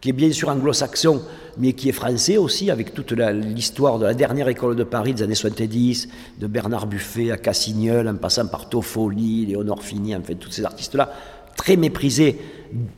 qui 0.00 0.08
est 0.08 0.12
bien 0.12 0.32
sûr 0.32 0.48
anglo-saxon, 0.48 1.22
mais 1.58 1.74
qui 1.74 1.90
est 1.90 1.92
français 1.92 2.38
aussi, 2.38 2.70
avec 2.70 2.94
toute 2.94 3.12
l'histoire 3.12 3.98
de 3.98 4.06
la 4.06 4.14
dernière 4.14 4.48
école 4.48 4.74
de 4.74 4.84
Paris 4.84 5.12
des 5.12 5.22
années 5.22 5.34
70, 5.34 6.08
de 6.38 6.46
Bernard 6.46 6.86
Buffet 6.86 7.30
à 7.30 7.36
Cassignol, 7.36 8.08
en 8.08 8.14
passant 8.14 8.46
par 8.46 8.68
Toffoli, 8.70 9.46
Léonore 9.46 9.82
Fini, 9.82 10.16
en 10.16 10.22
fait, 10.22 10.36
tous 10.36 10.50
ces 10.50 10.64
artistes-là, 10.64 11.12
très 11.60 11.76
méprisés 11.76 12.38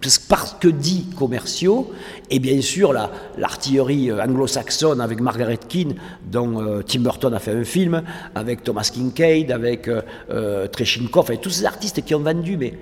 parce 0.00 0.56
que 0.60 0.68
dit 0.68 1.06
commerciaux, 1.18 1.90
et 2.30 2.38
bien 2.38 2.60
sûr 2.60 2.92
l'artillerie 3.36 4.10
euh, 4.10 4.22
anglo-saxonne 4.22 5.00
avec 5.00 5.20
Margaret 5.20 5.58
Keane, 5.68 5.94
dont 6.30 6.62
euh, 6.62 6.82
Tim 6.82 7.00
Burton 7.00 7.34
a 7.34 7.40
fait 7.40 7.52
un 7.52 7.64
film, 7.64 8.02
avec 8.36 8.62
Thomas 8.62 8.88
Kincaid, 8.92 9.50
avec 9.50 9.88
euh, 9.88 10.68
Trechinkov, 10.68 11.32
et 11.32 11.38
tous 11.38 11.50
ces 11.50 11.64
artistes 11.64 12.04
qui 12.04 12.14
ont 12.14 12.20
vendu, 12.20 12.56
mais 12.56 12.74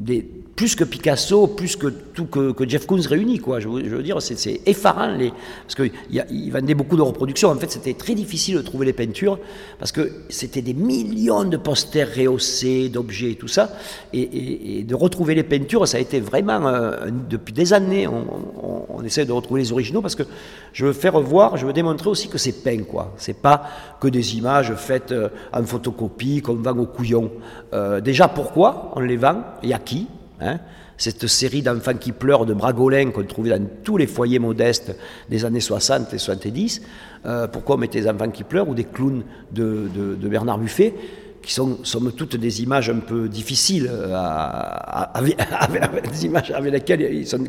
des, 0.00 0.28
plus 0.56 0.74
que 0.74 0.84
Picasso, 0.84 1.46
plus 1.48 1.76
que 1.76 1.88
tout 1.88 2.24
que, 2.24 2.66
Jeff 2.66 2.86
Koons 2.86 3.02
réuni, 3.06 3.38
quoi. 3.38 3.60
Je, 3.60 3.68
veux 3.68 4.02
dire, 4.02 4.22
c'est 4.22 4.62
effarant, 4.64 5.08
les, 5.08 5.30
parce 5.62 5.74
qu'il 5.74 6.50
vendait 6.50 6.74
beaucoup 6.74 6.96
de 6.96 7.02
reproductions. 7.02 7.50
En 7.50 7.56
fait, 7.56 7.70
c'était 7.70 7.92
très 7.92 8.14
difficile 8.14 8.56
de 8.56 8.62
trouver 8.62 8.86
les 8.86 8.94
peintures, 8.94 9.38
parce 9.78 9.92
que 9.92 10.10
c'était 10.30 10.62
des 10.62 10.72
millions 10.72 11.44
de 11.44 11.58
posters 11.58 12.08
rehaussés, 12.16 12.88
d'objets 12.88 13.32
et 13.32 13.34
tout 13.34 13.48
ça. 13.48 13.70
Et, 14.14 14.82
de 14.82 14.94
retrouver 14.94 15.34
les 15.34 15.42
peintures, 15.42 15.86
ça 15.86 15.98
a 15.98 16.00
été 16.00 16.20
vraiment, 16.20 16.66
euh, 16.66 17.10
depuis 17.28 17.52
des 17.52 17.74
années, 17.74 18.08
on, 18.08 19.02
essaie 19.04 19.26
de 19.26 19.32
retrouver 19.32 19.60
les 19.60 19.72
originaux, 19.72 20.00
parce 20.00 20.14
que 20.14 20.24
je 20.72 20.86
veux 20.86 20.94
faire 20.94 21.20
voir, 21.20 21.58
je 21.58 21.66
veux 21.66 21.74
démontrer 21.74 22.08
aussi 22.08 22.28
que 22.28 22.38
c'est 22.38 22.64
peint, 22.64 22.82
quoi. 22.82 23.14
C'est 23.18 23.40
pas 23.40 23.62
que 24.00 24.08
des 24.08 24.36
images 24.36 24.74
faites 24.74 25.12
euh, 25.12 25.28
en 25.52 25.62
photocopie, 25.64 26.40
qu'on 26.40 26.54
vend 26.54 26.78
au 26.78 26.86
couillon. 26.86 27.30
Euh, 27.74 28.00
déjà, 28.00 28.26
pourquoi 28.26 28.92
on 28.96 29.00
les 29.00 29.16
vend 29.18 29.42
et 29.62 29.74
à 29.74 29.78
qui? 29.78 30.06
Hein. 30.40 30.58
cette 30.98 31.26
série 31.26 31.62
d'enfants 31.62 31.94
qui 31.94 32.12
pleurent 32.12 32.46
de 32.46 32.52
Bragolin 32.52 33.10
qu'on 33.10 33.24
trouvait 33.24 33.58
dans 33.58 33.66
tous 33.82 33.96
les 33.96 34.06
foyers 34.06 34.38
modestes 34.38 34.94
des 35.30 35.44
années 35.44 35.60
60 35.60 36.12
et 36.12 36.18
70. 36.18 36.82
Euh, 37.24 37.48
pourquoi 37.48 37.76
on 37.76 37.78
mettait 37.78 38.02
des 38.02 38.08
enfants 38.08 38.30
qui 38.30 38.44
pleurent 38.44 38.68
ou 38.68 38.74
des 38.74 38.84
clowns 38.84 39.24
de, 39.52 39.88
Bernard 40.28 40.58
Buffet 40.58 40.94
qui 41.42 41.52
sont 41.52 41.78
somme 41.84 42.12
toute 42.12 42.36
des 42.36 42.62
images 42.62 42.90
un 42.90 42.98
peu 42.98 43.28
difficiles, 43.28 43.88
à, 44.12 45.12
des 46.10 46.26
images 46.26 46.50
avec 46.50 46.72
lesquelles 46.72 47.14
ils 47.14 47.26
sont 47.26 47.44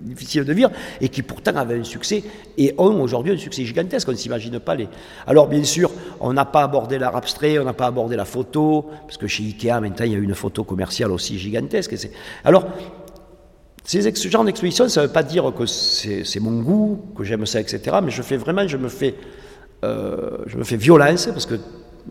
difficile 0.00 0.44
de 0.44 0.52
vivre, 0.52 0.70
et 1.00 1.08
qui 1.08 1.22
pourtant 1.22 1.56
avaient 1.56 1.78
un 1.78 1.84
succès, 1.84 2.22
et 2.56 2.74
ont 2.78 3.00
aujourd'hui 3.00 3.32
un 3.32 3.36
succès 3.36 3.64
gigantesque, 3.64 4.08
on 4.08 4.12
ne 4.12 4.16
s'imagine 4.16 4.58
pas 4.60 4.74
les... 4.74 4.88
Alors 5.26 5.48
bien 5.48 5.64
sûr, 5.64 5.90
on 6.20 6.32
n'a 6.32 6.44
pas 6.44 6.62
abordé 6.62 6.98
l'art 6.98 7.16
abstrait, 7.16 7.58
on 7.58 7.64
n'a 7.64 7.72
pas 7.72 7.86
abordé 7.86 8.16
la 8.16 8.24
photo, 8.24 8.86
parce 9.02 9.16
que 9.16 9.26
chez 9.26 9.44
Ikea, 9.44 9.80
maintenant, 9.80 10.06
il 10.06 10.12
y 10.12 10.14
a 10.14 10.18
une 10.18 10.34
photo 10.34 10.64
commerciale 10.64 11.10
aussi 11.10 11.38
gigantesque. 11.38 11.94
Alors, 12.44 12.66
ces 13.84 14.14
ce 14.14 14.28
genre 14.28 14.44
d'exposition, 14.44 14.88
ça 14.88 15.02
ne 15.02 15.06
veut 15.06 15.12
pas 15.12 15.22
dire 15.22 15.52
que 15.56 15.66
c'est 15.66 16.40
mon 16.40 16.60
goût, 16.60 17.00
que 17.16 17.24
j'aime 17.24 17.46
ça, 17.46 17.60
etc., 17.60 17.96
mais 18.02 18.10
je 18.10 18.22
fais 18.22 18.36
vraiment, 18.36 18.66
je 18.68 18.76
me 18.76 18.88
fais, 18.88 19.14
euh, 19.84 20.38
je 20.46 20.58
me 20.58 20.64
fais 20.64 20.76
violence, 20.76 21.26
parce 21.26 21.46
que 21.46 21.54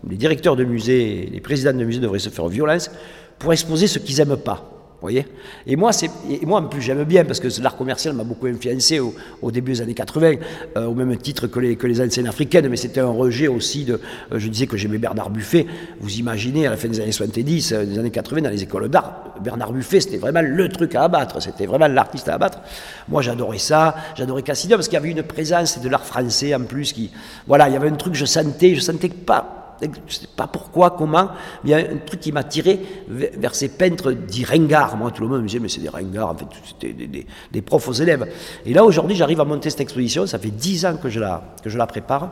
les 0.08 0.18
directeurs 0.18 0.56
de 0.56 0.64
musées, 0.64 1.30
les 1.32 1.40
présidents 1.40 1.74
de 1.74 1.84
musées 1.84 2.00
devraient 2.00 2.20
se 2.20 2.30
faire 2.30 2.48
violence 2.48 2.92
pour 3.40 3.54
exposer 3.54 3.88
ce 3.88 4.00
qu'ils 4.00 4.18
n'aiment 4.18 4.38
pas 4.38 4.77
voyez 5.02 5.26
et 5.66 5.76
moi, 5.76 5.92
et 6.30 6.46
moi, 6.46 6.60
en 6.60 6.64
plus, 6.64 6.82
j'aime 6.82 7.04
bien 7.04 7.24
parce 7.24 7.40
que 7.40 7.48
l'art 7.62 7.76
commercial 7.76 8.16
m'a 8.16 8.24
beaucoup 8.24 8.48
influencé 8.48 9.00
au, 9.00 9.52
début 9.52 9.74
des 9.74 9.82
années 9.82 9.94
80, 9.94 10.34
euh, 10.76 10.86
au 10.86 10.96
même 10.96 11.16
titre 11.18 11.48
que 11.48 11.60
les, 11.60 11.76
que 11.76 11.88
les 11.88 12.02
anciennes 12.02 12.28
africaines, 12.28 12.68
mais 12.68 12.78
c'était 12.78 13.02
un 13.02 13.12
rejet 13.12 13.48
aussi 13.48 13.86
de. 13.86 14.00
Euh, 14.32 14.40
je 14.40 14.48
disais 14.48 14.66
que 14.66 14.76
j'aimais 14.76 14.98
Bernard 14.98 15.30
Buffet. 15.30 15.68
Vous 16.00 16.18
imaginez, 16.18 16.68
à 16.68 16.72
la 16.72 16.78
fin 16.78 16.88
des 16.88 17.00
années 17.00 17.12
70, 17.12 17.72
euh, 17.72 17.86
des 17.86 18.00
années 18.00 18.12
80, 18.12 18.42
dans 18.42 18.50
les 18.50 18.64
écoles 18.64 18.90
d'art, 18.90 19.36
Bernard 19.42 19.72
Buffet, 19.72 20.00
c'était 20.00 20.18
vraiment 20.18 20.42
le 20.42 20.70
truc 20.70 20.96
à 20.96 21.04
abattre, 21.04 21.42
c'était 21.42 21.68
vraiment 21.68 21.88
l'artiste 21.88 22.30
à 22.30 22.36
abattre. 22.36 22.60
Moi, 23.08 23.22
j'adorais 23.22 23.60
ça, 23.60 23.96
j'adorais 24.16 24.42
Cassidia 24.42 24.78
parce 24.78 24.88
qu'il 24.88 24.96
y 24.96 25.00
avait 25.00 25.12
une 25.12 25.24
présence 25.24 25.80
de 25.80 25.90
l'art 25.90 26.06
français 26.06 26.56
en 26.56 26.62
plus 26.62 26.94
qui. 26.94 27.12
Voilà, 27.46 27.68
il 27.70 27.74
y 27.74 27.78
avait 27.78 27.90
un 27.90 27.96
truc, 27.96 28.16
je 28.16 28.26
sentais, 28.26 28.74
je 28.74 28.80
sentais 28.80 29.10
pas 29.10 29.67
Je 29.82 29.88
ne 29.88 29.94
sais 30.10 30.28
pas 30.36 30.48
pourquoi, 30.48 30.92
comment, 30.92 31.30
il 31.64 31.70
y 31.70 31.74
a 31.74 31.78
un 31.78 31.98
truc 32.06 32.20
qui 32.20 32.32
m'a 32.32 32.44
tiré 32.44 32.80
vers 33.08 33.56
ces 33.56 33.70
peintres 33.70 34.12
dits 34.12 34.46
ringards. 34.46 34.98
Moi, 34.98 35.12
tout 35.12 35.22
le 35.22 35.30
monde 35.30 35.42
me 35.42 35.48
disait, 35.48 35.60
mais 35.60 35.70
c'est 35.70 35.82
des 35.82 35.90
ringards, 35.90 36.30
en 36.30 36.36
fait, 36.36 36.46
c'était 36.66 36.94
des, 36.94 37.62
profs 37.62 37.88
aux 37.88 37.94
élèves. 37.94 38.28
Et 38.66 38.74
là, 38.74 38.84
aujourd'hui, 38.84 39.16
j'arrive 39.16 39.42
à 39.42 39.46
monter 39.46 39.70
cette 39.70 39.82
exposition, 39.82 40.26
ça 40.26 40.40
fait 40.40 40.52
dix 40.52 40.86
ans 40.86 40.98
que 40.98 41.10
je 41.10 41.20
la, 41.20 41.44
que 41.64 41.70
je 41.70 41.78
la 41.78 41.88
prépare, 41.88 42.32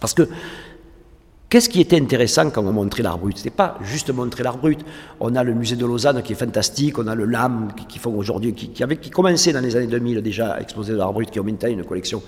parce 0.00 0.14
que 0.14 0.28
Qu'est-ce 1.48 1.68
qui 1.68 1.80
était 1.80 2.00
intéressant 2.00 2.50
quand 2.50 2.64
on 2.64 2.72
montrait 2.72 3.04
l'art 3.04 3.18
brut? 3.18 3.36
C'était 3.36 3.50
pas 3.50 3.78
juste 3.80 4.12
montrer 4.12 4.42
l'art 4.42 4.58
brut. 4.58 4.84
On 5.20 5.36
a 5.36 5.44
le 5.44 5.54
musée 5.54 5.76
de 5.76 5.86
Lausanne 5.86 6.20
qui 6.22 6.32
est 6.32 6.36
fantastique, 6.36 6.98
on 6.98 7.06
a 7.06 7.14
le 7.14 7.24
LAM 7.24 7.68
qui, 7.88 8.00
font 8.00 8.12
aujourd'hui, 8.16 8.52
qui, 8.52 8.82
avait, 8.82 8.96
qui 8.96 9.10
commençait 9.10 9.52
dans 9.52 9.60
les 9.60 9.76
années 9.76 9.86
2000 9.86 10.22
déjà 10.22 10.54
à 10.54 10.60
exposer 10.60 10.94
l'art 10.94 11.12
brut, 11.12 11.30
qui 11.30 11.38
ont 11.38 11.44
maintenant 11.44 11.68
une 11.68 11.84
collection 11.84 12.20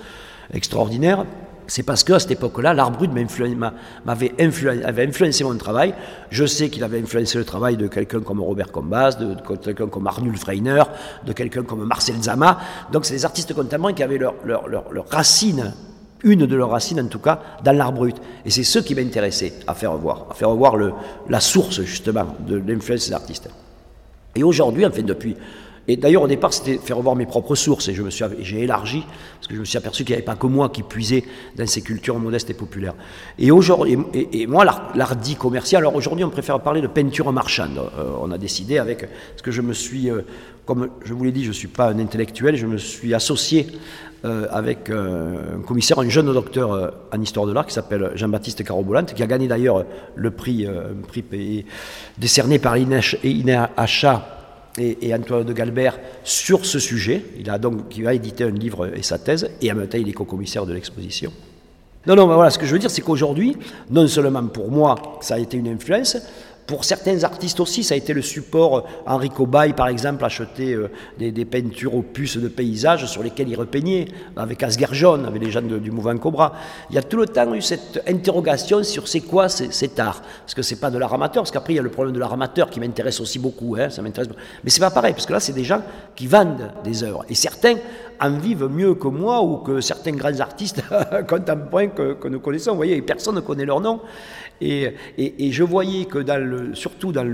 extraordinaire 0.55 1.27
c'est 1.69 1.83
parce 1.83 2.03
qu'à 2.03 2.19
cette 2.19 2.31
époque-là, 2.31 2.73
l'art 2.73 2.91
brut 2.91 3.13
m'avait 3.13 4.35
influencé 4.41 5.45
mon 5.45 5.55
travail. 5.59 5.95
Je 6.31 6.47
sais 6.47 6.71
qu'il 6.71 6.83
avait 6.83 6.99
influencé 6.99 7.37
le 7.37 7.45
travail 7.45 7.77
de 7.77 7.87
quelqu'un 7.87 8.21
comme 8.21 8.41
Robert 8.41 8.73
Combas, 8.73 9.13
de, 9.17 9.37
quelqu'un 9.63 9.87
comme 9.87 10.07
Arnulf 10.07 10.41
Freiner, 10.41 10.83
de 11.27 11.33
quelqu'un 11.35 11.65
comme 11.65 11.85
Marcel 11.85 12.17
Zama. 12.23 12.59
Donc 12.91 13.05
c'est 13.05 13.13
des 13.13 13.27
artistes 13.27 13.53
contemporains 13.53 13.93
qui 13.93 14.03
avaient 14.03 14.17
leur, 14.17 14.35
leur, 14.45 15.09
racine, 15.11 15.75
une 16.25 16.47
de 16.47 16.57
leurs 16.57 16.71
racines 16.71 17.01
en 17.01 17.07
tout 17.07 17.19
cas, 17.19 17.39
dans 17.63 17.77
l'art 17.77 17.93
brut. 17.93 18.17
Et 18.47 18.51
c'est 18.51 18.65
ce 18.65 18.79
qui 18.79 18.95
m'intéressait 18.95 19.53
à 19.67 19.75
faire 19.75 19.95
voir, 19.99 20.27
à 20.31 20.35
faire 20.35 20.51
voir 20.53 20.75
le, 20.75 20.95
la 21.29 21.41
source 21.41 21.83
justement 21.83 22.35
de 22.49 22.57
l'influence 22.57 23.09
des 23.09 23.13
artistes. 23.13 23.51
Et 24.35 24.43
aujourd'hui, 24.43 24.87
enfin 24.87 25.03
depuis 25.03 25.37
et 25.91 25.97
d'ailleurs, 25.97 26.23
au 26.23 26.29
départ, 26.29 26.53
c'était 26.53 26.77
faire 26.77 26.99
revoir 26.99 27.17
mes 27.17 27.25
propres 27.25 27.55
sources. 27.55 27.89
Et 27.89 27.95
je 27.95 28.03
me 28.03 28.11
suis, 28.11 28.23
j'ai 28.41 28.65
élargi, 28.65 29.03
parce 29.37 29.47
que 29.47 29.55
je 29.55 29.61
me 29.61 29.65
suis 29.65 29.79
aperçu 29.79 30.05
qu'il 30.05 30.13
n'y 30.13 30.19
avait 30.19 30.25
pas 30.25 30.37
que 30.37 30.47
moi 30.47 30.69
qui 30.69 30.83
puisais 30.83 31.25
dans 31.57 31.67
ces 31.67 31.81
cultures 31.81 32.19
modestes 32.19 32.51
et 32.51 32.55
populaires. 32.55 32.95
Et, 33.39 33.51
aujourd'hui, 33.51 33.99
et, 34.13 34.47
moi, 34.47 34.67
l'art 34.67 35.17
dit 35.17 35.37
commercial, 35.37 35.81
alors 35.81 35.95
aujourd'hui, 35.95 36.27
on 36.27 36.31
préfère 36.31 36.61
parler 36.61 36.83
de 36.83 36.89
peinture 36.89 37.33
marchande. 37.33 37.79
Euh, 37.79 38.11
on 38.21 38.31
a 38.31 38.37
décidé 38.37 38.77
avec, 38.77 39.01
parce 39.01 39.41
que 39.43 39.51
je 39.51 39.63
me 39.63 39.73
suis, 39.73 40.11
euh, 40.11 40.21
comme 40.67 40.91
je 41.07 41.15
vous 41.15 41.25
l'ai 41.25 41.33
dit, 41.33 41.43
je 41.43 41.49
ne 41.49 41.55
suis 41.55 41.69
pas 41.69 41.89
un 41.89 41.99
intellectuel, 41.99 42.57
je 42.57 42.67
me 42.67 42.77
suis 42.77 43.15
associé 43.15 43.67
euh, 44.27 44.47
avec 44.51 44.91
un 44.91 45.63
commissaire, 45.67 46.01
un 46.01 46.09
jeune 46.11 46.31
docteur 46.35 46.93
en 47.11 47.21
histoire 47.23 47.47
de 47.47 47.55
l'art 47.55 47.65
qui 47.65 47.73
s'appelle 47.73 48.11
Jean-Baptiste 48.15 48.63
Carobolante, 48.63 49.15
qui 49.15 49.23
a 49.23 49.27
gagné 49.27 49.49
d'ailleurs 49.49 49.87
le 50.17 50.31
prix, 50.33 50.67
prix 51.09 51.65
décerné 52.19 52.59
par 52.59 52.77
l'INHA 52.77 54.38
et, 54.79 55.15
Antoine 55.15 55.45
de 55.45 55.53
Galbert 55.53 55.99
sur 56.25 56.65
ce 56.65 56.79
sujet. 56.79 57.25
Il 57.39 57.51
a 57.51 57.59
donc 57.59 57.97
il 57.97 58.07
a 58.07 58.15
édité 58.15 58.45
un 58.45 58.51
livre 58.51 58.91
et 58.95 59.03
sa 59.03 59.19
thèse, 59.19 59.51
et 59.61 59.73
en 59.73 59.77
même 59.77 59.89
temps, 59.89 59.99
il 59.99 60.09
est 60.09 60.13
co-commissaire 60.13 60.67
de 60.67 60.75
l'exposition. 60.75 61.33
Non, 62.07 62.17
non, 62.17 62.27
mais 62.27 62.35
voilà, 62.35 62.51
ce 62.51 62.59
que 62.59 62.65
je 62.65 62.73
veux 62.73 62.79
dire, 62.79 62.91
c'est 62.91 63.03
qu'aujourd'hui, 63.03 63.57
non 63.91 64.07
seulement 64.07 64.47
pour 64.47 64.71
moi, 64.71 65.19
ça 65.21 65.35
a 65.35 65.39
été 65.39 65.57
une 65.57 65.69
influence, 65.69 66.17
pour 66.69 66.85
certains 66.85 67.25
artistes 67.25 67.59
aussi, 67.61 67.83
ça 67.83 67.95
a 67.95 67.97
été 67.97 68.13
le 68.13 68.21
support. 68.21 68.85
Henri 69.07 69.31
Cobaye, 69.31 69.73
par 69.73 69.89
exemple, 69.89 70.23
achetait 70.23 70.75
euh, 70.75 70.91
des, 71.19 71.45
peintures 71.47 71.95
opus 71.95 72.37
de 72.37 72.47
paysages 72.47 73.07
sur 73.07 73.23
lesquels 73.23 73.49
il 73.49 73.57
repeignait, 73.57 74.07
avec 74.37 74.63
Asger 74.63 74.85
avec 74.85 75.43
les 75.43 75.51
gens 75.51 75.63
du 75.63 75.91
mouvement 75.91 76.19
Cobra. 76.19 76.53
Il 76.91 76.97
y 76.97 76.99
a 76.99 77.03
tout 77.03 77.17
le 77.17 77.25
temps 77.25 77.55
eu 77.55 77.63
cette 77.63 78.03
interrogation 78.07 78.85
sur 78.85 79.09
c'est 79.09 79.23
quoi 79.23 79.49
cet 79.49 79.99
art. 79.99 80.21
Parce 80.43 80.55
que 80.55 80.61
c'est 80.61 80.77
pas 80.79 80.91
de 80.91 80.99
l'art 80.99 81.15
amateur, 81.15 81.43
parce 81.43 81.51
qu'après, 81.51 81.73
il 81.73 81.77
y 81.77 81.81
a 81.81 81.83
le 81.83 81.91
problème 81.91 82.15
de 82.15 82.21
l'art 82.21 82.37
qui 82.71 82.81
m'intéresse 82.81 83.19
aussi 83.21 83.39
beaucoup. 83.39 83.75
Hein, 83.79 83.89
ça 83.89 84.03
m'intéresse. 84.03 84.29
Mais 84.63 84.69
c'est 84.69 84.81
pas 84.81 84.91
pareil, 84.91 85.15
parce 85.15 85.25
que 85.25 85.33
là, 85.33 85.41
c'est 85.41 85.55
des 85.55 85.65
gens 85.65 85.81
qui 86.15 86.27
vendent 86.27 86.71
des 86.85 87.03
œuvres. 87.03 87.25
Et 87.31 87.35
certains 87.35 87.77
en 88.21 88.31
vivent 88.39 88.69
mieux 88.69 88.95
que 88.95 89.09
moi 89.09 89.43
ou 89.43 89.59
que 89.59 89.81
certains 89.81 90.13
grands 90.13 90.41
artistes 90.41 90.83
contemporains 91.29 91.89
que, 91.89 92.29
nous 92.29 92.41
connaissons. 92.41 92.73
Vous 92.73 92.79
voyez, 92.79 93.01
personne 93.03 93.37
ne 93.37 93.41
connaît 93.41 93.65
leur 93.65 93.81
nom. 93.81 94.01
Et, 94.61 94.93
je 95.53 95.63
voyais 95.63 96.07
que, 96.07 96.25
surtout 96.75 97.13
dans 97.13 97.25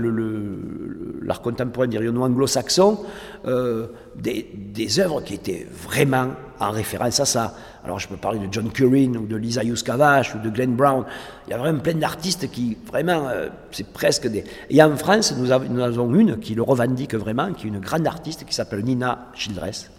l'art 1.23 1.41
contemporain, 1.41 1.87
dirions-nous 1.87 2.21
anglo-saxon, 2.21 2.99
euh, 3.47 3.87
des, 4.15 4.99
œuvres 4.99 5.21
qui 5.21 5.33
étaient 5.33 5.65
vraiment 5.71 6.27
en 6.59 6.71
référence 6.71 7.19
à 7.19 7.25
ça. 7.25 7.55
Alors 7.83 7.99
je 7.99 8.07
peux 8.07 8.17
parler 8.17 8.39
de 8.39 8.47
John 8.51 8.71
Currin 8.71 9.15
ou 9.15 9.25
de 9.25 9.35
Lisa 9.35 9.63
Yuskavash 9.63 10.35
ou 10.35 10.39
de 10.39 10.49
Glenn 10.49 10.75
Brown. 10.75 11.03
Il 11.47 11.51
y 11.51 11.53
a 11.53 11.57
vraiment 11.57 11.79
plein 11.79 11.95
d'artistes 11.95 12.49
qui, 12.51 12.77
vraiment, 12.87 13.27
euh, 13.27 13.49
c'est 13.71 13.91
presque 13.91 14.27
des... 14.27 14.43
Et 14.69 14.81
en 14.81 14.95
France, 14.95 15.35
nous, 15.37 15.51
avons, 15.51 15.67
nous 15.69 15.81
avons 15.81 16.13
une 16.13 16.39
qui 16.39 16.53
le 16.55 16.61
revendique 16.61 17.15
vraiment, 17.15 17.53
qui 17.53 17.65
est 17.65 17.69
une 17.69 17.79
grande 17.79 18.07
artiste 18.07 18.45
qui 18.45 18.53
s'appelle 18.53 18.83
Nina 18.83 19.29
Childress 19.33 19.89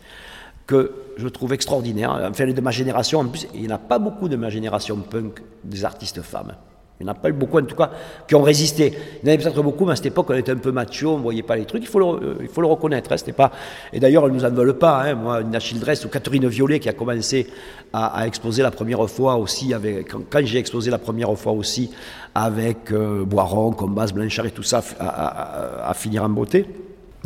que 0.67 0.93
je 1.17 1.29
trouve 1.29 1.53
extraordinaire. 1.53 2.11
Enfin, 2.11 2.45
elle 2.45 2.55
de 2.55 2.61
ma 2.61 2.71
génération. 2.71 3.21
En 3.21 3.27
plus, 3.27 3.47
il 3.55 3.63
n'y 3.63 3.69
en 3.69 3.77
a 3.77 3.79
pas 3.79 3.99
beaucoup 3.99 4.29
de 4.29 4.37
ma 4.37 4.51
génération 4.51 4.97
punk, 4.97 5.43
des 5.65 5.85
artistes 5.85 6.23
femmes. 6.23 6.55
Il 6.99 7.05
n'y 7.05 7.11
en 7.11 7.13
a 7.13 7.17
pas 7.17 7.29
eu 7.29 7.33
beaucoup, 7.33 7.59
en 7.59 7.65
tout 7.65 7.77
cas, 7.77 7.91
qui 8.27 8.35
ont 8.35 8.43
résisté. 8.43 8.95
Il 9.23 9.29
y 9.29 9.31
en 9.31 9.35
avait 9.35 9.43
peut-être 9.43 9.63
beaucoup, 9.63 9.85
mais 9.85 9.93
à 9.93 9.97
cette 9.97 10.07
époque, 10.07 10.29
on 10.31 10.35
était 10.35 10.53
un 10.53 10.57
peu 10.57 10.73
macho, 10.73 11.11
on 11.11 11.19
ne 11.19 11.23
voyait 11.23 11.43
pas 11.43 11.57
les 11.57 11.67
trucs. 11.67 11.83
Il 11.83 11.89
faut 11.89 11.99
le, 11.99 12.07
euh, 12.07 12.67
reconnaître. 12.67 13.13
Hein, 13.13 13.33
pas... 13.37 13.53
Et 13.93 14.01
d'ailleurs, 14.01 14.25
elles 14.25 14.33
ne 14.33 14.37
nous 14.37 14.45
en 14.47 14.51
veulent 14.51 14.79
pas. 14.79 15.03
Hein. 15.03 15.15
Moi, 15.15 15.43
Nina 15.43 15.61
Childress 15.61 16.07
ou 16.07 16.09
Catherine 16.09 16.49
Violet, 16.49 16.81
qui 16.81 16.89
a 16.89 16.95
commencé 16.95 17.49
à, 17.93 18.27
exposer 18.27 18.63
la 18.63 18.71
première 18.71 19.09
fois 19.11 19.37
aussi, 19.37 19.75
avec, 19.75 20.09
quand, 20.09 20.47
j'ai 20.47 20.59
exposé 20.59 20.91
la 20.91 20.99
première 20.99 21.37
fois 21.37 21.53
aussi, 21.53 21.91
avec 22.35 22.91
euh, 22.93 23.27
Boiron, 23.27 23.73
Combas, 23.73 24.13
Blanchard 24.15 24.47
et 24.47 24.51
tout 24.51 24.63
ça, 24.63 24.83
à, 24.99 25.93
finir 25.95 26.25
en 26.25 26.31
beauté. 26.31 26.67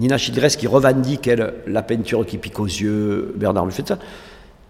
Nina 0.00 0.16
Childress 0.16 0.56
qui 0.56 0.66
revendique, 0.66 1.30
la 1.66 1.82
peinture 1.82 2.24
qui 2.24 2.38
pique 2.38 2.58
aux 2.58 2.64
yeux, 2.64 3.34
Bernard 3.36 3.68
ça. 3.70 3.98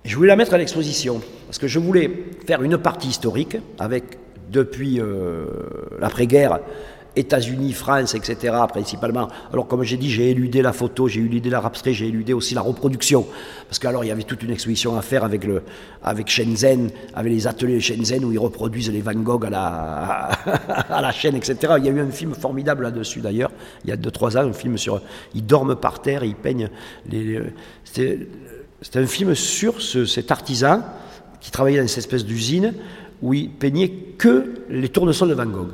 Je 0.05 0.17
voulais 0.17 0.29
la 0.29 0.37
mettre 0.37 0.55
à 0.55 0.59
l'exposition, 0.59 1.21
parce 1.47 1.59
que 1.59 1.69
je 1.69 1.79
voulais 1.79 2.11
faire 2.47 2.63
une 2.63 2.77
partie 2.79 3.09
historique 3.09 3.57
avec 3.79 4.19
depuis 4.51 4.99
euh, 4.99 5.45
l'après-guerre, 6.01 6.59
États-Unis, 7.17 7.73
France, 7.73 8.15
etc., 8.15 8.55
principalement. 8.69 9.29
Alors, 9.53 9.67
comme 9.67 9.83
j'ai 9.83 9.97
dit, 9.97 10.11
j'ai 10.11 10.31
éludé 10.31 10.63
la 10.63 10.73
photo, 10.73 11.09
j'ai 11.09 11.21
éludé 11.21 11.51
l'art 11.51 11.67
abstrait, 11.67 11.93
j'ai 11.93 12.07
éludé 12.07 12.33
aussi 12.33 12.55
la 12.55 12.61
reproduction. 12.61 13.27
Parce 13.67 13.79
qu'alors, 13.79 14.05
il 14.05 14.09
y 14.09 14.11
avait 14.11 14.23
toute 14.23 14.43
une 14.43 14.51
exposition 14.51 14.97
à 14.97 15.03
faire 15.03 15.25
avec, 15.25 15.45
le, 15.45 15.63
avec 16.03 16.29
Shenzhen, 16.29 16.91
avec 17.15 17.33
les 17.33 17.47
ateliers 17.47 17.81
Shenzhen 17.81 18.25
où 18.25 18.33
ils 18.33 18.39
reproduisent 18.39 18.91
les 18.91 19.01
Van 19.01 19.15
Gogh 19.15 19.47
à 19.47 19.51
la, 19.51 20.31
à, 20.89 21.01
la 21.03 21.13
chaîne, 21.13 21.37
etc. 21.37 21.75
Il 21.79 21.85
y 21.85 21.89
a 21.89 21.93
eu 21.93 22.01
un 22.01 22.11
film 22.11 22.35
formidable 22.35 22.85
là-dessus, 22.85 23.21
d'ailleurs, 23.21 23.51
il 23.85 23.91
y 23.91 23.93
a 23.93 23.97
2-3 23.97 24.39
ans, 24.39 24.49
un 24.49 24.53
film 24.53 24.79
sur. 24.79 25.01
Ils 25.35 25.45
dorment 25.45 25.77
par 25.77 26.03
terre 26.03 26.23
et 26.23 26.29
ils 26.29 26.37
peignent. 26.37 26.71
Les, 27.11 27.41
c'était 27.85 28.99
un 28.99 29.07
film 29.07 29.35
sur 29.35 29.83
cet 29.83 30.31
artisan 30.31 30.83
qui 31.41 31.51
travaillait 31.51 31.81
dans 31.81 31.89
cette 31.89 31.99
espèce 31.99 32.25
d'usine 32.25 32.75
où 33.23 33.35
il 33.35 33.51
peignait 33.51 33.89
que 33.89 34.55
les 34.71 34.89
tournesols 34.89 35.29
de 35.29 35.35
Van 35.35 35.47
Gogh. 35.47 35.71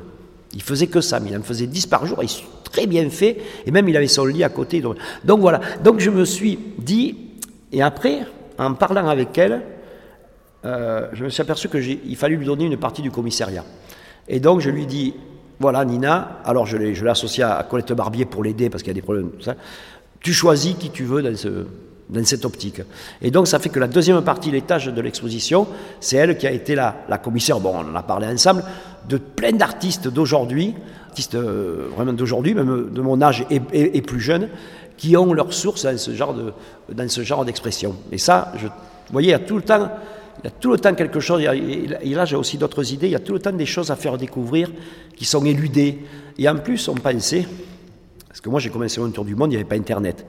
Il 0.57 0.63
faisait 0.63 0.87
que 0.87 1.03
ça, 1.03 1.21
mais 1.21 1.29
il 1.31 1.37
en 1.37 1.43
faisait 1.43 1.67
10 1.67 1.85
par 1.85 2.07
jour, 2.07 2.23
et 2.23 2.27
très 2.65 2.87
bien 2.87 3.11
fait, 3.11 3.37
et 3.67 3.71
même 3.71 3.87
il 3.91 3.97
avait 3.97 4.07
son 4.07 4.25
lit 4.25 4.43
à 4.43 4.49
côté. 4.49 4.81
Donc, 4.81 5.41
voilà, 5.41 5.61
donc 5.85 6.01
je 6.01 6.09
me 6.09 6.25
suis 6.25 6.59
dit, 6.79 7.15
et 7.73 7.83
après, 7.83 8.21
en 8.59 8.73
parlant 8.73 9.07
avec 9.07 9.37
elle, 9.37 9.61
euh, 10.65 11.09
je 11.13 11.25
me 11.25 11.29
suis 11.29 11.43
aperçu 11.43 11.69
qu'il 11.69 12.17
fallait 12.17 12.37
lui 12.37 12.47
donner 12.47 12.65
une 12.65 12.79
partie 12.79 13.03
du 13.03 13.11
commissariat. 13.11 13.65
Et 14.29 14.41
donc 14.41 14.61
je 14.61 14.71
lui 14.71 14.87
dis, 14.87 15.13
voilà 15.61 15.85
Nina, 15.85 16.41
alors 16.43 16.65
je 16.65 16.79
l'ai 16.79 16.95
à 17.43 17.67
Colette 17.69 17.93
Barbier 17.93 18.25
pour 18.25 18.43
l'aider 18.43 18.71
parce 18.71 18.83
qu'il 18.83 18.91
y 18.91 18.93
a 18.93 18.95
des 18.95 19.03
problèmes, 19.03 19.33
tout 19.33 19.43
ça. 19.43 19.57
tu 20.21 20.33
choisis 20.33 20.75
qui 20.77 20.89
tu 20.89 21.05
veux 21.05 21.23
dans 21.23 21.37
ce, 21.37 21.67
dans 22.09 22.25
cette 22.25 22.45
optique. 22.45 22.83
Et 23.21 23.31
donc 23.31 23.49
ça 23.49 23.59
fait 23.59 23.69
que 23.69 23.81
la 23.81 23.89
deuxième 23.89 24.23
partie, 24.23 24.51
l'étage 24.51 24.87
de 24.87 25.01
l'exposition, 25.01 25.67
c'est 26.01 26.17
elle 26.17 26.39
qui 26.39 26.47
a 26.47 26.53
été 26.53 26.75
la, 26.75 27.05
la, 27.09 27.19
commissaire, 27.19 27.61
bon 27.61 27.75
on 27.75 27.93
en 27.93 27.97
a 27.97 28.03
parlé 28.03 28.27
ensemble, 28.27 28.63
de 29.09 29.17
plein 29.17 29.53
d'artistes 29.53 30.09
d'aujourd'hui, 30.09 30.75
artistes 31.09 31.35
euh, 31.35 31.89
vraiment 31.95 32.13
d'aujourd'hui, 32.13 32.55
même 32.55 32.91
de 32.91 33.01
mon 33.01 33.21
âge 33.23 33.47
et, 33.51 34.03
plus 34.03 34.21
jeunes, 34.21 34.49
qui 34.97 35.17
ont 35.17 35.33
leur 35.33 35.53
source 35.53 35.85
dans 35.85 35.99
ce 35.99 36.15
genre 36.15 36.35
de, 36.35 36.53
d'expression. 37.45 37.97
Et 38.13 38.19
ça, 38.19 38.53
vous 38.55 38.69
voyez, 39.13 39.29
il 39.29 39.33
y 39.33 39.35
a 39.35 39.39
tout 39.39 39.57
le 39.57 39.63
temps, 39.63 39.91
il 40.39 40.45
y 40.45 40.49
a 40.49 40.51
tout 40.51 40.73
le 40.73 40.79
temps 40.79 40.95
quelque 40.95 41.21
chose, 41.21 41.43
et 41.43 42.15
là 42.15 42.25
j'ai 42.25 42.37
aussi 42.37 42.59
d'autres 42.59 42.93
idées, 42.93 43.07
il 43.07 43.13
y 43.13 43.17
a 43.17 43.21
tout 43.21 43.33
le 43.33 43.41
temps 43.41 43.53
des 43.53 43.67
choses 43.67 43.91
à 43.91 43.97
faire 43.97 44.17
découvrir 44.19 44.71
qui 45.17 45.25
sont 45.25 45.45
éludées. 45.45 46.01
Et 46.39 46.49
en 46.49 46.57
plus, 46.57 46.87
on 46.89 46.95
pensait, 46.95 47.47
parce 48.29 48.41
que 48.41 48.49
moi 48.49 48.61
j'ai 48.61 48.71
commencé 48.71 49.01
mon 49.01 49.11
tour 49.11 49.25
du 49.25 49.35
monde, 49.35 49.53
il 49.53 49.57
n'y 49.57 49.61
avait 49.61 49.69
pas 49.69 49.77
Internet. 49.77 50.27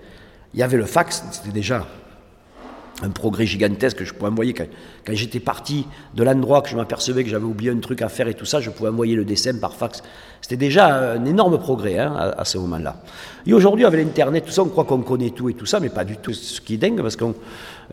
Il 0.53 0.59
y 0.59 0.63
avait 0.63 0.77
le 0.77 0.85
fax, 0.85 1.23
c'était 1.31 1.51
déjà 1.51 1.85
un 3.03 3.09
progrès 3.09 3.45
gigantesque 3.45 3.97
que 3.97 4.05
je 4.05 4.13
pouvais 4.13 4.31
envoyer. 4.31 4.53
Quand, 4.53 4.65
j'étais 5.09 5.39
parti 5.39 5.85
de 6.15 6.23
l'endroit 6.23 6.61
que 6.61 6.69
je 6.69 6.75
m'apercevais 6.75 7.23
que 7.23 7.29
j'avais 7.29 7.45
oublié 7.45 7.71
un 7.71 7.79
truc 7.79 8.01
à 8.01 8.09
faire 8.09 8.27
et 8.27 8.33
tout 8.33 8.45
ça, 8.45 8.59
je 8.59 8.69
pouvais 8.71 8.89
envoyer 8.89 9.15
le 9.15 9.23
dessin 9.23 9.55
par 9.59 9.75
fax. 9.75 10.01
C'était 10.41 10.57
déjà 10.57 11.13
un 11.13 11.25
énorme 11.25 11.59
progrès 11.59 11.99
hein, 11.99 12.33
à, 12.37 12.45
ce 12.45 12.57
moment-là. 12.57 12.97
Et 13.45 13.53
aujourd'hui, 13.53 13.85
avec 13.85 14.03
l'Internet, 14.03 14.45
tout 14.45 14.51
ça, 14.51 14.63
on 14.63 14.69
croit 14.69 14.85
qu'on 14.85 15.01
connaît 15.01 15.29
tout 15.29 15.49
et 15.49 15.53
tout 15.53 15.65
ça, 15.65 15.79
mais 15.79 15.89
pas 15.89 16.05
du 16.05 16.17
tout. 16.17 16.33
Ce 16.33 16.59
qui 16.59 16.75
est 16.75 16.77
dingue, 16.77 17.01
parce 17.01 17.15
que 17.15 17.25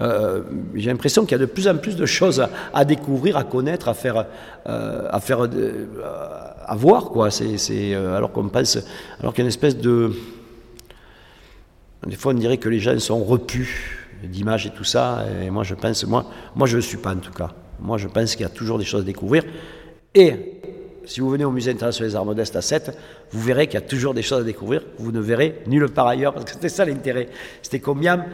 euh, 0.00 0.42
j'ai 0.74 0.90
l'impression 0.90 1.22
qu'il 1.22 1.32
y 1.32 1.34
a 1.34 1.38
de 1.38 1.46
plus 1.46 1.68
en 1.68 1.76
plus 1.76 1.96
de 1.96 2.06
choses 2.06 2.46
à, 2.72 2.84
découvrir, 2.84 3.36
à 3.36 3.44
connaître, 3.44 3.88
à 3.88 3.94
faire, 3.94 4.24
euh, 4.66 5.08
à, 5.10 5.20
faire 5.20 5.44
euh, 5.44 5.86
à 6.66 6.76
voir, 6.76 7.10
quoi. 7.10 7.30
C'est, 7.30 7.94
alors 7.94 8.32
qu'on 8.32 8.48
pense, 8.48 8.78
alors 9.20 9.34
qu'il 9.34 9.42
y 9.42 9.44
a 9.44 9.46
une 9.46 9.48
espèce 9.48 9.76
de 9.76 10.12
des 12.06 12.16
fois, 12.16 12.32
on 12.32 12.36
dirait 12.36 12.58
que 12.58 12.68
les 12.68 12.80
gens 12.80 12.98
sont 12.98 13.22
repus 13.24 14.08
d'images 14.22 14.66
et 14.66 14.70
tout 14.70 14.84
ça. 14.84 15.24
Et 15.42 15.50
moi, 15.50 15.64
je 15.64 15.74
pense, 15.74 16.04
moi, 16.06 16.26
moi 16.54 16.66
je 16.66 16.76
ne 16.76 16.82
suis 16.82 16.96
pas 16.96 17.14
en 17.14 17.18
tout 17.18 17.32
cas. 17.32 17.50
Moi, 17.80 17.98
je 17.98 18.08
pense 18.08 18.36
qu'il 18.36 18.42
y 18.42 18.46
a 18.46 18.50
toujours 18.50 18.78
des 18.78 18.84
choses 18.84 19.02
à 19.02 19.04
découvrir. 19.04 19.44
Et 20.14 20.60
si 21.04 21.20
vous 21.20 21.28
venez 21.30 21.44
au 21.44 21.50
Musée 21.50 21.70
international 21.70 22.10
des 22.10 22.16
arts 22.16 22.24
modestes 22.24 22.56
à 22.56 22.62
7, 22.62 22.96
vous 23.30 23.40
verrez 23.40 23.66
qu'il 23.66 23.74
y 23.74 23.82
a 23.82 23.86
toujours 23.86 24.14
des 24.14 24.22
choses 24.22 24.40
à 24.40 24.44
découvrir. 24.44 24.82
Vous 24.98 25.12
ne 25.12 25.20
verrez 25.20 25.62
nulle 25.66 25.88
part 25.88 26.06
ailleurs, 26.06 26.32
parce 26.32 26.44
que 26.46 26.52
c'était 26.52 26.68
ça 26.68 26.84
l'intérêt. 26.84 27.28
C'était 27.62 27.80
combien 27.80 28.24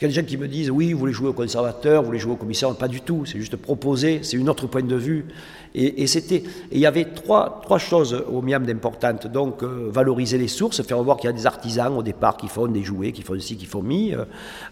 il 0.00 0.04
y 0.04 0.06
a 0.06 0.08
des 0.08 0.14
gens 0.14 0.26
qui 0.26 0.38
me 0.38 0.48
disent 0.48 0.70
oui, 0.70 0.94
vous 0.94 0.98
voulez 0.98 1.12
jouer 1.12 1.28
au 1.28 1.34
conservateur, 1.34 2.00
vous 2.00 2.06
voulez 2.06 2.18
jouer 2.18 2.32
au 2.32 2.36
commissaire, 2.36 2.74
pas 2.74 2.88
du 2.88 3.02
tout, 3.02 3.26
c'est 3.26 3.38
juste 3.38 3.56
proposer, 3.56 4.20
c'est 4.22 4.38
une 4.38 4.48
autre 4.48 4.66
point 4.66 4.82
de 4.82 4.96
vue. 4.96 5.26
Et, 5.74 6.08
c'était, 6.08 6.42
il 6.72 6.80
y 6.80 6.86
avait 6.86 7.04
trois, 7.04 7.60
trois 7.62 7.78
choses 7.78 8.24
au 8.32 8.42
MIAM 8.42 8.66
d'importantes. 8.66 9.28
Donc, 9.28 9.62
euh, 9.62 9.88
valoriser 9.92 10.36
les 10.36 10.48
sources, 10.48 10.82
faire 10.82 11.00
voir 11.02 11.16
qu'il 11.16 11.30
y 11.30 11.32
a 11.32 11.36
des 11.36 11.46
artisans 11.46 11.96
au 11.96 12.02
départ 12.02 12.36
qui 12.36 12.48
font 12.48 12.66
des 12.66 12.82
jouets, 12.82 13.12
qui 13.12 13.22
font 13.22 13.38
ci, 13.38 13.56
qui 13.56 13.66
font 13.66 13.82
mi. 13.82 14.12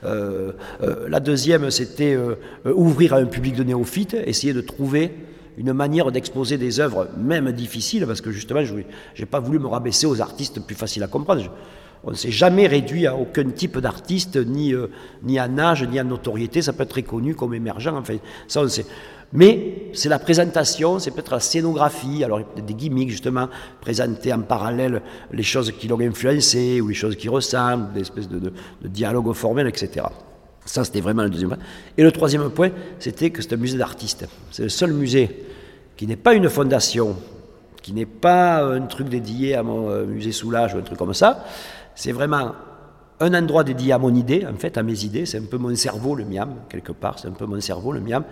Euh, 0.03 0.53
euh, 0.83 1.09
la 1.09 1.21
deuxième, 1.21 1.71
c'était 1.71 2.19
ouvrir 2.65 3.15
à 3.15 3.19
un 3.19 3.27
public 3.27 3.55
de 3.55 3.63
néophytes, 3.63 4.15
essayer 4.15 4.53
de 4.53 4.61
trouver 4.61 5.13
une 5.57 5.73
manière 5.73 6.11
d'exposer 6.11 6.57
des 6.57 6.81
œuvres, 6.81 7.09
même 7.17 7.53
difficiles, 7.53 8.05
parce 8.07 8.21
que 8.21 8.33
justement, 8.33 8.65
je 8.65 8.75
n'ai 8.75 9.27
pas 9.27 9.41
voulu 9.41 9.59
me 9.59 9.67
rabaisser 9.67 10.07
aux 10.07 10.21
artistes 10.21 10.61
plus 10.61 10.77
faciles 10.77 11.03
à 11.03 11.09
comprendre. 11.09 11.45
On 12.05 12.11
ne 12.11 12.17
s'est 12.17 12.31
jamais 12.31 12.67
réduit 12.67 13.07
à 13.07 13.17
aucun 13.17 13.49
type 13.51 13.79
d'artiste, 13.79 14.37
ni, 14.37 14.73
euh, 14.73 14.89
ni 15.23 15.41
en 15.41 15.59
âge, 15.59 15.83
ni 15.85 16.01
en 16.01 16.05
notoriété. 16.05 16.63
Ça 16.63 16.73
peut 16.73 16.85
être 16.85 16.97
reconnu 16.97 17.35
comme 17.35 17.55
émergent, 17.55 17.95
enfin, 17.95 18.17
ça 18.47 18.61
on 18.61 18.69
sait. 18.69 18.87
Mais 19.33 19.91
c'est 19.93 20.09
la 20.09 20.19
présentation, 20.19 20.99
c'est 20.99 21.11
peut-être 21.11 21.33
la 21.33 21.41
scénographie, 21.41 22.25
alors 22.25 22.41
des 22.57 22.75
gimmicks 22.75 23.11
justement, 23.11 23.49
présenter 23.81 24.33
en 24.33 24.41
parallèle 24.41 25.03
les 25.33 25.43
choses 25.43 25.71
qui 25.73 25.87
l'ont 25.87 26.01
influencé 26.01 26.81
ou 26.81 26.89
les 26.89 26.95
choses 26.95 27.17
qui 27.17 27.29
ressemblent, 27.29 27.93
des 27.93 28.01
espèces 28.01 28.29
de, 28.29 28.39
de, 28.39 28.53
de 28.83 28.89
dialogues 28.89 29.35
formels, 29.35 29.67
etc. 29.67 30.07
Ça, 30.65 30.85
c'était 30.85 31.01
vraiment 31.01 31.23
le 31.23 31.31
deuxième 31.31 31.51
point. 31.51 31.59
Et 31.97 32.03
le 32.03 32.13
troisième 32.13 32.49
point, 32.51 32.71
c'était 32.99 33.31
que 33.31 33.43
c'est 33.43 33.55
un 33.55 33.57
musée 33.57 33.79
d'artistes. 33.79 34.27
C'est 34.51 34.65
le 34.65 34.69
seul 34.69 34.93
musée 34.93 35.45
qui 35.97 36.07
n'est 36.07 36.17
pas 36.17 36.35
une 36.35 36.49
fondation, 36.49 37.17
qui 37.83 37.93
n'est 37.93 38.07
pas 38.07 38.63
un 38.63 38.83
truc 38.83 39.09
dédié 39.09 39.55
à 39.55 39.63
mon 39.63 39.91
euh, 39.91 40.05
musée 40.05 40.33
Soulage 40.33 40.75
ou 40.75 40.79
un 40.79 40.83
truc 40.83 40.99
comme 40.99 41.15
ça. 41.15 41.45
C'est 41.99 42.13
vraiment 42.13 42.53
un 43.19 43.35
endroit 43.35 43.65
dédié 43.65 43.93
à 43.93 43.99
mon 43.99 44.15
idée, 44.15 44.47
en 44.49 44.57
fait, 44.57 44.79
à 44.79 44.85
mes 44.85 45.05
idées. 45.05 45.27
C'est 45.27 45.39
un 45.39 45.47
peu 45.51 45.59
mon 45.59 45.75
cerveau, 45.75 46.15
le 46.15 46.25
miam, 46.25 46.51
quelque 46.69 46.93
part. 46.93 47.19
C'est 47.19 47.27
un 47.27 47.33
peu 47.33 47.45
mon 47.45 47.61
cerveau, 47.61 47.91
le 47.91 48.01
miam. 48.01 48.23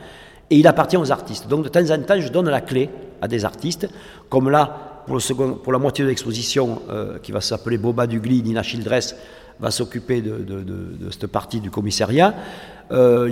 Et 0.51 0.59
il 0.59 0.69
appartient 0.69 0.97
aux 0.97 1.11
artistes. 1.11 1.49
Donc, 1.49 1.65
de 1.65 1.69
temps 1.69 1.91
en 1.91 1.99
temps, 1.99 2.21
je 2.21 2.29
donne 2.31 2.49
la 2.49 2.61
clé 2.61 2.89
à 3.21 3.27
des 3.27 3.45
artistes, 3.45 3.89
comme 4.29 4.51
là, 4.51 5.03
pour, 5.09 5.73
la 5.73 5.79
moitié 5.81 6.05
de 6.05 6.11
l'exposition, 6.11 6.81
euh, 6.89 7.19
qui 7.19 7.33
va 7.33 7.41
s'appeler 7.41 7.77
Boba 7.77 8.07
Dugli, 8.07 8.41
Nina 8.41 8.63
Childress, 8.63 9.17
va 9.59 9.73
s'occuper 9.73 10.23
de, 10.23 11.11
cette 11.11 11.27
partie 11.27 11.59
du 11.59 11.73
commissariat. 11.73 12.35
Euh, 12.93 13.29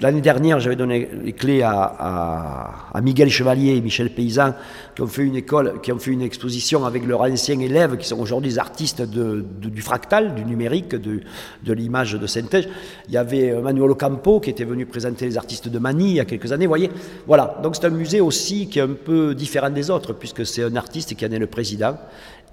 l'année 0.00 0.20
dernière, 0.20 0.60
j'avais 0.60 0.76
donné 0.76 1.08
les 1.22 1.32
clés 1.32 1.62
à, 1.62 3.00
Miguel 3.02 3.30
Chevalier 3.30 3.76
et 3.76 3.80
Michel 3.80 4.10
Paysan, 4.10 4.54
qui 4.94 5.02
ont 5.02 5.06
fait 5.06 5.22
une 5.22 5.36
école, 5.36 5.80
qui 5.82 5.92
ont 5.92 5.98
fait 5.98 6.10
une 6.10 6.22
exposition 6.22 6.84
avec 6.84 7.06
leurs 7.06 7.20
anciens 7.20 7.60
élèves, 7.60 7.96
qui 7.96 8.06
sont 8.06 8.18
aujourd'hui 8.18 8.50
des 8.50 8.58
artistes 8.58 9.02
du 9.02 9.82
fractal, 9.82 10.34
du 10.34 10.44
numérique, 10.44 10.94
de, 10.94 11.20
l'image 11.72 12.14
de 12.14 12.26
synthèse. 12.26 12.68
Il 13.08 13.14
y 13.14 13.16
avait 13.16 13.50
euh, 13.50 13.60
Manuel 13.60 13.90
Ocampo, 13.90 14.40
qui 14.40 14.50
était 14.50 14.64
venu 14.64 14.86
présenter 14.86 15.26
les 15.26 15.36
artistes 15.36 15.68
de 15.68 15.78
Mani 15.78 16.10
il 16.10 16.16
y 16.16 16.20
a 16.20 16.24
quelques 16.24 16.52
années. 16.52 16.66
Voyez, 16.66 16.90
voilà. 17.26 17.58
Donc 17.62 17.76
c'est 17.76 17.86
un 17.86 17.90
musée 17.90 18.20
aussi 18.20 18.68
qui 18.68 18.78
est 18.78 18.82
un 18.82 18.94
peu 18.94 19.34
différent 19.34 19.70
des 19.70 19.90
autres, 19.90 20.12
puisque 20.14 20.46
c'est 20.46 20.64
un 20.64 20.76
artiste 20.76 21.14
qui 21.14 21.26
en 21.26 21.30
est 21.30 21.38
le 21.38 21.46
président 21.46 21.96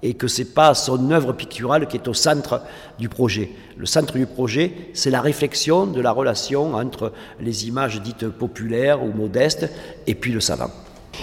et 0.04 0.12
que 0.14 0.28
ce 0.28 0.42
n'est 0.42 0.48
pas 0.48 0.74
son 0.74 1.10
œuvre 1.10 1.32
picturale 1.32 1.88
qui 1.88 1.96
est 1.96 2.06
au 2.06 2.14
centre 2.14 2.62
du 2.98 3.08
projet. 3.08 3.50
Le 3.76 3.86
centre 3.86 4.14
du 4.14 4.26
projet, 4.26 4.72
c'est 4.92 5.10
la 5.10 5.22
réflexion 5.22 5.86
de 5.86 6.00
la 6.00 6.12
relation 6.12 6.74
entre 6.74 7.12
les 7.40 7.66
images 7.66 8.00
dites 8.02 8.28
populaires 8.28 9.02
ou 9.02 9.12
modestes 9.12 9.68
et 10.06 10.14
puis 10.14 10.30
le 10.30 10.40
savant. 10.40 10.70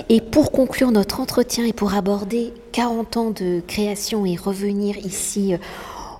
Et 0.09 0.19
pour 0.19 0.51
conclure 0.51 0.91
notre 0.91 1.19
entretien 1.19 1.65
et 1.65 1.73
pour 1.73 1.93
aborder 1.93 2.53
40 2.71 3.17
ans 3.17 3.29
de 3.29 3.61
création 3.67 4.25
et 4.25 4.35
revenir 4.35 4.97
ici 4.97 5.53
euh, 5.53 5.57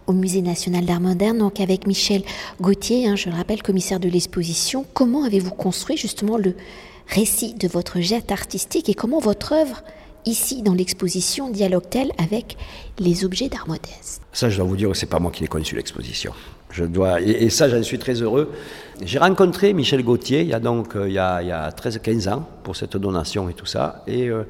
au 0.06 0.14
Musée 0.14 0.42
national 0.42 0.86
d'art 0.86 1.00
moderne, 1.00 1.40
donc 1.40 1.60
avec 1.60 1.88
Michel 1.88 2.22
Gauthier, 2.60 3.08
hein, 3.08 3.16
je 3.16 3.30
le 3.30 3.36
rappelle, 3.36 3.64
commissaire 3.64 4.00
de 4.00 4.10
l'exposition, 4.10 4.86
comment 4.94 5.24
avez-vous 5.24 5.52
construit 5.52 5.98
justement 5.98 6.38
le 6.38 6.54
récit 7.08 7.54
de 7.54 7.68
votre 7.68 8.02
geste 8.02 8.32
artistique 8.32 8.90
et 8.90 8.94
comment 8.94 9.20
votre 9.20 9.54
œuvre 9.54 9.84
ici 10.26 10.62
dans 10.62 10.74
l'exposition 10.74 11.50
dialogue-t-elle 11.50 12.12
avec 12.18 12.58
les 13.00 13.26
objets 13.26 13.50
d'art 13.50 13.68
modeste 13.68 14.22
Ça, 14.34 14.50
je 14.50 14.58
dois 14.58 14.66
vous 14.66 14.78
dire 14.78 14.90
que 14.90 14.96
c'est 14.96 15.06
pas 15.06 15.20
moi 15.20 15.32
qui 15.32 15.42
l'ai 15.42 15.48
conçu 15.48 15.76
l'exposition. 15.76 16.34
Je 16.72 16.86
dois, 16.86 17.20
et, 17.22 17.50
ça, 17.50 17.68
j'en 17.68 17.84
suis 17.84 18.00
très 18.00 18.22
heureux. 18.22 18.52
J'ai 19.04 19.20
rencontré 19.20 19.74
Michel 19.74 20.04
Gauthier 20.04 20.42
il 20.42 20.48
y 20.48 20.54
a 20.54 20.60
donc 20.60 20.96
euh, 20.96 21.10
il 21.10 21.14
y 21.14 21.20
a, 21.20 21.70
13-15 21.72 22.30
ans 22.30 22.48
pour 22.64 22.76
cette 22.76 22.96
donation 22.98 23.50
et 23.50 23.54
tout 23.54 23.66
ça. 23.66 24.04
Et 24.08 24.30
euh, 24.30 24.44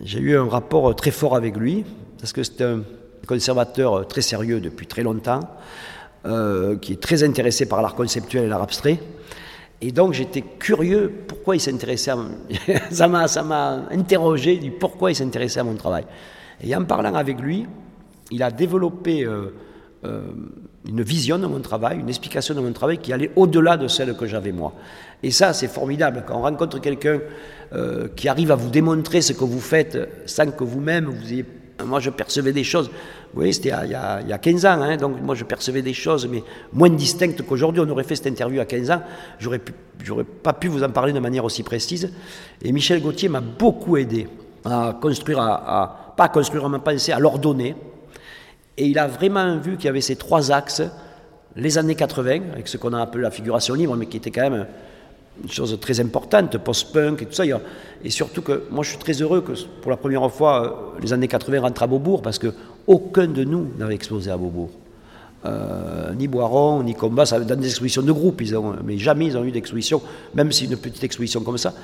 j'ai 0.00 0.18
eu 0.18 0.36
un 0.36 0.48
rapport 0.48 0.94
très 0.94 1.10
fort 1.10 1.34
avec 1.34 1.56
lui, 1.56 1.84
parce 2.18 2.32
que 2.32 2.42
c'est 2.42 2.62
un 2.62 2.82
conservateur 3.26 4.06
très 4.06 4.22
sérieux 4.22 4.60
depuis 4.60 4.86
très 4.86 5.02
longtemps, 5.02 5.40
euh, 6.26 6.76
qui 6.76 6.92
est 6.92 7.00
très 7.00 7.22
intéressé 7.22 7.66
par 7.66 7.80
l'art 7.80 7.94
conceptuel 7.94 8.44
et 8.44 8.48
l'art 8.48 8.62
abstrait. 8.62 8.98
Et 9.86 9.92
donc 9.92 10.14
j'étais 10.14 10.40
curieux 10.40 11.12
pourquoi 11.28 11.56
il 11.56 11.60
s'intéressait 11.60 12.12
à 12.12 12.16
mon... 12.16 12.30
ça 12.90 13.06
m'a 13.06 13.28
ça 13.28 13.42
m'a 13.42 13.82
interrogé 13.90 14.56
du 14.56 14.70
pourquoi 14.70 15.10
il 15.10 15.14
s'intéressait 15.14 15.60
à 15.60 15.64
mon 15.64 15.74
travail. 15.74 16.04
Et 16.62 16.74
en 16.74 16.84
parlant 16.84 17.14
avec 17.14 17.38
lui, 17.38 17.66
il 18.30 18.42
a 18.42 18.50
développé 18.50 19.26
euh, 19.26 19.54
euh, 20.06 20.22
une 20.88 21.02
vision 21.02 21.38
de 21.38 21.46
mon 21.46 21.60
travail, 21.60 21.98
une 22.00 22.08
explication 22.08 22.54
de 22.54 22.60
mon 22.60 22.72
travail 22.72 22.96
qui 22.96 23.12
allait 23.12 23.30
au-delà 23.36 23.76
de 23.76 23.86
celle 23.86 24.16
que 24.16 24.24
j'avais 24.26 24.52
moi. 24.52 24.72
Et 25.22 25.30
ça, 25.30 25.52
c'est 25.52 25.68
formidable. 25.68 26.24
Quand 26.26 26.38
on 26.38 26.42
rencontre 26.42 26.80
quelqu'un 26.80 27.20
euh, 27.74 28.08
qui 28.16 28.26
arrive 28.28 28.52
à 28.52 28.56
vous 28.56 28.70
démontrer 28.70 29.20
ce 29.20 29.34
que 29.34 29.44
vous 29.44 29.60
faites 29.60 29.98
sans 30.24 30.50
que 30.50 30.64
vous-même 30.64 31.06
vous 31.06 31.30
ayez 31.30 31.44
moi, 31.82 32.00
je 32.00 32.10
percevais 32.10 32.52
des 32.52 32.64
choses. 32.64 32.88
Vous 32.88 33.40
voyez, 33.40 33.52
c'était 33.52 33.72
il, 33.84 33.90
y 33.90 33.94
a 34.32 34.38
15 34.38 34.66
ans, 34.66 34.82
hein, 34.82 34.96
donc 34.96 35.20
moi, 35.20 35.34
je 35.34 35.44
percevais 35.44 35.82
des 35.82 35.94
choses, 35.94 36.28
mais 36.28 36.42
moins 36.72 36.90
distinctes 36.90 37.42
qu'aujourd'hui. 37.42 37.82
On 37.84 37.88
aurait 37.90 38.04
fait 38.04 38.16
cette 38.16 38.28
interview 38.28 38.60
à 38.60 38.64
15 38.64 38.90
ans, 38.90 39.02
j'aurais, 39.38 39.60
j'aurais 40.02 40.24
pas 40.24 40.52
pu 40.52 40.68
vous 40.68 40.82
en 40.84 40.90
parler 40.90 41.12
de 41.12 41.18
manière 41.18 41.44
aussi 41.44 41.62
précise. 41.62 42.12
Et 42.62 42.70
Michel 42.70 43.02
Gauthier 43.02 43.28
m'a 43.28 43.40
beaucoup 43.40 43.96
aidé 43.96 44.28
à 44.64 44.96
construire, 45.00 45.40
à, 45.40 46.14
pas 46.16 46.24
à 46.24 46.28
construire 46.28 46.68
ma 46.68 46.78
pensée, 46.78 47.12
à 47.12 47.18
l'ordonner. 47.18 47.74
Et 48.76 48.86
il 48.86 48.98
a 48.98 49.06
vraiment 49.06 49.58
vu 49.58 49.76
qu'il 49.76 49.86
y 49.86 49.88
avait 49.88 50.00
ces 50.00 50.16
trois 50.16 50.52
axes, 50.52 50.82
les 51.56 51.78
années 51.78 51.94
80, 51.94 52.52
avec 52.52 52.68
ce 52.68 52.76
qu'on 52.76 52.92
a 52.92 53.00
appelé 53.00 53.22
la 53.22 53.30
figuration 53.30 53.74
libre, 53.74 53.96
mais 53.96 54.06
qui 54.06 54.16
était 54.16 54.30
quand 54.30 54.48
même 54.50 54.66
une 55.42 55.50
chose 55.50 55.76
très 55.80 56.00
importante, 56.00 56.56
post-punk 56.58 57.22
et 57.22 57.26
tout 57.26 57.32
ça. 57.32 57.44
Et 58.04 58.10
surtout 58.10 58.42
que 58.42 58.64
moi 58.70 58.84
je 58.84 58.90
suis 58.90 58.98
très 58.98 59.14
heureux 59.14 59.40
que 59.40 59.52
pour 59.80 59.90
la 59.90 59.96
première 59.96 60.30
fois 60.30 60.94
euh, 60.96 61.00
les 61.00 61.12
années 61.12 61.28
80 61.28 61.60
rentrent 61.60 61.82
à 61.82 61.86
Beaubourg 61.86 62.22
parce 62.22 62.38
que 62.38 62.52
aucun 62.86 63.26
de 63.26 63.44
nous 63.44 63.68
n'avait 63.78 63.94
exposé 63.94 64.30
à 64.30 64.36
Beaubourg. 64.36 64.70
Euh, 65.46 66.14
ni 66.14 66.26
Boiron, 66.26 66.82
ni 66.82 66.94
Combat, 66.94 67.26
ça, 67.26 67.38
dans 67.38 67.56
des 67.56 67.68
expositions 67.68 68.02
de 68.02 68.12
groupe, 68.12 68.40
ils 68.40 68.56
ont, 68.56 68.76
mais 68.82 68.96
jamais 68.96 69.26
ils 69.26 69.36
ont 69.36 69.44
eu 69.44 69.50
d'exposition, 69.50 70.00
même 70.34 70.50
si 70.52 70.64
une 70.64 70.76
petite 70.76 71.04
exposition 71.04 71.42
comme 71.42 71.58
ça. 71.58 71.74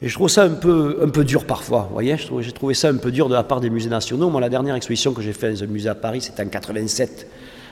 Et 0.00 0.08
je 0.08 0.14
trouve 0.14 0.28
ça 0.28 0.44
un 0.44 0.50
peu, 0.50 0.98
un 1.02 1.08
peu 1.08 1.24
dur 1.24 1.44
parfois, 1.44 1.86
vous 1.88 1.94
voyez, 1.94 2.16
j'ai 2.16 2.52
trouvé 2.52 2.74
ça 2.74 2.88
un 2.88 2.96
peu 2.96 3.10
dur 3.10 3.28
de 3.28 3.34
la 3.34 3.42
part 3.42 3.60
des 3.60 3.70
musées 3.70 3.88
nationaux. 3.88 4.30
Moi, 4.30 4.40
la 4.40 4.48
dernière 4.48 4.76
exposition 4.76 5.12
que 5.12 5.22
j'ai 5.22 5.32
faite 5.32 5.54
dans 5.54 5.64
un 5.64 5.66
musée 5.66 5.88
à 5.88 5.96
Paris, 5.96 6.20
c'était 6.20 6.42
en 6.42 6.48
87 6.48 7.26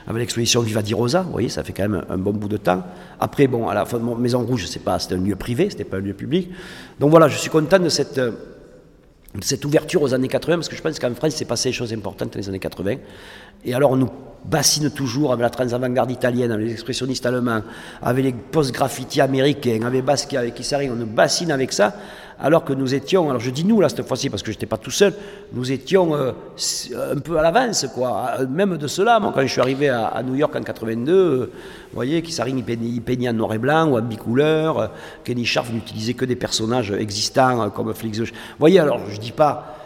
avec 0.07 0.19
l'exposition 0.19 0.61
Viva 0.61 0.81
di 0.81 0.93
Rosa, 0.93 1.21
vous 1.21 1.31
voyez, 1.31 1.49
ça 1.49 1.63
fait 1.63 1.73
quand 1.73 1.87
même 1.87 2.03
un, 2.09 2.17
bon 2.17 2.31
bout 2.31 2.47
de 2.47 2.57
temps. 2.57 2.83
Après, 3.19 3.47
bon, 3.47 3.67
à 3.67 3.73
la 3.73 3.85
fin 3.85 3.99
Maison 3.99 4.45
Rouge, 4.45 4.65
c'est 4.67 4.83
pas, 4.83 4.99
c'était 4.99 5.15
un 5.15 5.19
lieu 5.19 5.35
privé, 5.35 5.69
c'était 5.69 5.83
pas 5.83 5.97
un 5.97 6.01
lieu 6.01 6.13
public. 6.13 6.49
Donc 6.99 7.11
voilà, 7.11 7.27
je 7.27 7.37
suis 7.37 7.49
content 7.49 7.79
de 7.79 7.89
cette, 7.89 8.19
ouverture 9.63 10.01
aux 10.01 10.13
années 10.13 10.27
80, 10.27 10.55
parce 10.55 10.69
que 10.69 10.75
je 10.75 10.81
pense 10.81 10.99
qu'en 10.99 11.13
France, 11.13 11.35
s'est 11.35 11.45
passé 11.45 11.69
des 11.69 11.73
choses 11.73 11.93
importantes 11.93 12.33
dans 12.33 12.39
les 12.39 12.49
années 12.49 12.59
80. 12.59 12.95
Et 13.65 13.73
alors, 13.73 13.91
on 13.91 13.97
nous 13.97 14.09
bassine 14.43 14.89
toujours 14.89 15.31
avec 15.33 15.43
la 15.43 15.49
trans-avant-garde 15.49 16.11
italienne, 16.11 16.51
avec 16.51 16.65
les 16.65 16.73
expressionnistes 16.73 17.25
allemands, 17.25 17.61
avec 18.01 18.25
les 18.25 18.33
post-graffiti 18.33 19.21
américains, 19.21 19.81
avec 19.85 20.03
Basquiat, 20.03 20.39
avec 20.39 20.55
Kissari, 20.55 20.89
on 20.89 20.95
nous 20.95 21.05
bassine 21.05 21.51
avec 21.51 21.71
ça 21.71 21.93
alors 22.41 22.65
que 22.65 22.73
nous 22.73 22.93
étions, 22.95 23.29
alors 23.29 23.39
je 23.39 23.51
dis 23.51 23.63
nous 23.63 23.79
là 23.79 23.87
cette 23.87 24.05
fois-ci 24.05 24.29
parce 24.29 24.41
que 24.41 24.51
je 24.51 24.57
n'étais 24.57 24.65
pas 24.65 24.77
tout 24.77 24.91
seul, 24.91 25.13
nous 25.53 25.71
étions 25.71 26.15
euh, 26.15 26.31
un 27.13 27.19
peu 27.19 27.37
à 27.37 27.43
l'avance, 27.43 27.85
quoi. 27.93 28.31
Même 28.49 28.77
de 28.77 28.87
cela, 28.87 29.19
moi 29.19 29.31
quand 29.33 29.41
je 29.41 29.47
suis 29.47 29.61
arrivé 29.61 29.89
à, 29.89 30.21
New 30.25 30.35
York 30.35 30.55
en 30.55 30.63
82, 30.63 31.13
euh, 31.13 31.37
vous 31.37 31.49
voyez, 31.93 32.21
Kissaring 32.23 32.63
il 32.67 33.01
peignait, 33.01 33.29
en 33.29 33.33
noir 33.33 33.53
et 33.53 33.59
blanc 33.59 33.87
ou 33.89 33.97
en 33.97 34.01
bicouleur, 34.01 34.79
euh, 34.79 34.87
Kenny 35.23 35.45
Scharf 35.45 35.71
n'utilisait 35.71 36.15
que 36.15 36.25
des 36.25 36.35
personnages 36.35 36.91
existants 36.91 37.69
comme 37.69 37.93
Flix. 37.93 38.19
Vous 38.19 38.25
voyez, 38.59 38.79
alors 38.79 38.99
je 39.07 39.19
dis 39.19 39.31
pas, 39.31 39.80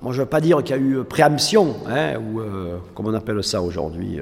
moi 0.00 0.12
je 0.12 0.18
ne 0.18 0.22
veux 0.24 0.28
pas 0.28 0.40
dire 0.40 0.62
qu'il 0.62 0.76
y 0.76 0.78
a 0.78 0.82
eu 0.82 1.04
préemption, 1.04 1.76
hein, 1.88 2.16
ou 2.16 2.40
comment 2.94 3.10
on 3.10 3.14
appelle 3.14 3.42
ça 3.44 3.62
aujourd'hui, 3.62 4.18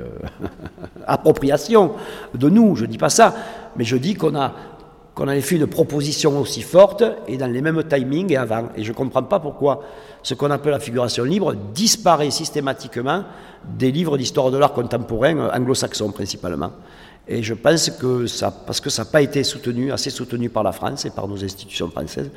appropriation 1.07 1.93
de 2.35 2.49
nous, 2.49 2.77
je 2.77 2.85
ne 2.85 2.91
dis 2.91 2.99
pas 2.99 3.11
ça, 3.11 3.35
mais 3.77 3.85
je 3.85 3.97
dis 3.97 4.15
qu'on 4.15 4.35
a 4.35 4.53
qu'on 5.19 5.27
avait 5.27 5.41
fait 5.41 5.57
une 5.57 5.67
proposition 5.67 6.39
aussi 6.39 6.63
forte 6.63 7.03
et 7.27 7.37
dans 7.37 7.49
les 7.49 7.61
mêmes 7.61 7.83
timings 7.83 8.33
et 8.33 8.37
avant. 8.37 8.69
Et 8.77 8.85
je 8.85 8.93
ne 8.93 8.97
comprends 8.97 9.25
pas 9.25 9.41
pourquoi 9.41 9.83
ce 10.23 10.35
qu'on 10.35 10.53
appelle 10.53 10.71
la 10.71 10.79
figuration 10.79 11.25
libre 11.25 11.57
disparaît 11.75 12.31
systématiquement 12.31 13.25
des 13.65 13.91
livres 13.91 14.17
d'histoire 14.17 14.53
de 14.53 14.59
l'art 14.59 14.73
contemporain 14.73 15.37
euh, 15.37 15.51
anglo-saxons 15.53 16.13
principalement. 16.13 16.71
Et 17.29 17.43
je 17.43 17.53
pense 17.53 17.91
que 17.91 18.27
ça, 18.27 18.51
parce 18.51 18.81
que 18.81 18.89
ça 18.89 19.05
n'a 19.05 19.11
pas 19.11 19.21
été 19.21 19.45
soutenu, 19.45 19.93
assez 19.93 20.09
soutenu 20.09 20.49
par 20.49 20.63
la 20.63 20.73
France 20.73 21.05
et 21.05 21.11
par 21.11 21.29
nos 21.29 21.45
institutions 21.45 21.91
françaises. 21.91 22.31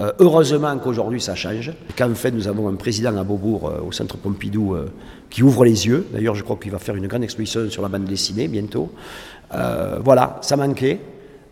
Euh, 0.00 0.12
heureusement 0.18 0.78
qu'aujourd'hui 0.78 1.20
ça 1.20 1.34
change, 1.34 1.72
qu'en 1.96 2.14
fait 2.14 2.30
nous 2.30 2.48
avons 2.48 2.68
un 2.68 2.76
président 2.76 3.14
à 3.18 3.24
Beaubourg, 3.24 3.68
euh, 3.68 3.86
au 3.86 3.92
centre 3.92 4.16
Pompidou, 4.16 4.74
euh, 4.74 4.90
qui 5.28 5.42
ouvre 5.42 5.64
les 5.64 5.86
yeux. 5.86 6.06
D'ailleurs, 6.12 6.34
je 6.34 6.42
crois 6.42 6.56
qu'il 6.56 6.72
va 6.72 6.78
faire 6.78 6.96
une 6.96 7.06
grande 7.06 7.22
exposition 7.22 7.68
sur 7.68 7.82
la 7.82 7.88
bande 7.88 8.04
dessinée 8.04 8.48
bientôt. 8.48 8.90
voilà, 9.52 10.38
ça 10.40 10.56
manquait. 10.56 10.98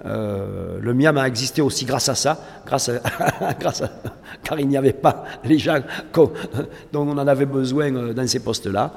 le 0.05 0.93
MIAM 0.95 1.18
a 1.18 1.28
existé 1.28 1.61
aussi 1.61 1.84
grâce 1.84 2.09
à 2.09 2.14
ça, 2.14 2.41
grâce 2.66 2.91
grâce 3.61 3.82
car 4.43 4.59
il 4.59 4.68
n'y 4.68 4.76
avait 4.76 4.93
pas 4.93 5.24
les 5.45 5.59
gens 5.59 5.80
dont 6.12 6.30
on 6.95 7.18
en 7.18 7.26
avait 7.28 7.47
besoin 7.47 8.12
dans 8.12 8.26
ces 8.26 8.41
postes-là. 8.41 8.93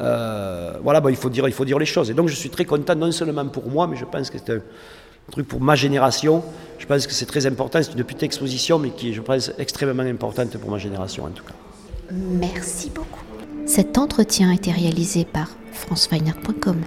Euh, 0.00 0.74
voilà, 0.82 1.02
il, 1.08 1.16
faut 1.16 1.30
dire, 1.30 1.46
il 1.48 1.54
faut 1.54 1.64
dire 1.64 1.78
les 1.78 1.86
choses. 1.86 2.10
Et 2.10 2.14
donc 2.14 2.28
je 2.28 2.34
suis 2.34 2.50
très 2.50 2.64
content, 2.64 2.94
non 2.94 3.12
seulement 3.12 3.46
pour 3.46 3.68
moi, 3.68 3.86
mais 3.86 3.96
je 3.96 4.04
pense 4.04 4.30
que 4.30 4.38
c'est 4.38 4.52
un 4.52 4.60
truc 5.30 5.48
pour 5.48 5.60
ma 5.60 5.74
génération. 5.74 6.42
Je 6.78 6.86
pense 6.86 7.06
que 7.06 7.12
c'est 7.12 7.26
très 7.26 7.46
important. 7.46 7.80
C'est 7.82 7.94
une 7.94 8.04
petite 8.04 8.22
exposition, 8.22 8.78
mais 8.78 8.90
qui 8.90 9.10
est, 9.10 9.12
je 9.12 9.20
pense, 9.22 9.52
extrêmement 9.58 10.02
importante 10.02 10.56
pour 10.58 10.70
ma 10.70 10.78
génération 10.78 11.24
en 11.24 11.30
tout 11.30 11.44
cas. 11.44 11.54
Merci 12.12 12.90
beaucoup. 12.90 13.20
Cet 13.66 13.98
entretien 13.98 14.50
a 14.50 14.54
été 14.54 14.70
réalisé 14.70 15.24
par 15.24 15.48
franceweiner.com. 15.72 16.82